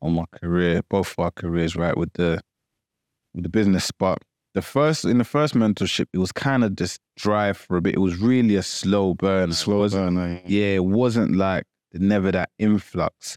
on 0.00 0.12
my 0.12 0.24
career, 0.32 0.82
both 0.88 1.12
of 1.12 1.18
our 1.18 1.30
careers, 1.30 1.74
right? 1.74 1.96
With 1.96 2.12
the 2.12 2.40
with 3.34 3.42
the 3.42 3.48
business, 3.48 3.90
but 3.90 4.18
the 4.54 4.62
first 4.62 5.04
in 5.04 5.18
the 5.18 5.24
first 5.24 5.54
mentorship, 5.54 6.06
it 6.12 6.18
was 6.18 6.32
kind 6.32 6.64
of 6.64 6.76
just 6.76 7.00
dry 7.16 7.52
for 7.52 7.76
a 7.76 7.82
bit. 7.82 7.94
It 7.94 8.00
was 8.00 8.18
really 8.18 8.56
a 8.56 8.62
slow 8.62 9.14
burn. 9.14 9.52
Slow 9.52 9.88
burn, 9.88 10.16
eh? 10.16 10.40
yeah, 10.46 10.74
it 10.76 10.84
wasn't 10.84 11.36
like 11.36 11.64
never 11.92 12.32
that 12.32 12.50
influx. 12.58 13.36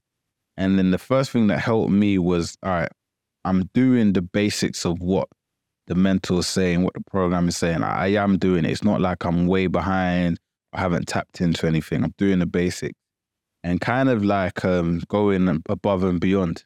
And 0.56 0.78
then 0.78 0.92
the 0.92 0.98
first 0.98 1.32
thing 1.32 1.48
that 1.48 1.60
helped 1.60 1.92
me 1.92 2.18
was, 2.18 2.58
all 2.64 2.72
right, 2.72 2.90
I'm 3.46 3.70
doing 3.74 4.14
the 4.14 4.22
basics 4.22 4.86
of 4.86 5.00
what 5.00 5.28
the 5.88 5.96
mentor 5.96 6.40
is 6.40 6.48
saying, 6.48 6.84
what 6.84 6.94
the 6.94 7.04
program 7.10 7.48
is 7.48 7.58
saying. 7.58 7.84
I 7.84 8.08
am 8.14 8.38
doing 8.38 8.66
it. 8.66 8.72
It's 8.72 8.84
not 8.84 9.02
like 9.02 9.24
I'm 9.24 9.48
way 9.48 9.68
behind. 9.68 10.40
I 10.74 10.82
haven't 10.82 11.08
tapped 11.08 11.42
into 11.42 11.66
anything. 11.66 12.04
I'm 12.04 12.14
doing 12.18 12.40
the 12.40 12.46
basics 12.46 13.00
and 13.64 13.82
kind 13.82 14.10
of 14.10 14.24
like 14.24 14.64
um, 14.66 15.02
going 15.08 15.62
above 15.70 16.04
and 16.04 16.20
beyond. 16.20 16.66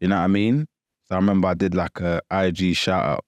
You 0.00 0.08
know 0.08 0.16
what 0.16 0.24
I 0.24 0.28
mean? 0.28 0.66
So 1.08 1.14
I 1.14 1.18
remember 1.18 1.48
I 1.48 1.54
did 1.54 1.74
like 1.74 2.00
a 2.00 2.20
IG 2.30 2.74
shout 2.76 3.04
out. 3.04 3.24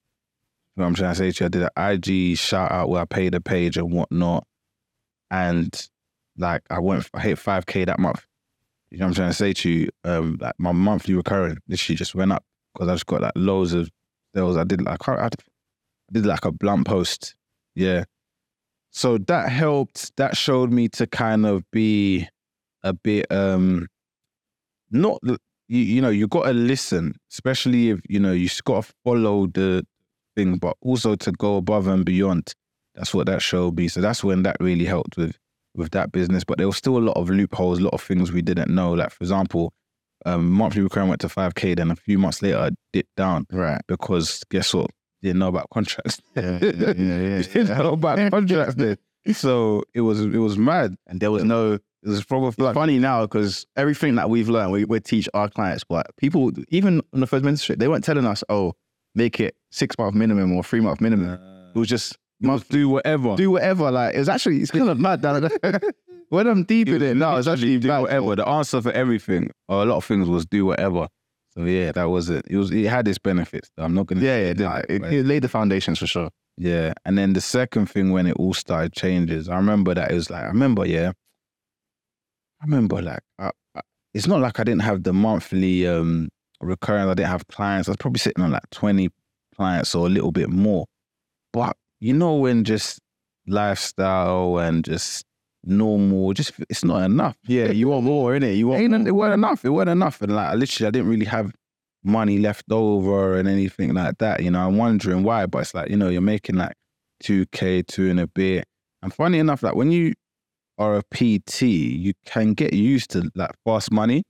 You 0.76 0.80
know 0.80 0.86
what 0.86 0.88
I'm 0.88 0.94
trying 0.94 1.12
to 1.12 1.18
say 1.18 1.30
to 1.30 1.44
you? 1.44 1.46
I 1.46 1.48
did 1.48 1.62
an 1.62 2.02
IG 2.10 2.36
shout 2.36 2.72
out 2.72 2.88
where 2.88 3.02
I 3.02 3.04
paid 3.04 3.34
a 3.34 3.40
page 3.40 3.76
and 3.76 3.92
whatnot. 3.92 4.44
And 5.30 5.88
like 6.36 6.62
I 6.70 6.80
went, 6.80 7.08
I 7.14 7.20
hit 7.20 7.38
5K 7.38 7.86
that 7.86 8.00
month. 8.00 8.26
You 8.90 8.98
know 8.98 9.06
what 9.06 9.10
I'm 9.10 9.14
trying 9.14 9.30
to 9.30 9.34
say 9.34 9.52
to 9.52 9.70
you? 9.70 9.88
Um, 10.02 10.38
like 10.40 10.54
my 10.58 10.72
monthly 10.72 11.14
recurring 11.14 11.58
literally 11.68 11.96
just 11.96 12.14
went 12.14 12.32
up 12.32 12.44
because 12.72 12.88
I 12.88 12.94
just 12.94 13.06
got 13.06 13.22
like 13.22 13.32
loads 13.36 13.72
of 13.72 13.88
sales. 14.34 14.56
I 14.56 14.64
did 14.64 14.82
like, 14.82 15.08
I, 15.08 15.26
I 15.26 15.28
did 16.12 16.26
like 16.26 16.44
a 16.44 16.52
blunt 16.52 16.86
post. 16.86 17.36
Yeah. 17.74 18.04
So 18.90 19.18
that 19.18 19.50
helped. 19.50 20.16
That 20.16 20.36
showed 20.36 20.72
me 20.72 20.88
to 20.90 21.06
kind 21.06 21.46
of 21.46 21.68
be 21.70 22.28
a 22.84 22.92
bit 22.92 23.26
um 23.32 23.88
not 24.90 25.18
you, 25.24 25.78
you 25.78 26.02
know 26.02 26.10
you 26.10 26.28
got 26.28 26.44
to 26.44 26.52
listen 26.52 27.14
especially 27.32 27.88
if 27.88 28.00
you 28.08 28.20
know 28.20 28.32
you 28.32 28.48
got 28.64 28.84
to 28.84 28.92
follow 29.02 29.46
the 29.46 29.84
thing 30.36 30.56
but 30.56 30.76
also 30.80 31.14
to 31.16 31.32
go 31.32 31.56
above 31.56 31.86
and 31.86 32.04
beyond. 32.04 32.52
That's 32.94 33.12
what 33.14 33.26
that 33.26 33.42
showed 33.42 33.76
me 33.76 33.88
so 33.88 34.00
that's 34.00 34.22
when 34.22 34.42
that 34.44 34.56
really 34.60 34.84
helped 34.84 35.16
with 35.16 35.36
with 35.74 35.90
that 35.90 36.12
business. 36.12 36.44
But 36.44 36.58
there 36.58 36.66
was 36.68 36.76
still 36.76 36.96
a 36.96 37.00
lot 37.00 37.16
of 37.16 37.28
loopholes 37.30 37.78
a 37.80 37.82
lot 37.82 37.94
of 37.94 38.02
things 38.02 38.30
we 38.32 38.42
didn't 38.42 38.72
know. 38.74 38.92
Like 38.92 39.10
for 39.10 39.22
example 39.24 39.72
um 40.26 40.50
monthly 40.50 40.80
recurring 40.82 41.08
went 41.08 41.20
to 41.20 41.28
5k 41.28 41.76
then 41.76 41.90
a 41.90 41.96
few 41.96 42.18
months 42.18 42.40
later 42.42 42.66
it 42.68 42.74
dipped 42.92 43.16
down 43.16 43.46
Right. 43.50 43.80
because 43.88 44.42
guess 44.50 44.72
what? 44.72 44.90
Didn't 45.22 45.38
know 45.38 45.48
about 45.48 45.68
contracts. 45.70 46.20
Yeah, 46.36 46.58
yeah, 46.62 46.72
yeah, 46.96 47.20
yeah, 47.20 47.42
didn't 47.52 47.78
know 47.78 47.92
about 47.94 48.30
contracts 48.30 48.74
then. 48.76 48.96
So 49.32 49.82
it 49.94 50.02
was 50.02 50.20
it 50.20 50.36
was 50.38 50.58
mad. 50.58 50.96
And 51.06 51.18
there 51.20 51.30
was 51.30 51.44
no. 51.44 51.72
it 51.74 51.80
was 52.04 52.22
probably 52.24 52.62
like 52.64 52.74
funny 52.74 52.98
now 52.98 53.22
because 53.22 53.66
everything 53.74 54.16
that 54.16 54.28
we've 54.28 54.50
learned, 54.50 54.70
we, 54.72 54.84
we 54.84 55.00
teach 55.00 55.26
our 55.32 55.48
clients. 55.48 55.82
But 55.82 56.14
people, 56.18 56.52
even 56.68 57.00
on 57.14 57.20
the 57.20 57.26
first 57.26 57.42
mentorship, 57.42 57.78
they 57.78 57.88
weren't 57.88 58.04
telling 58.04 58.26
us, 58.26 58.44
"Oh, 58.50 58.74
make 59.14 59.40
it 59.40 59.56
six 59.74 59.96
month 59.98 60.14
minimum 60.14 60.52
or 60.56 60.62
three 60.62 60.80
month 60.80 61.00
minimum." 61.00 61.38
It 61.74 61.78
was 61.78 61.88
just 61.88 62.16
must 62.40 62.68
do 62.68 62.88
whatever 62.88 63.36
do 63.36 63.50
whatever. 63.50 63.90
Like 63.90 64.14
it 64.14 64.18
was 64.18 64.28
actually 64.28 64.60
it's 64.60 64.70
kind 64.70 64.88
of 64.88 64.98
mad. 64.98 65.22
That 65.22 65.94
when 66.28 66.46
I'm 66.46 66.64
deep 66.64 66.88
in 66.88 67.02
it, 67.02 67.16
no, 67.16 67.36
it's 67.36 67.48
actually 67.48 67.78
do 67.78 67.88
mad. 67.88 68.00
whatever. 68.00 68.36
The 68.36 68.48
answer 68.48 68.80
for 68.82 68.92
everything, 68.92 69.50
or 69.68 69.82
a 69.82 69.84
lot 69.86 69.96
of 69.96 70.04
things, 70.04 70.28
was 70.28 70.46
do 70.46 70.66
whatever. 70.66 71.08
So 71.50 71.64
yeah, 71.64 71.92
that 71.92 72.04
was 72.04 72.30
it. 72.30 72.44
It 72.50 72.56
was. 72.56 72.70
It 72.70 72.86
had 72.86 73.06
its 73.08 73.18
benefits. 73.18 73.70
I'm 73.78 73.94
not 73.94 74.06
gonna. 74.06 74.20
Yeah, 74.20 74.38
yeah, 74.46 74.52
nah, 74.54 74.76
it, 74.78 74.90
it, 74.90 75.12
it 75.12 75.26
laid 75.26 75.42
the 75.42 75.48
foundations 75.48 75.98
for 76.00 76.06
sure. 76.06 76.30
yeah. 76.56 76.92
And 77.04 77.16
then 77.16 77.32
the 77.32 77.40
second 77.40 77.86
thing 77.86 78.10
when 78.10 78.26
it 78.26 78.36
all 78.36 78.54
started 78.54 78.92
changes, 78.92 79.48
I 79.48 79.56
remember 79.56 79.94
that 79.94 80.10
it 80.10 80.14
was 80.14 80.30
like 80.30 80.42
I 80.42 80.46
remember. 80.48 80.84
Yeah, 80.84 81.12
I 82.60 82.64
remember 82.64 83.00
like 83.00 83.20
I, 83.38 83.50
I, 83.76 83.80
it's 84.12 84.26
not 84.26 84.40
like 84.40 84.58
I 84.58 84.64
didn't 84.64 84.82
have 84.82 85.02
the 85.04 85.12
monthly 85.12 85.86
um 85.86 86.28
recurring. 86.60 87.08
I 87.08 87.14
didn't 87.14 87.30
have 87.30 87.46
clients. 87.48 87.88
I 87.88 87.92
was 87.92 87.98
probably 87.98 88.18
sitting 88.18 88.42
on 88.42 88.50
like 88.50 88.68
20 88.70 89.10
clients 89.54 89.94
or 89.94 90.06
a 90.06 90.10
little 90.10 90.32
bit 90.32 90.50
more. 90.50 90.86
But 91.52 91.76
you 92.00 92.12
know 92.12 92.34
when 92.34 92.64
just 92.64 93.00
lifestyle 93.46 94.58
and 94.58 94.84
just 94.84 95.24
normal, 95.64 96.32
just 96.32 96.52
it's 96.68 96.84
not 96.84 97.02
enough. 97.02 97.36
Yeah, 97.46 97.70
you 97.70 97.88
want 97.88 98.04
more, 98.04 98.32
innit? 98.32 98.56
You 98.56 98.68
want 98.68 98.82
Ain't, 98.82 99.08
it 99.08 99.12
wasn't 99.12 99.34
enough. 99.34 99.64
It 99.64 99.70
wasn't 99.70 99.90
enough. 99.90 100.20
And 100.22 100.34
like 100.34 100.56
literally, 100.56 100.88
I 100.88 100.90
didn't 100.90 101.08
really 101.08 101.26
have 101.26 101.52
money 102.02 102.38
left 102.38 102.70
over 102.70 103.36
and 103.36 103.48
anything 103.48 103.94
like 103.94 104.18
that. 104.18 104.42
You 104.42 104.50
know, 104.50 104.66
I'm 104.66 104.76
wondering 104.76 105.22
why, 105.22 105.46
but 105.46 105.58
it's 105.58 105.74
like, 105.74 105.90
you 105.90 105.96
know, 105.96 106.08
you're 106.08 106.20
making 106.20 106.56
like 106.56 106.74
2K, 107.22 107.86
two 107.86 108.10
and 108.10 108.20
a 108.20 108.26
bit. 108.26 108.64
And 109.02 109.12
funny 109.12 109.38
enough, 109.38 109.62
like 109.62 109.74
when 109.74 109.90
you 109.90 110.14
are 110.78 110.96
a 110.96 111.02
PT, 111.02 111.62
you 111.62 112.12
can 112.26 112.54
get 112.54 112.74
used 112.74 113.10
to 113.10 113.30
like 113.34 113.52
fast 113.64 113.90
money 113.90 114.24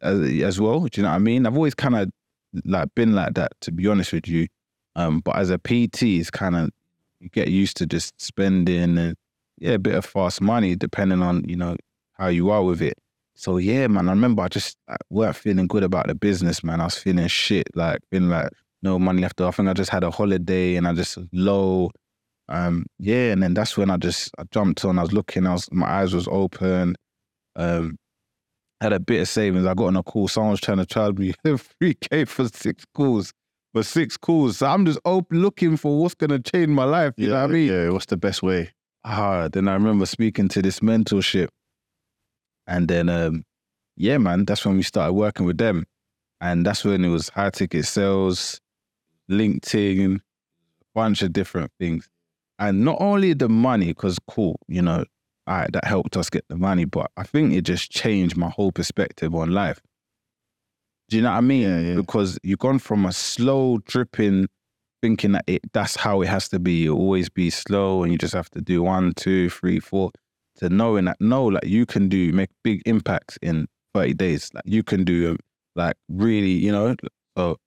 as, 0.00 0.20
as 0.42 0.60
well. 0.60 0.80
Do 0.80 1.00
you 1.00 1.02
know 1.02 1.10
what 1.10 1.16
I 1.16 1.20
mean? 1.20 1.46
I've 1.46 1.56
always 1.56 1.74
kind 1.74 1.96
of 1.96 2.10
like 2.64 2.94
been 2.94 3.14
like 3.14 3.34
that, 3.34 3.52
to 3.62 3.72
be 3.72 3.86
honest 3.86 4.12
with 4.12 4.28
you. 4.28 4.46
Um, 4.96 5.20
but 5.20 5.36
as 5.36 5.50
a 5.50 5.58
PT, 5.58 6.02
it's 6.02 6.30
kind 6.30 6.56
of, 6.56 6.70
you 7.20 7.28
get 7.30 7.48
used 7.48 7.76
to 7.78 7.86
just 7.86 8.20
spending 8.20 8.98
and 8.98 9.16
yeah, 9.58 9.72
a 9.72 9.78
bit 9.78 9.94
of 9.94 10.04
fast 10.04 10.40
money 10.40 10.76
depending 10.76 11.22
on, 11.22 11.44
you 11.48 11.56
know, 11.56 11.76
how 12.14 12.28
you 12.28 12.50
are 12.50 12.62
with 12.62 12.82
it. 12.82 12.98
So 13.34 13.56
yeah, 13.56 13.86
man, 13.88 14.08
I 14.08 14.12
remember 14.12 14.42
I 14.42 14.48
just 14.48 14.76
like, 14.88 14.98
weren't 15.10 15.36
feeling 15.36 15.66
good 15.66 15.82
about 15.82 16.06
the 16.06 16.14
business, 16.14 16.62
man. 16.62 16.80
I 16.80 16.84
was 16.84 16.98
feeling 16.98 17.26
shit, 17.26 17.68
like 17.74 18.00
feeling 18.10 18.30
like 18.30 18.50
no 18.82 18.98
money 18.98 19.22
left. 19.22 19.40
I 19.40 19.50
think 19.50 19.68
I 19.68 19.72
just 19.72 19.90
had 19.90 20.04
a 20.04 20.10
holiday 20.10 20.76
and 20.76 20.86
I 20.86 20.92
just 20.92 21.18
low. 21.32 21.90
Um, 22.48 22.86
yeah, 22.98 23.32
and 23.32 23.42
then 23.42 23.54
that's 23.54 23.76
when 23.76 23.90
I 23.90 23.96
just 23.96 24.30
I 24.38 24.44
jumped 24.50 24.84
on. 24.84 24.98
I 24.98 25.02
was 25.02 25.12
looking. 25.12 25.46
I 25.46 25.52
was 25.52 25.68
my 25.72 25.86
eyes 25.88 26.14
was 26.14 26.28
open. 26.28 26.94
Um, 27.56 27.96
had 28.80 28.92
a 28.92 29.00
bit 29.00 29.22
of 29.22 29.28
savings. 29.28 29.66
I 29.66 29.74
got 29.74 29.86
on 29.86 29.96
a 29.96 30.02
call. 30.02 30.28
Someone's 30.28 30.60
trying 30.60 30.78
to 30.78 30.86
charge 30.86 31.16
me 31.16 31.32
three 31.44 31.94
k 31.94 32.24
for 32.24 32.48
six 32.48 32.84
calls. 32.94 33.32
For 33.72 33.82
six 33.82 34.16
calls, 34.16 34.58
so 34.58 34.66
I'm 34.68 34.86
just 34.86 35.00
open 35.04 35.42
looking 35.42 35.76
for 35.76 36.00
what's 36.00 36.14
gonna 36.14 36.38
change 36.38 36.68
my 36.68 36.84
life. 36.84 37.12
You 37.16 37.30
know 37.30 37.40
what 37.40 37.50
I 37.50 37.52
mean? 37.52 37.72
Yeah, 37.72 37.88
what's 37.88 38.06
the 38.06 38.16
best 38.16 38.40
way? 38.40 38.70
ah, 39.04 39.48
then 39.48 39.68
I 39.68 39.74
remember 39.74 40.06
speaking 40.06 40.48
to 40.48 40.62
this 40.62 40.80
mentorship. 40.80 41.48
And 42.66 42.88
then, 42.88 43.08
um, 43.08 43.44
yeah, 43.96 44.18
man, 44.18 44.44
that's 44.44 44.64
when 44.64 44.76
we 44.76 44.82
started 44.82 45.12
working 45.12 45.46
with 45.46 45.58
them. 45.58 45.84
And 46.40 46.64
that's 46.64 46.84
when 46.84 47.04
it 47.04 47.08
was 47.08 47.28
high 47.28 47.50
ticket 47.50 47.84
sales, 47.84 48.60
LinkedIn, 49.30 50.16
a 50.16 50.20
bunch 50.94 51.22
of 51.22 51.32
different 51.32 51.70
things. 51.78 52.08
And 52.58 52.84
not 52.84 52.98
only 53.00 53.34
the 53.34 53.48
money, 53.48 53.88
because 53.88 54.18
cool, 54.28 54.58
you 54.68 54.82
know, 54.82 55.04
all 55.46 55.56
right, 55.56 55.72
that 55.72 55.84
helped 55.84 56.16
us 56.16 56.30
get 56.30 56.44
the 56.48 56.56
money, 56.56 56.84
but 56.84 57.10
I 57.16 57.24
think 57.24 57.52
it 57.52 57.62
just 57.62 57.90
changed 57.90 58.36
my 58.36 58.48
whole 58.48 58.72
perspective 58.72 59.34
on 59.34 59.50
life. 59.50 59.80
Do 61.08 61.16
you 61.16 61.22
know 61.22 61.30
what 61.30 61.38
I 61.38 61.40
mean? 61.42 61.62
Yeah, 61.62 61.80
yeah. 61.80 61.94
Because 61.96 62.38
you've 62.42 62.58
gone 62.58 62.78
from 62.78 63.04
a 63.04 63.12
slow 63.12 63.78
dripping 63.84 64.48
thinking 65.02 65.32
that 65.32 65.44
it 65.46 65.60
that's 65.74 65.96
how 65.96 66.22
it 66.22 66.28
has 66.28 66.48
to 66.48 66.58
be. 66.58 66.84
You 66.84 66.94
always 66.94 67.28
be 67.28 67.50
slow 67.50 68.02
and 68.02 68.10
you 68.10 68.16
just 68.16 68.32
have 68.32 68.48
to 68.50 68.60
do 68.62 68.82
one, 68.82 69.12
two, 69.12 69.50
three, 69.50 69.80
four, 69.80 70.12
to 70.56 70.70
knowing 70.70 71.04
that 71.04 71.18
no, 71.20 71.44
like 71.44 71.66
you 71.66 71.84
can 71.84 72.08
do 72.08 72.32
make 72.32 72.48
big 72.62 72.80
impacts 72.86 73.38
in 73.42 73.66
30 73.92 74.14
days. 74.14 74.50
Like 74.54 74.64
you 74.66 74.82
can 74.82 75.04
do 75.04 75.36
like 75.76 75.96
really, 76.08 76.52
you 76.52 76.72
know. 76.72 76.96
So 77.36 77.58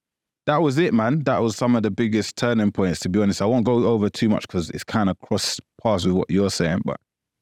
that 0.46 0.62
was 0.62 0.78
it, 0.78 0.92
man. 0.92 1.22
That 1.24 1.42
was 1.42 1.56
some 1.56 1.76
of 1.76 1.84
the 1.84 1.90
biggest 1.92 2.36
turning 2.36 2.72
points, 2.72 3.00
to 3.00 3.08
be 3.08 3.22
honest. 3.22 3.40
I 3.40 3.46
won't 3.46 3.64
go 3.64 3.86
over 3.86 4.10
too 4.10 4.28
much 4.28 4.48
because 4.48 4.70
it's 4.70 4.82
kind 4.82 5.08
of 5.08 5.18
cross 5.20 5.60
paths 5.80 6.06
with 6.06 6.14
what 6.14 6.30
you're 6.30 6.50
saying, 6.50 6.82
but 6.84 6.98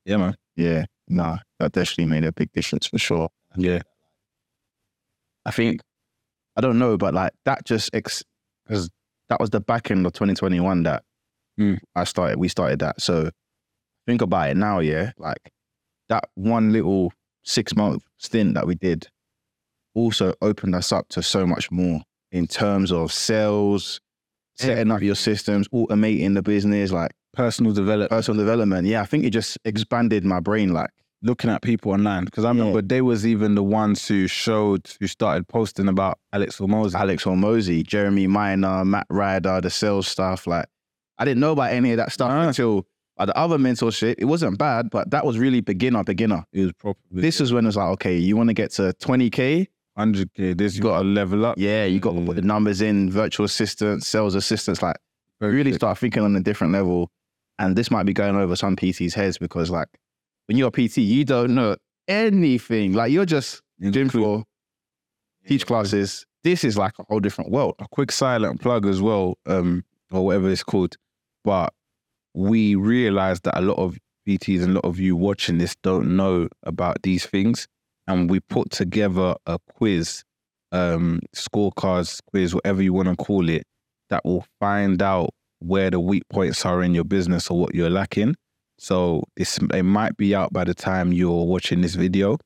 yeah, 0.06 0.16
man. 0.16 0.34
Yeah, 0.56 0.86
nah, 1.08 1.36
that 1.58 1.72
definitely 1.72 2.06
made 2.06 2.24
a 2.24 2.32
big 2.32 2.50
difference 2.52 2.86
for 2.86 2.98
sure. 2.98 3.28
Yeah. 3.56 3.80
I 5.44 5.50
think 5.50 5.82
I 6.56 6.62
don't 6.62 6.78
know, 6.78 6.96
but 6.96 7.12
like 7.12 7.32
that 7.44 7.66
just 7.66 7.92
because 7.92 8.24
that 9.28 9.38
was 9.38 9.50
the 9.50 9.60
back 9.60 9.90
end 9.90 10.06
of 10.06 10.12
2021 10.14 10.84
that 10.84 11.02
Mm. 11.58 11.78
I 11.94 12.04
started. 12.04 12.38
We 12.38 12.48
started 12.48 12.80
that. 12.80 13.00
So 13.00 13.30
think 14.06 14.22
about 14.22 14.50
it 14.50 14.56
now, 14.56 14.80
yeah. 14.80 15.12
Like 15.16 15.50
that 16.08 16.24
one 16.34 16.72
little 16.72 17.12
six 17.44 17.74
month 17.74 18.02
stint 18.18 18.54
that 18.54 18.66
we 18.66 18.74
did 18.74 19.08
also 19.94 20.34
opened 20.42 20.74
us 20.74 20.92
up 20.92 21.08
to 21.08 21.22
so 21.22 21.46
much 21.46 21.70
more 21.70 22.02
in 22.30 22.46
terms 22.46 22.92
of 22.92 23.12
sales, 23.12 24.00
setting 24.56 24.90
up 24.90 25.00
your 25.00 25.14
systems, 25.14 25.68
automating 25.68 26.34
the 26.34 26.42
business, 26.42 26.92
like 26.92 27.12
Personal 27.36 27.72
development. 27.72 28.10
personal 28.10 28.38
development. 28.38 28.86
Yeah, 28.86 29.02
I 29.02 29.04
think 29.04 29.24
it 29.24 29.30
just 29.30 29.58
expanded 29.64 30.24
my 30.24 30.40
brain. 30.40 30.72
Like 30.72 30.90
looking 31.22 31.50
at 31.50 31.62
people 31.62 31.92
online 31.92 32.24
because 32.24 32.44
I 32.44 32.48
remember 32.48 32.82
they 32.82 33.00
was 33.02 33.26
even 33.26 33.54
the 33.54 33.62
ones 33.62 34.06
who 34.06 34.26
showed 34.26 34.88
who 35.00 35.06
started 35.06 35.46
posting 35.48 35.88
about 35.88 36.18
Alex 36.32 36.58
Hormozi. 36.58 36.94
Alex 36.94 37.24
Hormozi, 37.24 37.86
Jeremy 37.86 38.26
Miner, 38.26 38.84
Matt 38.84 39.06
Ryder, 39.10 39.60
the 39.60 39.70
sales 39.70 40.08
stuff. 40.08 40.46
Like, 40.46 40.66
I 41.18 41.24
didn't 41.24 41.40
know 41.40 41.52
about 41.52 41.72
any 41.72 41.90
of 41.92 41.96
that 41.98 42.12
stuff 42.12 42.30
Ah. 42.30 42.48
until 42.48 42.86
uh, 43.18 43.24
the 43.26 43.36
other 43.36 43.56
mentorship. 43.58 44.16
It 44.18 44.26
wasn't 44.26 44.58
bad, 44.58 44.90
but 44.90 45.10
that 45.10 45.24
was 45.24 45.38
really 45.38 45.60
beginner, 45.62 46.04
beginner. 46.04 46.44
It 46.52 46.62
was 46.64 46.72
probably 46.74 47.22
This 47.22 47.40
is 47.40 47.52
when 47.52 47.64
it 47.64 47.68
was 47.68 47.76
like, 47.76 47.88
okay, 47.94 48.16
you 48.18 48.36
want 48.36 48.48
to 48.50 48.54
get 48.54 48.72
to 48.72 48.92
20K? 49.00 49.66
100k. 49.98 50.56
This 50.58 50.76
you 50.76 50.82
got 50.82 50.98
to 50.98 51.04
level 51.04 51.46
up. 51.46 51.54
Yeah, 51.58 51.84
you 51.86 51.98
got 52.00 52.12
to 52.12 52.20
put 52.24 52.36
the 52.36 52.42
numbers 52.42 52.82
in, 52.82 53.10
virtual 53.10 53.46
assistants, 53.46 54.06
sales 54.06 54.34
assistants, 54.34 54.82
like 54.82 54.96
Very 55.40 55.54
really 55.54 55.72
start 55.72 55.96
thinking 55.96 56.22
on 56.22 56.36
a 56.36 56.40
different 56.40 56.74
level. 56.74 57.10
And 57.58 57.76
this 57.76 57.90
might 57.90 58.04
be 58.04 58.12
going 58.12 58.36
over 58.36 58.56
some 58.56 58.76
PT's 58.76 59.14
heads 59.14 59.38
because, 59.38 59.70
like, 59.70 59.88
when 60.46 60.56
you're 60.56 60.68
a 60.68 60.70
PT, 60.70 60.98
you 60.98 61.24
don't 61.24 61.54
know 61.54 61.76
anything. 62.06 62.92
Like, 62.92 63.12
you're 63.12 63.26
just 63.26 63.62
In 63.80 63.92
gym 63.92 64.08
floor, 64.08 64.44
teach 65.46 65.66
classes. 65.66 66.26
This 66.44 66.64
is 66.64 66.78
like 66.78 66.92
a 66.98 67.04
whole 67.08 67.20
different 67.20 67.50
world. 67.50 67.74
a 67.78 67.86
quick 67.90 68.12
silent 68.12 68.60
plug 68.60 68.86
as 68.86 69.02
well, 69.02 69.38
um, 69.46 69.84
or 70.10 70.26
whatever 70.26 70.50
it's 70.50 70.62
called. 70.62 70.96
But 71.44 71.72
we 72.34 72.74
realized 72.74 73.44
that 73.44 73.58
a 73.58 73.62
lot 73.62 73.78
of 73.78 73.98
PTs 74.26 74.62
and 74.62 74.72
a 74.72 74.74
lot 74.74 74.84
of 74.84 74.98
you 75.00 75.16
watching 75.16 75.58
this 75.58 75.74
don't 75.82 76.16
know 76.16 76.48
about 76.62 77.02
these 77.02 77.26
things. 77.26 77.66
And 78.06 78.30
we 78.30 78.40
put 78.40 78.70
together 78.70 79.34
a 79.46 79.58
quiz, 79.74 80.22
um, 80.72 81.20
scorecards, 81.34 82.20
quiz, 82.30 82.54
whatever 82.54 82.82
you 82.82 82.92
want 82.92 83.08
to 83.08 83.16
call 83.16 83.48
it, 83.48 83.64
that 84.10 84.24
will 84.24 84.44
find 84.60 85.02
out 85.02 85.30
where 85.66 85.90
the 85.90 86.00
weak 86.00 86.22
points 86.30 86.64
are 86.64 86.82
in 86.82 86.94
your 86.94 87.04
business 87.04 87.50
or 87.50 87.58
what 87.58 87.74
you're 87.74 87.90
lacking. 87.90 88.36
So 88.78 89.24
this 89.36 89.58
it 89.72 89.82
might 89.84 90.16
be 90.16 90.34
out 90.34 90.52
by 90.52 90.64
the 90.64 90.74
time 90.74 91.12
you're 91.12 91.46
watching 91.46 91.80
this 91.80 91.94
video. 91.94 92.38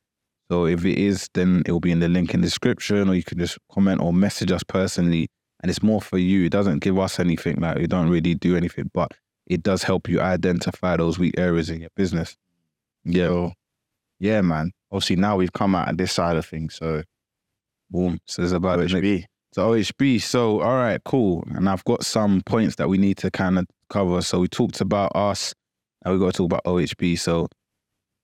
So 0.51 0.67
if 0.67 0.85
it 0.85 0.99
is, 0.99 1.29
then 1.35 1.63
it 1.67 1.73
will 1.73 1.81
be 1.81 1.93
in 1.93 2.01
the 2.01 2.09
link 2.09 2.35
in 2.35 2.41
the 2.41 2.47
description, 2.47 3.09
or 3.09 3.15
you 3.15 3.23
can 3.23 3.39
just 3.39 3.59
comment 3.73 4.01
or 4.01 4.13
message 4.13 4.51
us 4.51 4.63
personally. 4.65 5.29
And 5.63 5.71
it's 5.71 5.83
more 5.83 6.01
for 6.01 6.19
you. 6.19 6.47
It 6.47 6.53
doesn't 6.53 6.81
give 6.81 6.99
us 6.99 7.21
anything. 7.21 7.57
Like 7.61 7.77
we 7.77 7.87
don't 7.87 8.09
really 8.09 8.35
do 8.35 8.57
anything, 8.57 8.91
but 8.95 9.13
it 9.47 9.63
does 9.63 9.83
help 9.83 10.09
you 10.09 10.21
identify 10.21 10.97
those 10.97 11.19
weak 11.19 11.35
areas 11.39 11.71
in 11.71 11.81
your 11.81 11.91
business. 11.97 12.37
Yeah. 13.05 13.27
So, 13.27 13.53
yeah, 14.19 14.41
man. 14.41 14.73
Obviously, 14.91 15.17
now 15.17 15.37
we've 15.37 15.53
come 15.53 15.75
out 15.75 15.89
of 15.89 15.99
this 15.99 16.13
side 16.13 16.37
of 16.37 16.47
things. 16.47 16.77
So, 16.77 17.03
Boom. 17.91 18.21
So 18.27 18.43
it's 18.43 18.53
about 18.53 18.81
it 18.81 18.89
should 18.89 19.03
be. 19.03 19.27
To 19.53 19.61
OHB. 19.61 20.21
So, 20.23 20.61
all 20.61 20.77
right, 20.77 21.03
cool. 21.05 21.45
And 21.55 21.69
I've 21.69 21.85
got 21.85 22.05
some 22.05 22.43
points 22.43 22.77
that 22.77 22.89
we 22.89 22.99
need 22.99 23.17
to 23.19 23.31
kind 23.31 23.59
of 23.59 23.67
cover. 23.89 24.23
So 24.23 24.39
we 24.41 24.49
talked 24.49 24.81
about 24.81 25.13
us, 25.15 25.55
and 26.05 26.15
we 26.15 26.21
got 26.21 26.33
to 26.33 26.39
talk 26.39 26.47
about 26.47 26.65
OHB. 26.65 27.19
So, 27.19 27.49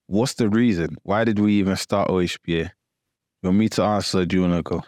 what's 0.07 0.35
the 0.35 0.49
reason? 0.49 0.97
Why 1.03 1.23
did 1.23 1.39
we 1.39 1.53
even 1.55 1.75
start 1.75 2.09
OHB? 2.09 2.47
You 2.47 2.69
want 3.43 3.57
me 3.57 3.69
to 3.69 3.83
answer? 3.83 4.25
Do 4.25 4.35
you 4.37 4.41
want 4.43 4.53
to 4.55 4.63
go? 4.63 4.83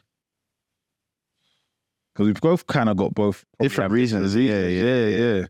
Because 2.14 2.28
we've 2.28 2.42
both 2.42 2.68
kind 2.68 2.90
of 2.90 2.98
got 2.98 3.14
both 3.14 3.46
Different 3.60 3.92
reasons. 3.92 4.36
Yeah, 4.36 4.66
yeah, 4.68 5.06
yeah, 5.06 5.08
yeah. 5.38 5.46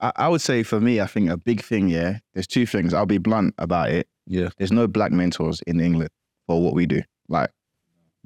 I, 0.00 0.12
I 0.16 0.28
would 0.28 0.40
say 0.40 0.62
for 0.62 0.80
me, 0.80 1.00
I 1.00 1.06
think 1.06 1.30
a 1.30 1.36
big 1.36 1.62
thing, 1.62 1.88
yeah, 1.88 2.18
there's 2.34 2.46
two 2.46 2.66
things. 2.66 2.94
I'll 2.94 3.06
be 3.06 3.18
blunt 3.18 3.54
about 3.58 3.90
it. 3.90 4.08
Yeah. 4.26 4.48
There's 4.58 4.72
no 4.72 4.86
black 4.86 5.12
mentors 5.12 5.60
in 5.66 5.80
England 5.80 6.10
for 6.46 6.62
what 6.62 6.74
we 6.74 6.86
do. 6.86 7.02
Like, 7.28 7.50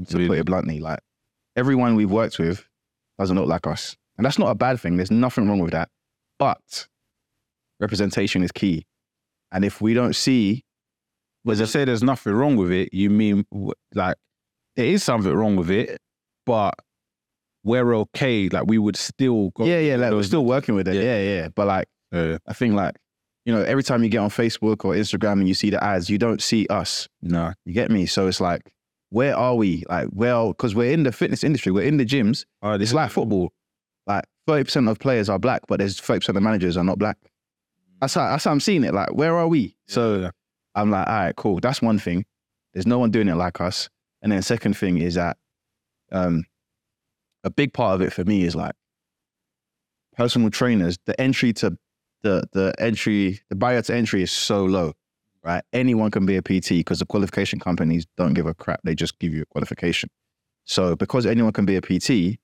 to 0.06 0.16
Really? 0.16 0.28
put 0.28 0.38
it 0.38 0.46
bluntly, 0.46 0.78
like 0.80 1.00
everyone 1.56 1.94
we've 1.94 2.10
worked 2.10 2.38
with 2.38 2.66
doesn't 3.18 3.36
look 3.36 3.48
like 3.48 3.66
us. 3.66 3.96
And 4.16 4.24
that's 4.24 4.38
not 4.38 4.50
a 4.50 4.54
bad 4.54 4.78
thing. 4.80 4.96
There's 4.96 5.10
nothing 5.10 5.48
wrong 5.48 5.58
with 5.60 5.72
that. 5.72 5.88
But 6.38 6.86
representation 7.80 8.42
is 8.42 8.52
key. 8.52 8.86
And 9.52 9.64
if 9.64 9.80
we 9.80 9.94
don't 9.94 10.14
see, 10.16 10.62
When 11.44 11.58
you 11.58 11.66
say 11.66 11.84
there's 11.84 12.02
nothing 12.02 12.32
wrong 12.32 12.56
with 12.56 12.72
it, 12.72 12.92
you 12.92 13.10
mean 13.10 13.44
like 13.94 14.16
there 14.76 14.86
is 14.86 15.02
something 15.04 15.32
wrong 15.32 15.56
with 15.56 15.70
it, 15.70 15.98
but 16.46 16.74
we're 17.62 17.94
okay. 17.94 18.48
Like 18.48 18.66
we 18.66 18.78
would 18.78 18.96
still 18.96 19.50
go. 19.50 19.64
yeah, 19.64 19.78
yeah, 19.78 19.96
like 19.96 20.12
we're 20.12 20.22
still 20.22 20.44
working 20.44 20.74
with 20.74 20.88
it. 20.88 20.94
Yeah. 20.96 21.02
Yeah, 21.02 21.22
yeah. 21.22 21.48
But 21.54 21.66
like, 21.66 21.86
Uh, 22.12 22.38
I 22.46 22.52
think 22.54 22.74
like, 22.74 22.94
you 23.44 23.52
know, 23.54 23.62
every 23.62 23.82
time 23.82 24.02
you 24.02 24.08
get 24.08 24.18
on 24.18 24.30
Facebook 24.30 24.84
or 24.84 24.94
Instagram 24.94 25.34
and 25.40 25.48
you 25.48 25.54
see 25.54 25.70
the 25.70 25.82
ads, 25.82 26.08
you 26.08 26.16
don't 26.18 26.40
see 26.42 26.66
us. 26.68 27.08
no. 27.20 27.52
You 27.66 27.74
get 27.74 27.90
me? 27.90 28.06
So 28.06 28.26
it's 28.26 28.40
like, 28.40 28.62
where 29.14 29.36
are 29.36 29.54
we? 29.54 29.84
Like, 29.88 30.08
well, 30.10 30.48
because 30.48 30.74
we're 30.74 30.90
in 30.90 31.04
the 31.04 31.12
fitness 31.12 31.44
industry, 31.44 31.70
we're 31.70 31.84
in 31.84 31.98
the 31.98 32.04
gyms. 32.04 32.44
Oh, 32.62 32.76
this 32.76 32.88
It's 32.88 32.94
like 32.94 33.12
football. 33.12 33.52
Like, 34.08 34.24
30% 34.48 34.90
of 34.90 34.98
players 34.98 35.28
are 35.28 35.38
black, 35.38 35.62
but 35.68 35.78
there's 35.78 36.00
30% 36.00 36.30
of 36.30 36.42
managers 36.42 36.76
are 36.76 36.82
not 36.82 36.98
black. 36.98 37.16
That's 38.00 38.14
how, 38.14 38.28
that's 38.28 38.42
how 38.42 38.50
I'm 38.50 38.58
seeing 38.58 38.82
it. 38.82 38.92
Like, 38.92 39.14
where 39.14 39.36
are 39.36 39.46
we? 39.46 39.76
So 39.86 40.22
So 40.24 40.30
I'm 40.74 40.90
like, 40.90 41.06
all 41.06 41.14
right, 41.14 41.36
cool. 41.36 41.60
That's 41.60 41.80
one 41.80 42.00
thing. 42.00 42.24
There's 42.72 42.88
no 42.88 42.98
one 42.98 43.12
doing 43.12 43.28
it 43.28 43.36
like 43.36 43.60
us. 43.60 43.88
And 44.20 44.32
then 44.32 44.42
second 44.42 44.76
thing 44.76 44.98
is 44.98 45.14
that 45.14 45.36
um, 46.10 46.44
a 47.44 47.50
big 47.50 47.72
part 47.72 47.94
of 47.94 48.00
it 48.00 48.12
for 48.12 48.24
me 48.24 48.42
is 48.42 48.56
like 48.56 48.74
personal 50.16 50.50
trainers. 50.50 50.98
The 51.06 51.18
entry 51.20 51.52
to 51.52 51.78
the 52.24 52.48
the 52.52 52.74
entry, 52.80 53.42
the 53.48 53.54
barrier 53.54 53.82
to 53.82 53.94
entry 53.94 54.24
is 54.24 54.32
so 54.32 54.64
low, 54.64 54.94
right? 55.44 55.62
Anyone 55.72 56.10
can 56.10 56.26
be 56.26 56.36
a 56.36 56.42
PT 56.42 56.70
because 56.70 56.98
the 56.98 57.06
qualification 57.06 57.60
companies 57.60 58.06
don't 58.16 58.34
give 58.34 58.46
a 58.46 58.54
crap. 58.54 58.80
They 58.82 58.94
just 58.94 59.18
give 59.18 59.34
you 59.34 59.42
a 59.42 59.46
qualification. 59.46 60.08
So 60.64 60.96
because 60.96 61.26
anyone 61.26 61.52
can 61.52 61.66
be 61.66 61.76
a 61.76 61.82
PT, 61.82 62.38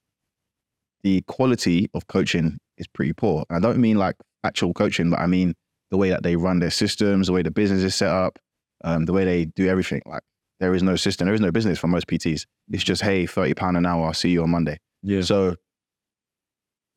the 1.03 1.23
quality 1.27 1.89
of 1.95 2.07
coaching 2.07 2.59
is 2.77 2.87
pretty 2.87 3.15
poor. 3.15 3.45
I 3.51 3.59
don't 3.59 3.79
mean 3.79 3.97
like 3.97 4.17
actual 4.45 4.75
coaching, 4.75 5.11
but 5.11 5.19
I 5.19 5.27
mean 5.27 5.55
the 5.91 5.97
way 5.97 6.11
that 6.11 6.23
they 6.23 6.37
run 6.37 6.61
their 6.61 6.71
systems, 6.71 7.29
the 7.29 7.33
way 7.33 7.43
the 7.43 7.51
business 7.51 7.83
is 7.83 7.95
set 7.95 8.11
up, 8.11 8.39
um, 8.85 9.07
the 9.07 9.13
way 9.15 9.25
they 9.25 9.47
do 9.47 9.67
everything. 9.67 10.03
Like 10.05 10.23
there 10.61 10.75
is 10.75 10.83
no 10.83 10.97
system, 10.97 11.25
there 11.25 11.35
is 11.35 11.41
no 11.41 11.51
business 11.51 11.79
for 11.79 11.89
most 11.89 12.07
PTs. 12.07 12.45
It's 12.71 12.85
just 12.85 13.03
hey, 13.03 13.25
thirty 13.25 13.55
pound 13.55 13.79
an 13.79 13.87
hour. 13.87 14.07
I'll 14.07 14.15
see 14.15 14.31
you 14.31 14.43
on 14.43 14.51
Monday. 14.51 14.79
yeah, 15.03 15.23
So 15.23 15.57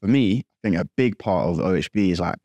for 0.02 0.08
me, 0.08 0.40
I 0.40 0.68
think 0.68 0.76
a 0.76 0.86
big 0.98 1.18
part 1.18 1.48
of 1.48 1.58
OHB 1.58 2.12
is 2.12 2.20
like 2.20 2.36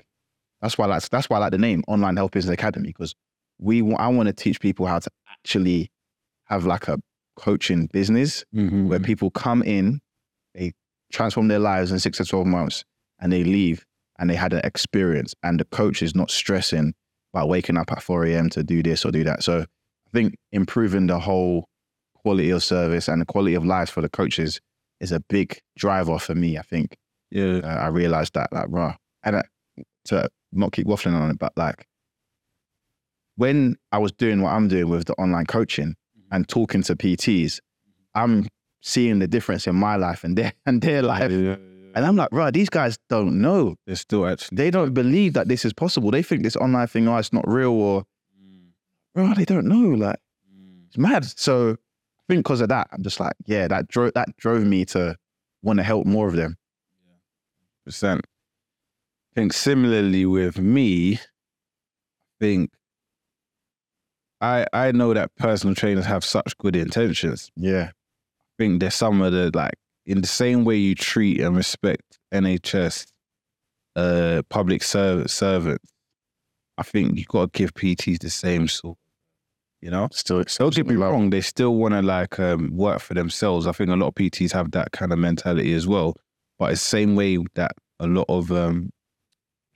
that's 0.60 0.78
why 0.78 0.84
I 0.86 0.88
like 0.88 1.08
that's 1.08 1.28
why 1.28 1.36
I 1.38 1.40
like 1.40 1.50
the 1.50 1.58
name 1.58 1.82
Online 1.88 2.16
Health 2.16 2.30
Business 2.30 2.54
Academy 2.54 2.88
because 2.88 3.16
we 3.58 3.80
I 3.96 4.08
want 4.08 4.28
to 4.28 4.32
teach 4.32 4.60
people 4.60 4.86
how 4.86 4.98
to 4.98 5.10
actually 5.30 5.90
have 6.44 6.64
like 6.64 6.88
a 6.88 6.98
coaching 7.36 7.86
business 7.92 8.44
Mhm. 8.54 8.88
where 8.88 8.98
people 9.00 9.30
come 9.30 9.62
in, 9.62 10.00
they 10.54 10.72
transform 11.12 11.48
their 11.48 11.58
lives 11.58 11.92
in 11.92 11.98
six 11.98 12.18
to 12.18 12.24
12 12.24 12.46
months 12.46 12.84
and 13.20 13.32
they 13.32 13.44
leave 13.44 13.84
and 14.18 14.28
they 14.28 14.34
had 14.34 14.52
an 14.52 14.60
experience 14.64 15.34
and 15.42 15.60
the 15.60 15.64
coach 15.66 16.02
is 16.02 16.14
not 16.14 16.30
stressing 16.30 16.94
about 17.32 17.48
waking 17.48 17.76
up 17.76 17.92
at 17.92 18.02
4 18.02 18.24
a.m. 18.26 18.48
to 18.50 18.62
do 18.64 18.82
this 18.82 19.04
or 19.04 19.10
do 19.12 19.22
that. 19.24 19.42
So 19.42 19.60
I 19.60 20.10
think 20.12 20.34
improving 20.52 21.06
the 21.06 21.18
whole 21.20 21.66
quality 22.14 22.50
of 22.50 22.62
service 22.64 23.08
and 23.08 23.20
the 23.20 23.26
quality 23.26 23.54
of 23.54 23.64
lives 23.64 23.90
for 23.90 24.00
the 24.00 24.08
coaches 24.08 24.60
is 25.00 25.12
a 25.12 25.20
big 25.28 25.58
driver 25.76 26.18
for 26.18 26.34
me. 26.34 26.58
I 26.58 26.62
think 26.62 26.96
yeah, 27.30 27.58
uh, 27.62 27.66
I 27.66 27.86
realized 27.88 28.34
that, 28.34 28.52
like, 28.52 28.66
raw. 28.68 28.96
And 29.22 29.36
uh, 29.36 29.42
to 30.06 30.28
not 30.52 30.72
keep 30.72 30.86
waffling 30.86 31.12
on 31.14 31.30
it, 31.30 31.38
but 31.38 31.52
like 31.56 31.86
when 33.38 33.76
I 33.92 33.98
was 33.98 34.10
doing 34.12 34.42
what 34.42 34.50
I'm 34.50 34.66
doing 34.66 34.88
with 34.88 35.06
the 35.06 35.14
online 35.14 35.46
coaching 35.46 35.90
mm-hmm. 35.90 36.34
and 36.34 36.48
talking 36.48 36.82
to 36.82 36.96
PTs, 36.96 37.60
I'm 38.14 38.48
seeing 38.82 39.20
the 39.20 39.28
difference 39.28 39.66
in 39.68 39.76
my 39.76 39.94
life 39.94 40.24
and 40.24 40.36
their 40.36 40.52
and 40.66 40.82
their 40.82 41.02
life. 41.02 41.30
yeah, 41.30 41.38
yeah. 41.38 41.56
And 41.94 42.04
I'm 42.04 42.16
like, 42.16 42.28
right, 42.32 42.52
these 42.52 42.68
guys 42.68 42.98
don't 43.08 43.40
know. 43.40 43.76
They're 43.86 43.96
still 43.96 44.26
actually. 44.26 44.56
They 44.56 44.70
don't 44.70 44.92
believe 44.92 45.32
that 45.32 45.48
this 45.48 45.64
is 45.64 45.72
possible. 45.72 46.10
They 46.10 46.22
think 46.22 46.42
this 46.42 46.56
online 46.56 46.86
thing, 46.86 47.08
oh, 47.08 47.16
it's 47.16 47.32
not 47.32 47.48
real, 47.48 47.72
or 47.72 48.02
mm. 48.38 48.68
bro, 49.14 49.32
they 49.34 49.44
don't 49.44 49.66
know. 49.66 49.96
Like, 49.96 50.16
mm. 50.52 50.86
it's 50.88 50.98
mad. 50.98 51.24
So 51.24 51.70
I 51.72 52.22
think 52.28 52.44
because 52.44 52.60
of 52.60 52.68
that, 52.68 52.88
I'm 52.92 53.02
just 53.02 53.20
like, 53.20 53.34
yeah, 53.46 53.68
that 53.68 53.88
drove 53.88 54.12
that 54.14 54.36
drove 54.36 54.64
me 54.64 54.84
to 54.86 55.16
want 55.62 55.78
to 55.78 55.82
help 55.84 56.06
more 56.06 56.28
of 56.28 56.34
them. 56.34 56.56
percent. 57.84 58.26
I 59.32 59.40
think 59.40 59.52
similarly 59.52 60.26
with 60.26 60.58
me, 60.58 61.14
I 61.14 61.18
think 62.40 62.70
I 64.40 64.66
I 64.72 64.92
know 64.92 65.14
that 65.14 65.34
personal 65.36 65.74
trainers 65.74 66.04
have 66.06 66.24
such 66.24 66.56
good 66.58 66.76
intentions. 66.76 67.50
Yeah. 67.56 67.90
I 67.90 68.52
think 68.58 68.80
there's 68.80 68.94
some 68.94 69.20
of 69.22 69.32
the 69.32 69.50
like 69.54 69.74
in 70.06 70.20
the 70.20 70.26
same 70.26 70.64
way 70.64 70.76
you 70.76 70.94
treat 70.94 71.40
and 71.40 71.56
respect 71.56 72.18
NHS 72.32 73.06
uh 73.96 74.42
public 74.48 74.82
serv- 74.82 75.30
servants. 75.30 75.90
I 76.76 76.82
think 76.84 77.18
you 77.18 77.24
got 77.24 77.52
to 77.52 77.58
give 77.58 77.74
PTs 77.74 78.20
the 78.20 78.30
same 78.30 78.68
sort. 78.68 78.98
You 79.80 79.90
know, 79.90 80.08
Still, 80.10 80.42
don't 80.58 80.74
get 80.74 80.86
me 80.88 80.96
love. 80.96 81.12
wrong. 81.12 81.30
They 81.30 81.40
still 81.40 81.76
want 81.76 81.94
to 81.94 82.02
like 82.02 82.40
um, 82.40 82.70
work 82.76 83.00
for 83.00 83.14
themselves. 83.14 83.64
I 83.66 83.72
think 83.72 83.90
a 83.90 83.94
lot 83.96 84.08
of 84.08 84.14
PTs 84.14 84.52
have 84.52 84.72
that 84.72 84.90
kind 84.90 85.12
of 85.12 85.20
mentality 85.20 85.72
as 85.72 85.86
well. 85.86 86.14
But 86.58 86.72
it's 86.72 86.82
the 86.82 86.88
same 86.88 87.14
way 87.14 87.38
that 87.54 87.72
a 88.00 88.08
lot 88.08 88.26
of 88.28 88.50
um, 88.50 88.90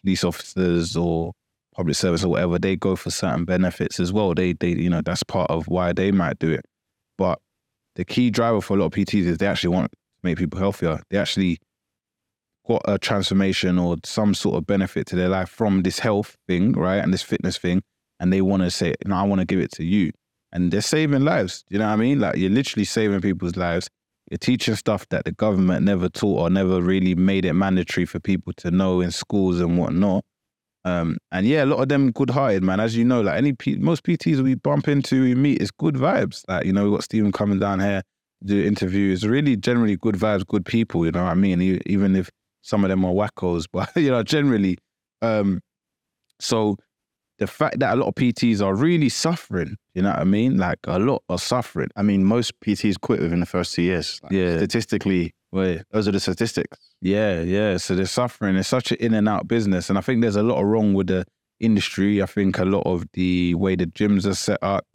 police 0.02 0.24
officers 0.24 0.96
or 0.96 1.34
public 1.74 1.96
service 1.96 2.24
or 2.24 2.28
whatever, 2.28 2.58
they 2.58 2.76
go 2.76 2.96
for 2.96 3.10
certain 3.10 3.44
benefits 3.44 3.98
as 3.98 4.12
well. 4.12 4.34
They, 4.34 4.52
they, 4.52 4.70
you 4.70 4.90
know, 4.90 5.02
that's 5.02 5.22
part 5.22 5.50
of 5.50 5.68
why 5.68 5.92
they 5.92 6.10
might 6.10 6.38
do 6.38 6.50
it. 6.50 6.64
But 7.18 7.38
the 7.96 8.04
key 8.04 8.30
driver 8.30 8.60
for 8.60 8.76
a 8.76 8.80
lot 8.80 8.86
of 8.86 8.92
PTs 8.92 9.26
is 9.26 9.38
they 9.38 9.46
actually 9.46 9.74
want 9.74 9.90
to 9.92 9.98
make 10.22 10.38
people 10.38 10.58
healthier. 10.58 11.00
They 11.10 11.18
actually 11.18 11.58
got 12.66 12.82
a 12.86 12.98
transformation 12.98 13.78
or 13.78 13.96
some 14.04 14.34
sort 14.34 14.56
of 14.56 14.66
benefit 14.66 15.06
to 15.08 15.16
their 15.16 15.28
life 15.28 15.48
from 15.48 15.82
this 15.82 15.98
health 15.98 16.36
thing, 16.46 16.72
right, 16.72 16.98
and 16.98 17.12
this 17.12 17.22
fitness 17.22 17.58
thing, 17.58 17.82
and 18.20 18.32
they 18.32 18.40
want 18.40 18.62
to 18.62 18.70
say, 18.70 18.94
"No, 19.04 19.16
I 19.16 19.22
want 19.24 19.40
to 19.40 19.44
give 19.44 19.60
it 19.60 19.72
to 19.72 19.84
you." 19.84 20.12
And 20.52 20.70
they're 20.70 20.80
saving 20.80 21.24
lives. 21.24 21.64
You 21.70 21.78
know 21.78 21.86
what 21.86 21.94
I 21.94 21.96
mean? 21.96 22.20
Like 22.20 22.36
you're 22.36 22.50
literally 22.50 22.84
saving 22.84 23.20
people's 23.20 23.56
lives. 23.56 23.88
You're 24.30 24.38
teaching 24.38 24.76
stuff 24.76 25.08
that 25.08 25.24
the 25.24 25.32
government 25.32 25.84
never 25.84 26.08
taught 26.08 26.40
or 26.40 26.50
never 26.50 26.80
really 26.80 27.14
made 27.14 27.44
it 27.44 27.54
mandatory 27.54 28.06
for 28.06 28.20
people 28.20 28.52
to 28.58 28.70
know 28.70 29.00
in 29.00 29.10
schools 29.10 29.60
and 29.60 29.78
whatnot. 29.78 30.24
Um, 30.84 31.18
and 31.30 31.46
yeah, 31.46 31.64
a 31.64 31.66
lot 31.66 31.80
of 31.80 31.88
them 31.88 32.10
good-hearted, 32.10 32.62
man. 32.62 32.80
As 32.80 32.96
you 32.96 33.04
know, 33.04 33.20
like 33.20 33.36
any 33.36 33.52
P- 33.52 33.76
most 33.76 34.02
PTs 34.02 34.42
we 34.42 34.54
bump 34.54 34.88
into, 34.88 35.22
we 35.22 35.34
meet, 35.34 35.60
it's 35.60 35.70
good 35.70 35.94
vibes. 35.94 36.42
Like 36.48 36.66
you 36.66 36.72
know, 36.72 36.84
we 36.84 36.90
got 36.90 37.04
Stephen 37.04 37.30
coming 37.32 37.58
down 37.58 37.80
here 37.80 38.02
to 38.42 38.46
do 38.46 38.62
interviews. 38.64 39.26
Really, 39.26 39.56
generally 39.56 39.96
good 39.96 40.16
vibes, 40.16 40.46
good 40.46 40.64
people. 40.64 41.04
You 41.06 41.12
know 41.12 41.24
what 41.24 41.30
I 41.30 41.34
mean? 41.34 41.80
Even 41.86 42.16
if 42.16 42.30
some 42.62 42.84
of 42.84 42.90
them 42.90 43.04
are 43.04 43.12
wackos, 43.12 43.66
but 43.72 43.90
you 43.96 44.10
know, 44.10 44.22
generally. 44.22 44.78
Um, 45.20 45.60
so 46.40 46.76
the 47.38 47.46
fact 47.46 47.78
that 47.80 47.94
a 47.94 47.96
lot 47.96 48.08
of 48.08 48.14
PTs 48.14 48.60
are 48.60 48.74
really 48.74 49.08
suffering, 49.08 49.76
you 49.94 50.02
know 50.02 50.10
what 50.10 50.18
I 50.18 50.24
mean? 50.24 50.58
Like 50.58 50.78
a 50.86 50.98
lot 50.98 51.22
are 51.28 51.38
suffering. 51.38 51.88
I 51.96 52.02
mean, 52.02 52.24
most 52.24 52.58
PTs 52.60 53.00
quit 53.00 53.20
within 53.20 53.40
the 53.40 53.46
first 53.46 53.74
two 53.74 53.82
years. 53.82 54.20
Like, 54.22 54.32
Yeah. 54.32 54.56
Statistically, 54.58 55.32
Wait. 55.52 55.82
those 55.90 56.08
are 56.08 56.12
the 56.12 56.20
statistics. 56.20 56.78
Yeah, 57.02 57.42
yeah. 57.42 57.76
So 57.76 57.94
they're 57.94 58.06
suffering. 58.06 58.56
It's 58.56 58.68
such 58.68 58.90
an 58.90 58.96
in 59.00 59.14
and 59.14 59.28
out 59.28 59.46
business. 59.46 59.90
And 59.90 59.98
I 59.98 60.00
think 60.00 60.22
there's 60.22 60.36
a 60.36 60.42
lot 60.42 60.60
of 60.60 60.66
wrong 60.66 60.94
with 60.94 61.08
the 61.08 61.26
industry. 61.60 62.22
I 62.22 62.26
think 62.26 62.58
a 62.58 62.64
lot 62.64 62.82
of 62.86 63.06
the 63.12 63.54
way 63.54 63.76
the 63.76 63.86
gyms 63.86 64.26
are 64.26 64.34
set 64.34 64.58
up, 64.62 64.86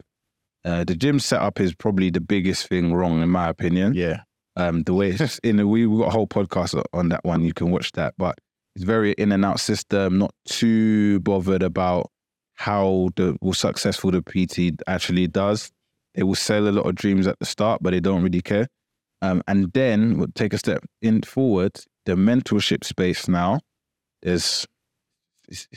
uh, 0.64 0.84
the 0.84 0.96
gym 0.96 1.20
setup 1.20 1.60
is 1.60 1.74
probably 1.74 2.10
the 2.10 2.20
biggest 2.20 2.66
thing 2.66 2.92
wrong, 2.92 3.22
in 3.22 3.28
my 3.28 3.48
opinion. 3.48 3.94
Yeah. 3.94 4.22
Um, 4.56 4.82
the 4.82 4.94
way 4.94 5.10
it's 5.10 5.38
in, 5.44 5.60
a, 5.60 5.66
we 5.66 5.86
we 5.86 5.98
got 6.00 6.08
a 6.08 6.10
whole 6.10 6.26
podcast 6.26 6.82
on 6.92 7.08
that 7.10 7.24
one. 7.24 7.44
You 7.44 7.54
can 7.54 7.70
watch 7.70 7.92
that, 7.92 8.14
but 8.18 8.38
it's 8.74 8.84
very 8.84 9.12
in 9.12 9.30
and 9.30 9.44
out 9.44 9.60
system. 9.60 10.18
Not 10.18 10.34
too 10.46 11.20
bothered 11.20 11.62
about 11.62 12.10
how 12.54 13.10
the 13.14 13.36
well, 13.40 13.54
successful 13.54 14.10
the 14.10 14.22
PT 14.22 14.82
actually 14.88 15.28
does. 15.28 15.70
They 16.14 16.24
will 16.24 16.34
sell 16.34 16.68
a 16.68 16.70
lot 16.70 16.86
of 16.86 16.96
dreams 16.96 17.28
at 17.28 17.38
the 17.38 17.46
start, 17.46 17.80
but 17.82 17.90
they 17.90 18.00
don't 18.00 18.22
really 18.22 18.42
care. 18.42 18.66
Um, 19.20 19.42
and 19.48 19.72
then 19.72 20.18
we'll 20.18 20.28
take 20.34 20.52
a 20.52 20.58
step 20.58 20.84
in 21.02 21.22
forward. 21.22 21.80
The 22.06 22.12
mentorship 22.14 22.84
space 22.84 23.28
now, 23.28 23.60
is 24.22 24.66
it's, 25.48 25.68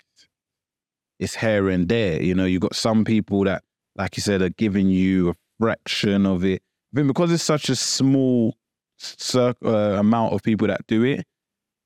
it's 1.20 1.36
here 1.36 1.70
and 1.70 1.88
there. 1.88 2.22
You 2.22 2.36
know, 2.36 2.46
you've 2.46 2.62
got 2.62 2.76
some 2.76 3.04
people 3.04 3.44
that, 3.46 3.64
like 3.96 4.18
you 4.18 4.22
said, 4.22 4.42
are 4.42 4.50
giving 4.50 4.90
you 4.90 5.30
a 5.30 5.36
fraction 5.60 6.26
of 6.26 6.44
it. 6.44 6.62
I 6.94 6.98
think 6.98 7.08
because 7.08 7.32
it's 7.32 7.44
such 7.44 7.70
a 7.70 7.76
small 7.76 8.56
cir- 8.98 9.56
uh, 9.64 9.98
amount 9.98 10.34
of 10.34 10.44
people 10.44 10.68
that 10.68 10.86
do 10.88 11.04
it, 11.04 11.26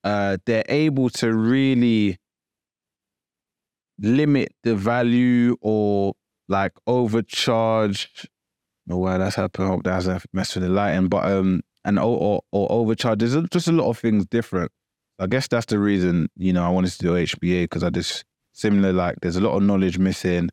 uh, 0.04 0.38
they're 0.46 0.66
able 0.70 1.10
to 1.12 1.34
really 1.34 2.18
limit 4.00 4.54
the 4.64 4.76
value 4.76 5.58
or 5.62 6.14
like 6.48 6.74
overcharge. 6.86 8.28
No, 8.88 8.98
why 8.98 9.18
that's 9.18 9.36
happened. 9.36 9.68
I 9.68 9.72
hope 9.72 9.84
that 9.84 9.94
hasn't 9.94 10.26
messed 10.32 10.56
with 10.56 10.64
the 10.64 10.70
lighting, 10.70 11.08
but 11.08 11.26
um, 11.26 11.62
and 11.84 11.98
or, 11.98 12.18
or, 12.18 12.42
or 12.52 12.72
overcharge. 12.72 13.20
There's 13.20 13.36
just 13.50 13.68
a 13.68 13.72
lot 13.72 13.90
of 13.90 13.98
things 13.98 14.26
different. 14.28 14.72
I 15.18 15.28
guess 15.28 15.48
that's 15.48 15.68
the 15.68 15.80
reason 15.80 16.30
you 16.36 16.54
know 16.54 16.64
I 16.64 16.70
wanted 16.70 16.92
to 16.92 16.98
do 17.00 17.14
HBA 17.14 17.64
because 17.64 17.84
I 17.84 17.90
just 17.90 18.26
similar 18.54 18.94
like 18.94 19.18
there's 19.22 19.38
a 19.38 19.42
lot 19.42 19.56
of 19.56 19.64
knowledge 19.64 19.98
missing. 19.98 20.50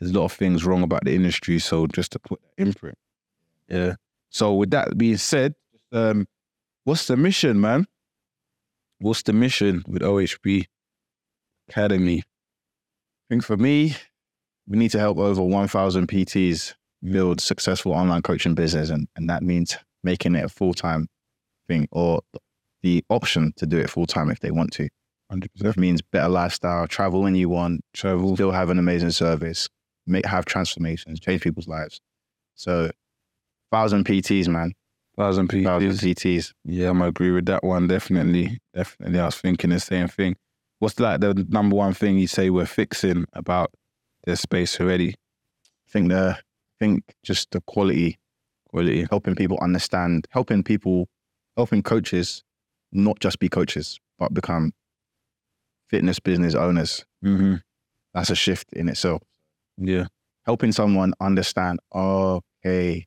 There's 0.00 0.10
a 0.10 0.18
lot 0.18 0.24
of 0.24 0.32
things 0.32 0.64
wrong 0.64 0.82
about 0.82 1.04
the 1.04 1.14
industry. 1.14 1.58
So 1.58 1.86
just 1.86 2.12
to 2.12 2.18
put 2.18 2.40
that 2.42 2.62
imprint. 2.62 2.98
Yeah. 3.68 3.94
So 4.30 4.54
with 4.54 4.70
that 4.70 4.98
being 4.98 5.16
said, 5.16 5.54
um, 5.92 6.26
what's 6.84 7.06
the 7.06 7.16
mission, 7.16 7.60
man? 7.60 7.86
What's 8.98 9.22
the 9.22 9.32
mission 9.32 9.84
with 9.86 10.02
OHB 10.02 10.66
Academy? 11.68 12.18
I 12.18 13.26
think 13.30 13.44
for 13.44 13.56
me, 13.56 13.96
we 14.66 14.76
need 14.78 14.90
to 14.90 14.98
help 14.98 15.18
over 15.18 15.42
1,000 15.42 16.08
PTs 16.08 16.74
build 17.10 17.40
successful 17.40 17.92
online 17.92 18.22
coaching 18.22 18.54
business, 18.54 18.90
and, 18.90 19.08
and 19.16 19.28
that 19.30 19.42
means 19.42 19.76
making 20.04 20.34
it 20.34 20.44
a 20.44 20.48
full 20.48 20.74
time 20.74 21.08
thing 21.68 21.88
or 21.92 22.20
the 22.82 23.04
option 23.10 23.52
to 23.56 23.66
do 23.66 23.78
it 23.78 23.90
full 23.90 24.06
time 24.06 24.30
if 24.30 24.40
they 24.40 24.50
want 24.50 24.72
to. 24.74 24.88
Hundred 25.30 25.50
It 25.54 25.58
percent. 25.58 25.76
means 25.78 26.02
better 26.02 26.28
lifestyle, 26.28 26.86
travel 26.86 27.22
when 27.22 27.34
you 27.34 27.48
want, 27.48 27.80
Travel. 27.92 28.34
still 28.36 28.52
have 28.52 28.70
an 28.70 28.78
amazing 28.78 29.10
service, 29.10 29.68
make 30.06 30.24
have 30.26 30.44
transformations, 30.44 31.18
change 31.18 31.40
people's 31.42 31.66
lives. 31.66 32.00
So, 32.54 32.90
thousand 33.72 34.04
PTs, 34.06 34.46
man, 34.48 34.72
Thousand 35.18 35.48
people. 35.48 35.72
thousand 35.80 35.90
PTs. 36.08 36.52
Yeah, 36.64 36.90
I'm 36.90 37.02
agree 37.02 37.32
with 37.32 37.46
that 37.46 37.64
one. 37.64 37.86
Definitely. 37.88 38.58
Definitely. 38.74 39.18
I 39.18 39.24
was 39.26 39.36
thinking 39.36 39.70
the 39.70 39.80
same 39.80 40.08
thing. 40.08 40.36
What's 40.78 41.00
like 41.00 41.20
the 41.20 41.46
number 41.48 41.74
one 41.74 41.94
thing 41.94 42.18
you 42.18 42.26
say 42.26 42.50
we're 42.50 42.66
fixing 42.66 43.24
about 43.32 43.72
the 44.24 44.36
space 44.36 44.78
already? 44.80 45.10
I 45.88 45.90
think 45.90 46.10
the, 46.10 46.38
think 46.80 47.02
just 47.24 47.50
the 47.50 47.60
quality, 47.62 48.18
Quality. 48.70 49.06
helping 49.10 49.34
people 49.34 49.58
understand, 49.60 50.26
helping 50.30 50.62
people, 50.62 51.08
helping 51.56 51.82
coaches, 51.82 52.42
not 52.92 53.18
just 53.20 53.38
be 53.38 53.48
coaches, 53.48 53.98
but 54.18 54.32
become 54.34 54.72
fitness 55.88 56.18
business 56.18 56.54
owners. 56.54 57.04
Mm-hmm. 57.24 57.56
That's 58.14 58.30
a 58.30 58.34
shift 58.34 58.72
in 58.72 58.88
itself. 58.88 59.22
Yeah. 59.78 60.06
Helping 60.44 60.72
someone 60.72 61.12
understand, 61.20 61.80
okay, 61.94 63.06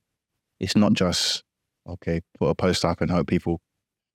it's 0.59 0.75
not 0.75 0.93
just 0.93 1.43
okay, 1.87 2.21
put 2.37 2.47
a 2.49 2.55
post 2.55 2.85
up 2.85 3.01
and 3.01 3.09
hope 3.09 3.27
people 3.27 3.59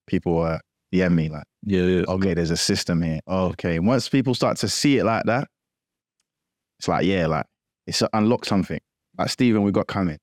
people 0.07 0.43
uh, 0.43 0.59
DM 0.95 1.15
me 1.15 1.29
like, 1.29 1.45
Yeah. 1.65 1.83
yeah. 1.83 2.05
okay, 2.07 2.35
there's 2.35 2.51
a 2.51 2.57
system 2.57 3.03
here. 3.03 3.21
Okay, 3.27 3.79
once 3.81 4.09
people 4.09 4.35
start 4.35 4.59
to 4.59 4.69
see 4.69 4.99
it 4.99 5.05
like 5.05 5.25
that, 5.25 5.49
it's 6.79 6.87
like 6.89 7.05
yeah, 7.07 7.27
like 7.27 7.47
it's 7.87 8.03
unlocked 8.13 8.47
something. 8.47 8.81
Like 9.19 9.31
Stephen, 9.31 9.63
we 9.63 9.73
got 9.73 9.87
coming. 9.87 10.19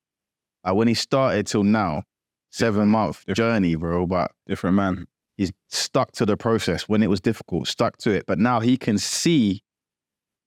Like 0.65 0.75
when 0.75 0.87
he 0.87 0.93
started 0.93 1.47
till 1.47 1.63
now, 1.63 2.03
seven 2.51 2.89
month 2.89 3.23
journey, 3.33 3.75
bro. 3.75 4.05
But 4.05 4.31
Different 4.47 4.75
man. 4.75 5.05
he's 5.37 5.51
stuck 5.69 6.11
to 6.13 6.25
the 6.25 6.37
process 6.37 6.83
when 6.89 7.01
it 7.03 7.09
was 7.09 7.21
difficult, 7.21 7.67
stuck 7.67 7.97
to 7.99 8.11
it. 8.11 8.25
But 8.27 8.37
now 8.39 8.59
he 8.59 8.77
can 8.77 8.97
see, 8.97 9.61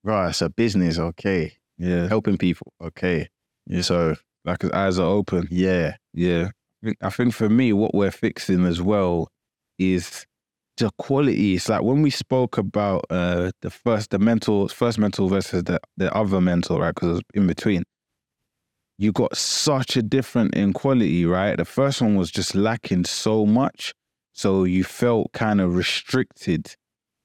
right, 0.03 0.29
it's 0.29 0.43
a 0.43 0.51
business, 0.51 0.99
okay, 0.99 1.55
Yeah. 1.79 2.09
helping 2.09 2.37
people, 2.39 2.73
okay. 2.81 3.29
Yeah. 3.67 3.81
So 3.83 4.17
Like 4.45 4.61
his 4.63 4.71
eyes 4.73 4.99
are 4.99 5.07
open. 5.09 5.49
yeah, 5.51 5.97
Yeah. 6.13 6.51
I 6.83 6.87
think, 6.87 6.97
I 7.01 7.11
think 7.11 7.35
for 7.35 7.49
me, 7.49 7.73
what 7.73 7.95
we're 7.95 8.11
fixing 8.11 8.67
as 8.67 8.83
well 8.83 9.29
is 9.79 10.27
the 10.77 10.91
quality. 10.99 11.55
It's 11.55 11.69
like 11.71 11.83
when 11.83 12.03
we 12.03 12.11
spoke 12.11 12.59
about 12.59 13.07
uh, 13.09 13.53
the 13.63 13.71
first, 13.71 14.11
the 14.11 14.19
mental, 14.19 14.69
first 14.69 14.99
mental 14.99 15.29
versus 15.31 15.65
the, 15.65 15.81
the 15.97 16.15
other 16.15 16.43
mental, 16.43 16.79
right? 16.79 16.95
Because 16.95 17.09
it 17.09 17.13
was 17.13 17.23
in 17.33 17.47
between. 17.47 17.85
You 18.97 19.13
got 19.13 19.37
such 19.37 19.97
a 19.97 20.03
different 20.03 20.55
in 20.55 20.73
quality, 20.73 21.25
right? 21.25 21.57
The 21.57 21.65
first 21.65 22.01
one 22.01 22.17
was 22.17 22.31
just 22.31 22.55
lacking 22.55 23.05
so 23.05 23.45
much. 23.45 23.93
So 24.33 24.65
you 24.65 24.85
felt 24.85 25.33
kind 25.33 25.61
of 25.61 25.77
restricted. 25.77 26.75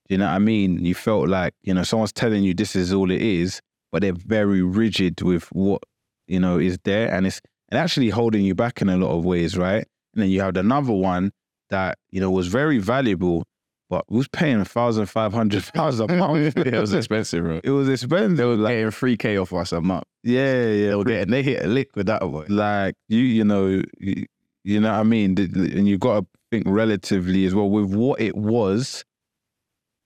You 0.10 0.18
know 0.18 0.26
what 0.26 0.34
I 0.34 0.40
mean? 0.40 0.84
You 0.84 0.96
felt 0.96 1.28
like, 1.28 1.54
you 1.62 1.74
know, 1.74 1.84
someone's 1.84 2.12
telling 2.12 2.44
you 2.44 2.54
this 2.54 2.76
is 2.76 2.92
all 2.94 3.12
it 3.12 3.22
is, 3.22 3.62
but 3.92 4.02
they're 4.02 4.14
very 4.14 4.64
rigid 4.64 5.22
with 5.22 5.46
what, 5.52 5.84
you 6.28 6.40
know, 6.40 6.58
is 6.58 6.80
there. 6.84 7.14
And 7.14 7.28
it's 7.28 7.42
and 7.70 7.80
actually 7.80 8.10
holding 8.10 8.44
you 8.44 8.56
back 8.56 8.82
in 8.82 8.90
a 8.90 8.98
lot 8.98 9.16
of 9.16 9.26
ways, 9.26 9.58
right? 9.58 9.86
And 10.14 10.24
then 10.24 10.30
you 10.30 10.42
have 10.42 10.58
another 10.58 10.94
one 10.94 11.32
that 11.70 11.98
you 12.10 12.20
know 12.20 12.32
was 12.32 12.48
very 12.48 12.80
valuable, 12.80 13.44
but 13.90 14.10
was 14.10 14.28
paying 14.28 14.60
a 14.60 14.66
thousand 14.66 15.08
five 15.08 15.34
hundred 15.34 15.64
pounds. 15.74 16.00
it 16.00 16.80
was 16.80 16.94
expensive, 16.94 17.44
bro. 17.44 17.60
It 17.64 17.72
was 17.72 17.90
expensive. 17.90 18.38
They 18.38 18.46
were 18.46 18.56
like, 18.56 18.74
getting 18.76 18.92
three 18.92 19.18
k 19.18 19.38
off 19.38 19.52
us 19.54 19.72
a 19.72 19.82
month. 19.82 20.04
yeah, 20.24 20.54
They 20.54 20.86
yeah. 20.86 20.96
were 20.96 21.04
getting 21.04 21.32
they 21.32 21.44
hit 21.44 21.64
a 21.66 21.68
lick 21.68 21.96
with 21.96 22.06
that 22.08 22.22
boy. 22.22 22.46
Like 22.50 22.96
you, 23.08 23.20
you 23.20 23.44
know, 23.44 23.82
you, 23.98 24.26
you 24.64 24.80
know 24.80 24.92
what 24.92 25.00
I 25.00 25.04
mean. 25.04 25.36
And 25.38 25.88
you 25.88 25.98
got 25.98 26.22
to 26.22 26.28
think 26.52 26.66
relatively 26.68 27.46
as 27.46 27.56
well 27.56 27.70
with 27.70 27.94
what 27.94 28.22
it 28.22 28.36
was. 28.36 29.04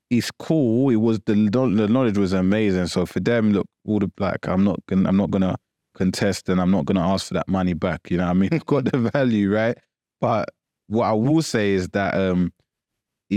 It's 0.10 0.30
cool. 0.32 0.90
It 0.92 0.98
was 0.98 1.20
the 1.26 1.34
the 1.34 1.88
knowledge 1.88 2.18
was 2.18 2.34
amazing. 2.34 2.88
So 2.88 3.06
for 3.06 3.20
them, 3.20 3.52
look, 3.52 3.68
all 3.86 4.00
the 4.00 4.12
like, 4.20 4.48
I'm 4.48 4.64
not 4.64 4.80
gonna, 4.88 5.10
I'm 5.10 5.18
not 5.18 5.32
gonna 5.32 5.56
contest, 5.96 6.50
and 6.50 6.62
I'm 6.62 6.72
not 6.72 6.86
gonna 6.86 7.06
ask 7.06 7.28
for 7.28 7.34
that 7.34 7.48
money 7.48 7.74
back. 7.74 8.12
You 8.12 8.18
know 8.18 8.26
what 8.26 8.30
I 8.32 8.34
mean? 8.34 8.50
Got 8.66 8.92
the 8.92 9.10
value, 9.12 9.52
right? 9.54 9.78
But 10.22 10.50
what 10.88 11.06
I 11.06 11.14
will 11.14 11.42
say 11.42 11.72
is 11.74 11.90
that 11.90 12.14
um, 12.14 12.54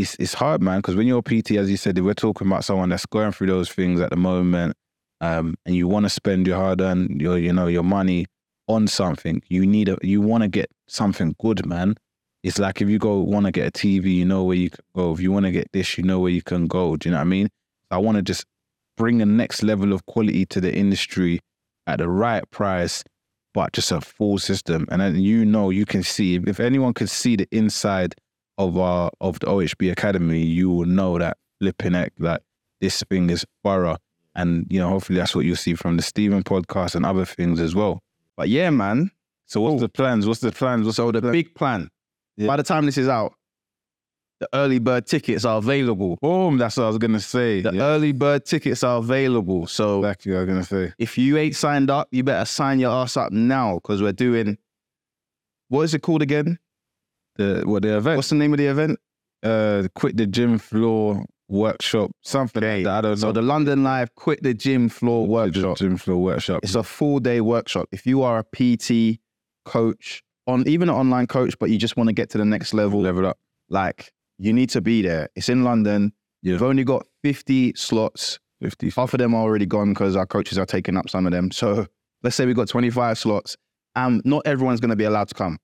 it's 0.00 0.16
it's 0.18 0.34
hard, 0.34 0.62
man, 0.62 0.78
because 0.78 0.96
when 0.96 1.06
you're 1.06 1.18
a 1.18 1.22
PT, 1.22 1.52
as 1.52 1.70
you 1.70 1.76
said, 1.76 1.98
we're 1.98 2.14
talking 2.14 2.46
about 2.46 2.64
someone 2.64 2.88
that's 2.88 3.06
going 3.06 3.32
through 3.32 3.48
those 3.48 3.70
things 3.70 4.00
at 4.00 4.10
the 4.10 4.16
moment, 4.16 4.76
um, 5.20 5.54
and 5.64 5.74
you 5.74 5.88
want 5.88 6.04
to 6.04 6.10
spend 6.10 6.46
your 6.46 6.56
hard-earned, 6.56 7.20
your 7.20 7.38
you 7.38 7.52
know, 7.52 7.66
your 7.66 7.82
money 7.82 8.26
on 8.68 8.86
something. 8.86 9.42
You 9.48 9.66
need 9.66 9.88
a, 9.88 9.98
you 10.02 10.20
want 10.20 10.42
to 10.42 10.48
get 10.48 10.70
something 10.88 11.34
good, 11.40 11.66
man. 11.66 11.96
It's 12.42 12.58
like 12.58 12.80
if 12.80 12.88
you 12.88 12.98
go 12.98 13.18
want 13.18 13.46
to 13.46 13.52
get 13.52 13.68
a 13.68 13.70
TV, 13.70 14.14
you 14.14 14.24
know 14.24 14.44
where 14.44 14.56
you 14.56 14.70
can 14.70 14.84
go. 14.94 15.12
If 15.12 15.20
you 15.20 15.32
want 15.32 15.46
to 15.46 15.52
get 15.52 15.70
this, 15.72 15.98
you 15.98 16.04
know 16.04 16.20
where 16.20 16.30
you 16.30 16.42
can 16.42 16.66
go. 16.66 16.96
Do 16.96 17.08
you 17.08 17.12
know 17.12 17.18
what 17.18 17.22
I 17.22 17.24
mean? 17.24 17.48
I 17.90 17.98
want 17.98 18.16
to 18.16 18.22
just 18.22 18.44
bring 18.96 19.20
a 19.20 19.26
next 19.26 19.62
level 19.62 19.92
of 19.92 20.06
quality 20.06 20.46
to 20.46 20.60
the 20.60 20.74
industry 20.74 21.40
at 21.86 21.98
the 21.98 22.08
right 22.08 22.48
price, 22.50 23.04
but 23.52 23.72
just 23.72 23.92
a 23.92 24.00
full 24.00 24.38
system. 24.38 24.86
And 24.90 25.00
then 25.00 25.16
you 25.16 25.44
know 25.44 25.70
you 25.70 25.86
can 25.86 26.02
see 26.02 26.36
if 26.36 26.60
anyone 26.60 26.94
could 26.94 27.10
see 27.10 27.36
the 27.36 27.48
inside 27.50 28.14
of 28.58 28.76
our 28.78 29.10
of 29.20 29.38
the 29.40 29.46
OHB 29.46 29.90
Academy, 29.92 30.40
you 30.42 30.70
will 30.70 30.86
know 30.86 31.18
that 31.18 31.36
flipping 31.60 31.92
heck 31.94 32.12
that 32.18 32.42
this 32.80 33.02
thing 33.04 33.30
is 33.30 33.44
thorough. 33.64 33.96
And 34.34 34.66
you 34.70 34.78
know, 34.80 34.88
hopefully 34.90 35.18
that's 35.18 35.34
what 35.34 35.44
you'll 35.44 35.56
see 35.56 35.74
from 35.74 35.96
the 35.96 36.02
Stephen 36.02 36.42
podcast 36.42 36.94
and 36.94 37.06
other 37.06 37.24
things 37.24 37.60
as 37.60 37.74
well. 37.74 38.02
But 38.36 38.48
yeah, 38.48 38.70
man. 38.70 39.10
So 39.46 39.60
what's 39.60 39.80
the 39.80 39.88
plans? 39.88 40.26
What's 40.26 40.40
the 40.40 40.52
plans? 40.52 40.84
What's 40.84 40.96
So 40.96 41.10
the 41.12 41.20
plan? 41.20 41.32
big 41.32 41.54
plan. 41.54 41.88
Yeah. 42.36 42.48
By 42.48 42.56
the 42.56 42.62
time 42.62 42.84
this 42.84 42.98
is 42.98 43.08
out, 43.08 43.32
the 44.40 44.48
early 44.52 44.78
bird 44.78 45.06
tickets 45.06 45.44
are 45.46 45.56
available. 45.56 46.18
boom? 46.20 46.58
That's 46.58 46.76
what 46.76 46.84
I 46.84 46.88
was 46.88 46.98
gonna 46.98 47.20
say. 47.20 47.62
The 47.62 47.72
yeah, 47.72 47.82
early 47.82 48.12
bird 48.12 48.44
tickets 48.44 48.82
are 48.84 48.98
available. 48.98 49.66
So 49.66 50.00
exactly 50.00 50.32
what 50.32 50.38
I 50.38 50.40
was 50.42 50.48
gonna 50.48 50.64
say. 50.64 50.92
if 50.98 51.16
you 51.16 51.38
ain't 51.38 51.56
signed 51.56 51.88
up, 51.90 52.08
you 52.10 52.22
better 52.22 52.44
sign 52.44 52.78
your 52.78 52.90
ass 52.90 53.16
up 53.16 53.32
now 53.32 53.76
because 53.76 54.02
we're 54.02 54.12
doing. 54.12 54.58
What 55.68 55.82
is 55.82 55.94
it 55.94 56.00
called 56.02 56.20
again? 56.22 56.58
The 57.38 57.62
what 57.64 57.82
the 57.82 57.96
event? 57.96 58.16
What's 58.16 58.28
the 58.30 58.36
name 58.36 58.52
of 58.52 58.58
the 58.58 58.66
event? 58.66 58.98
uh, 59.42 59.86
quit 59.94 60.16
the 60.16 60.26
gym 60.26 60.58
floor 60.58 61.24
workshop, 61.48 62.10
something 62.22 62.62
like 62.62 62.84
that. 62.84 62.98
I 62.98 63.00
don't 63.02 63.16
So 63.16 63.26
know. 63.28 63.32
the 63.32 63.42
London 63.42 63.84
Live 63.84 64.12
Quit 64.16 64.42
the 64.42 64.54
Gym 64.54 64.88
Floor 64.88 65.26
Workshop. 65.26 65.76
gym 65.76 65.96
floor 65.96 66.20
workshop. 66.20 66.60
It's 66.64 66.74
a 66.74 66.82
full 66.82 67.20
day 67.20 67.40
workshop. 67.40 67.86
If 67.92 68.06
you 68.06 68.22
are 68.22 68.38
a 68.38 68.44
PT 68.44 69.20
coach, 69.64 70.22
on 70.48 70.66
even 70.66 70.88
an 70.88 70.94
online 70.96 71.26
coach, 71.26 71.56
but 71.58 71.70
you 71.70 71.78
just 71.78 71.96
want 71.96 72.08
to 72.08 72.12
get 72.14 72.30
to 72.30 72.38
the 72.38 72.44
next 72.44 72.72
level, 72.74 73.00
level 73.00 73.26
up. 73.26 73.38
like 73.68 74.10
you 74.38 74.52
need 74.52 74.70
to 74.70 74.80
be 74.80 75.02
there. 75.02 75.28
It's 75.36 75.48
in 75.48 75.62
London. 75.64 76.12
Yeah. 76.42 76.52
We've 76.54 76.62
only 76.62 76.84
got 76.84 77.06
50 77.22 77.74
slots. 77.76 78.38
Fifty. 78.60 78.90
Half 78.90 79.12
of 79.14 79.18
them 79.18 79.34
are 79.34 79.42
already 79.42 79.66
gone 79.66 79.92
because 79.92 80.16
our 80.16 80.26
coaches 80.26 80.56
are 80.58 80.66
taking 80.66 80.96
up 80.96 81.08
some 81.10 81.26
of 81.26 81.32
them. 81.32 81.50
So 81.50 81.86
let's 82.22 82.34
say 82.36 82.46
we've 82.46 82.56
got 82.56 82.68
25 82.68 83.18
slots. 83.18 83.56
and 83.94 84.22
not 84.24 84.42
everyone's 84.46 84.80
going 84.80 84.90
to 84.90 84.96
be 84.96 85.04
allowed 85.04 85.28
to 85.28 85.34
come 85.34 85.58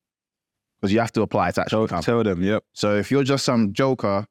because 0.82 0.92
you 0.92 0.98
have 0.98 1.12
to 1.12 1.22
apply 1.22 1.52
to 1.52 1.60
actually 1.60 1.86
Tell, 1.86 1.88
come. 1.88 2.02
tell 2.02 2.24
them. 2.24 2.42
Yep. 2.42 2.64
So 2.72 2.96
if 2.96 3.10
you're 3.12 3.22
just 3.22 3.44
some 3.44 3.72
joker, 3.72 4.26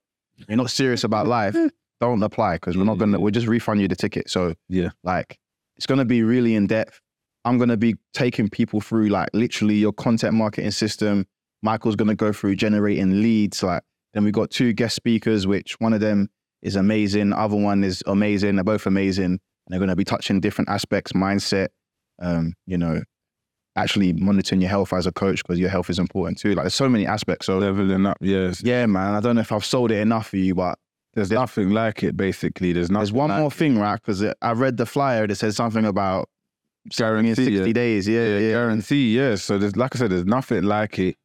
you're 0.49 0.57
not 0.57 0.69
serious 0.69 1.03
about 1.05 1.25
life, 1.39 1.55
don't 2.01 2.21
apply 2.21 2.55
because 2.57 2.75
we're 2.77 2.83
not 2.83 2.97
gonna. 2.97 3.19
We'll 3.19 3.31
just 3.31 3.47
refund 3.47 3.79
you 3.81 3.87
the 3.87 3.95
ticket. 3.95 4.29
So 4.29 4.53
Yeah. 4.69 4.89
like 5.03 5.39
it's 5.77 5.85
gonna 5.85 6.05
be 6.05 6.23
really 6.23 6.55
in 6.55 6.67
depth. 6.67 6.99
I'm 7.45 7.57
gonna 7.57 7.77
be 7.77 7.95
taking 8.13 8.49
people 8.49 8.81
through 8.81 9.07
like 9.07 9.29
literally 9.33 9.75
your 9.75 9.93
content 9.93 10.33
marketing 10.33 10.71
system. 10.71 11.25
Michael's 11.63 11.95
gonna 11.95 12.15
go 12.15 12.33
through 12.33 12.55
generating 12.57 13.21
leads. 13.21 13.63
Like 13.63 13.83
then 14.13 14.23
we've 14.25 14.33
got 14.33 14.51
two 14.51 14.73
guest 14.73 14.95
speakers, 14.95 15.47
which 15.47 15.79
one 15.79 15.93
of 15.93 16.01
them 16.01 16.29
is 16.61 16.75
amazing, 16.75 17.31
other 17.33 17.55
one 17.55 17.83
is 17.83 18.03
amazing. 18.07 18.55
They're 18.55 18.63
both 18.63 18.85
amazing. 18.85 19.25
And 19.25 19.39
they're 19.69 19.79
gonna 19.79 19.95
be 19.95 20.03
touching 20.03 20.39
different 20.41 20.69
aspects, 20.69 21.13
mindset, 21.13 21.69
um, 22.21 22.53
you 22.65 22.77
know, 22.77 23.01
actually 23.75 24.13
monitoring 24.13 24.61
your 24.61 24.69
health 24.69 24.93
as 24.93 25.07
a 25.07 25.11
coach 25.11 25.43
because 25.43 25.59
your 25.59 25.69
health 25.69 25.89
is 25.89 25.99
important 25.99 26.37
too. 26.37 26.53
Like 26.53 26.63
there's 26.63 26.75
so 26.75 26.89
many 26.89 27.05
aspects. 27.05 27.45
So 27.45 27.57
Leveling 27.57 28.05
up, 28.05 28.17
yes. 28.19 28.61
yeah, 28.63 28.85
man. 28.85 29.15
I 29.15 29.19
don't 29.19 29.35
know 29.35 29.41
if 29.41 29.51
I've 29.51 29.65
sold 29.65 29.91
it 29.91 29.99
enough 29.99 30.29
for 30.29 30.37
you, 30.37 30.55
but 30.55 30.77
There's 31.13 31.31
nothing 31.31 31.71
like 31.71 32.03
it, 32.03 32.15
basically. 32.15 32.73
There's 32.73 32.89
nothing 32.89 32.99
there's 32.99 33.13
one 33.13 33.29
like 33.29 33.39
more 33.39 33.51
thing, 33.51 33.77
right? 33.77 33.95
Because 33.95 34.25
I 34.41 34.51
read 34.53 34.77
the 34.77 34.85
flyer 34.85 35.27
that 35.27 35.35
says 35.35 35.55
something 35.55 35.85
about 35.85 36.29
guarantee. 36.89 37.35
60 37.35 37.51
yeah. 37.51 37.73
days. 37.73 38.07
Yeah, 38.07 38.37
yeah. 38.37 38.51
guarantee. 38.51 39.17
Yeah. 39.17 39.35
So 39.35 39.57
there's, 39.57 39.75
like 39.75 39.95
I 39.95 39.99
said, 39.99 40.11
there's 40.11 40.25
nothing 40.25 40.63
like 40.63 40.99
it, 40.99 41.15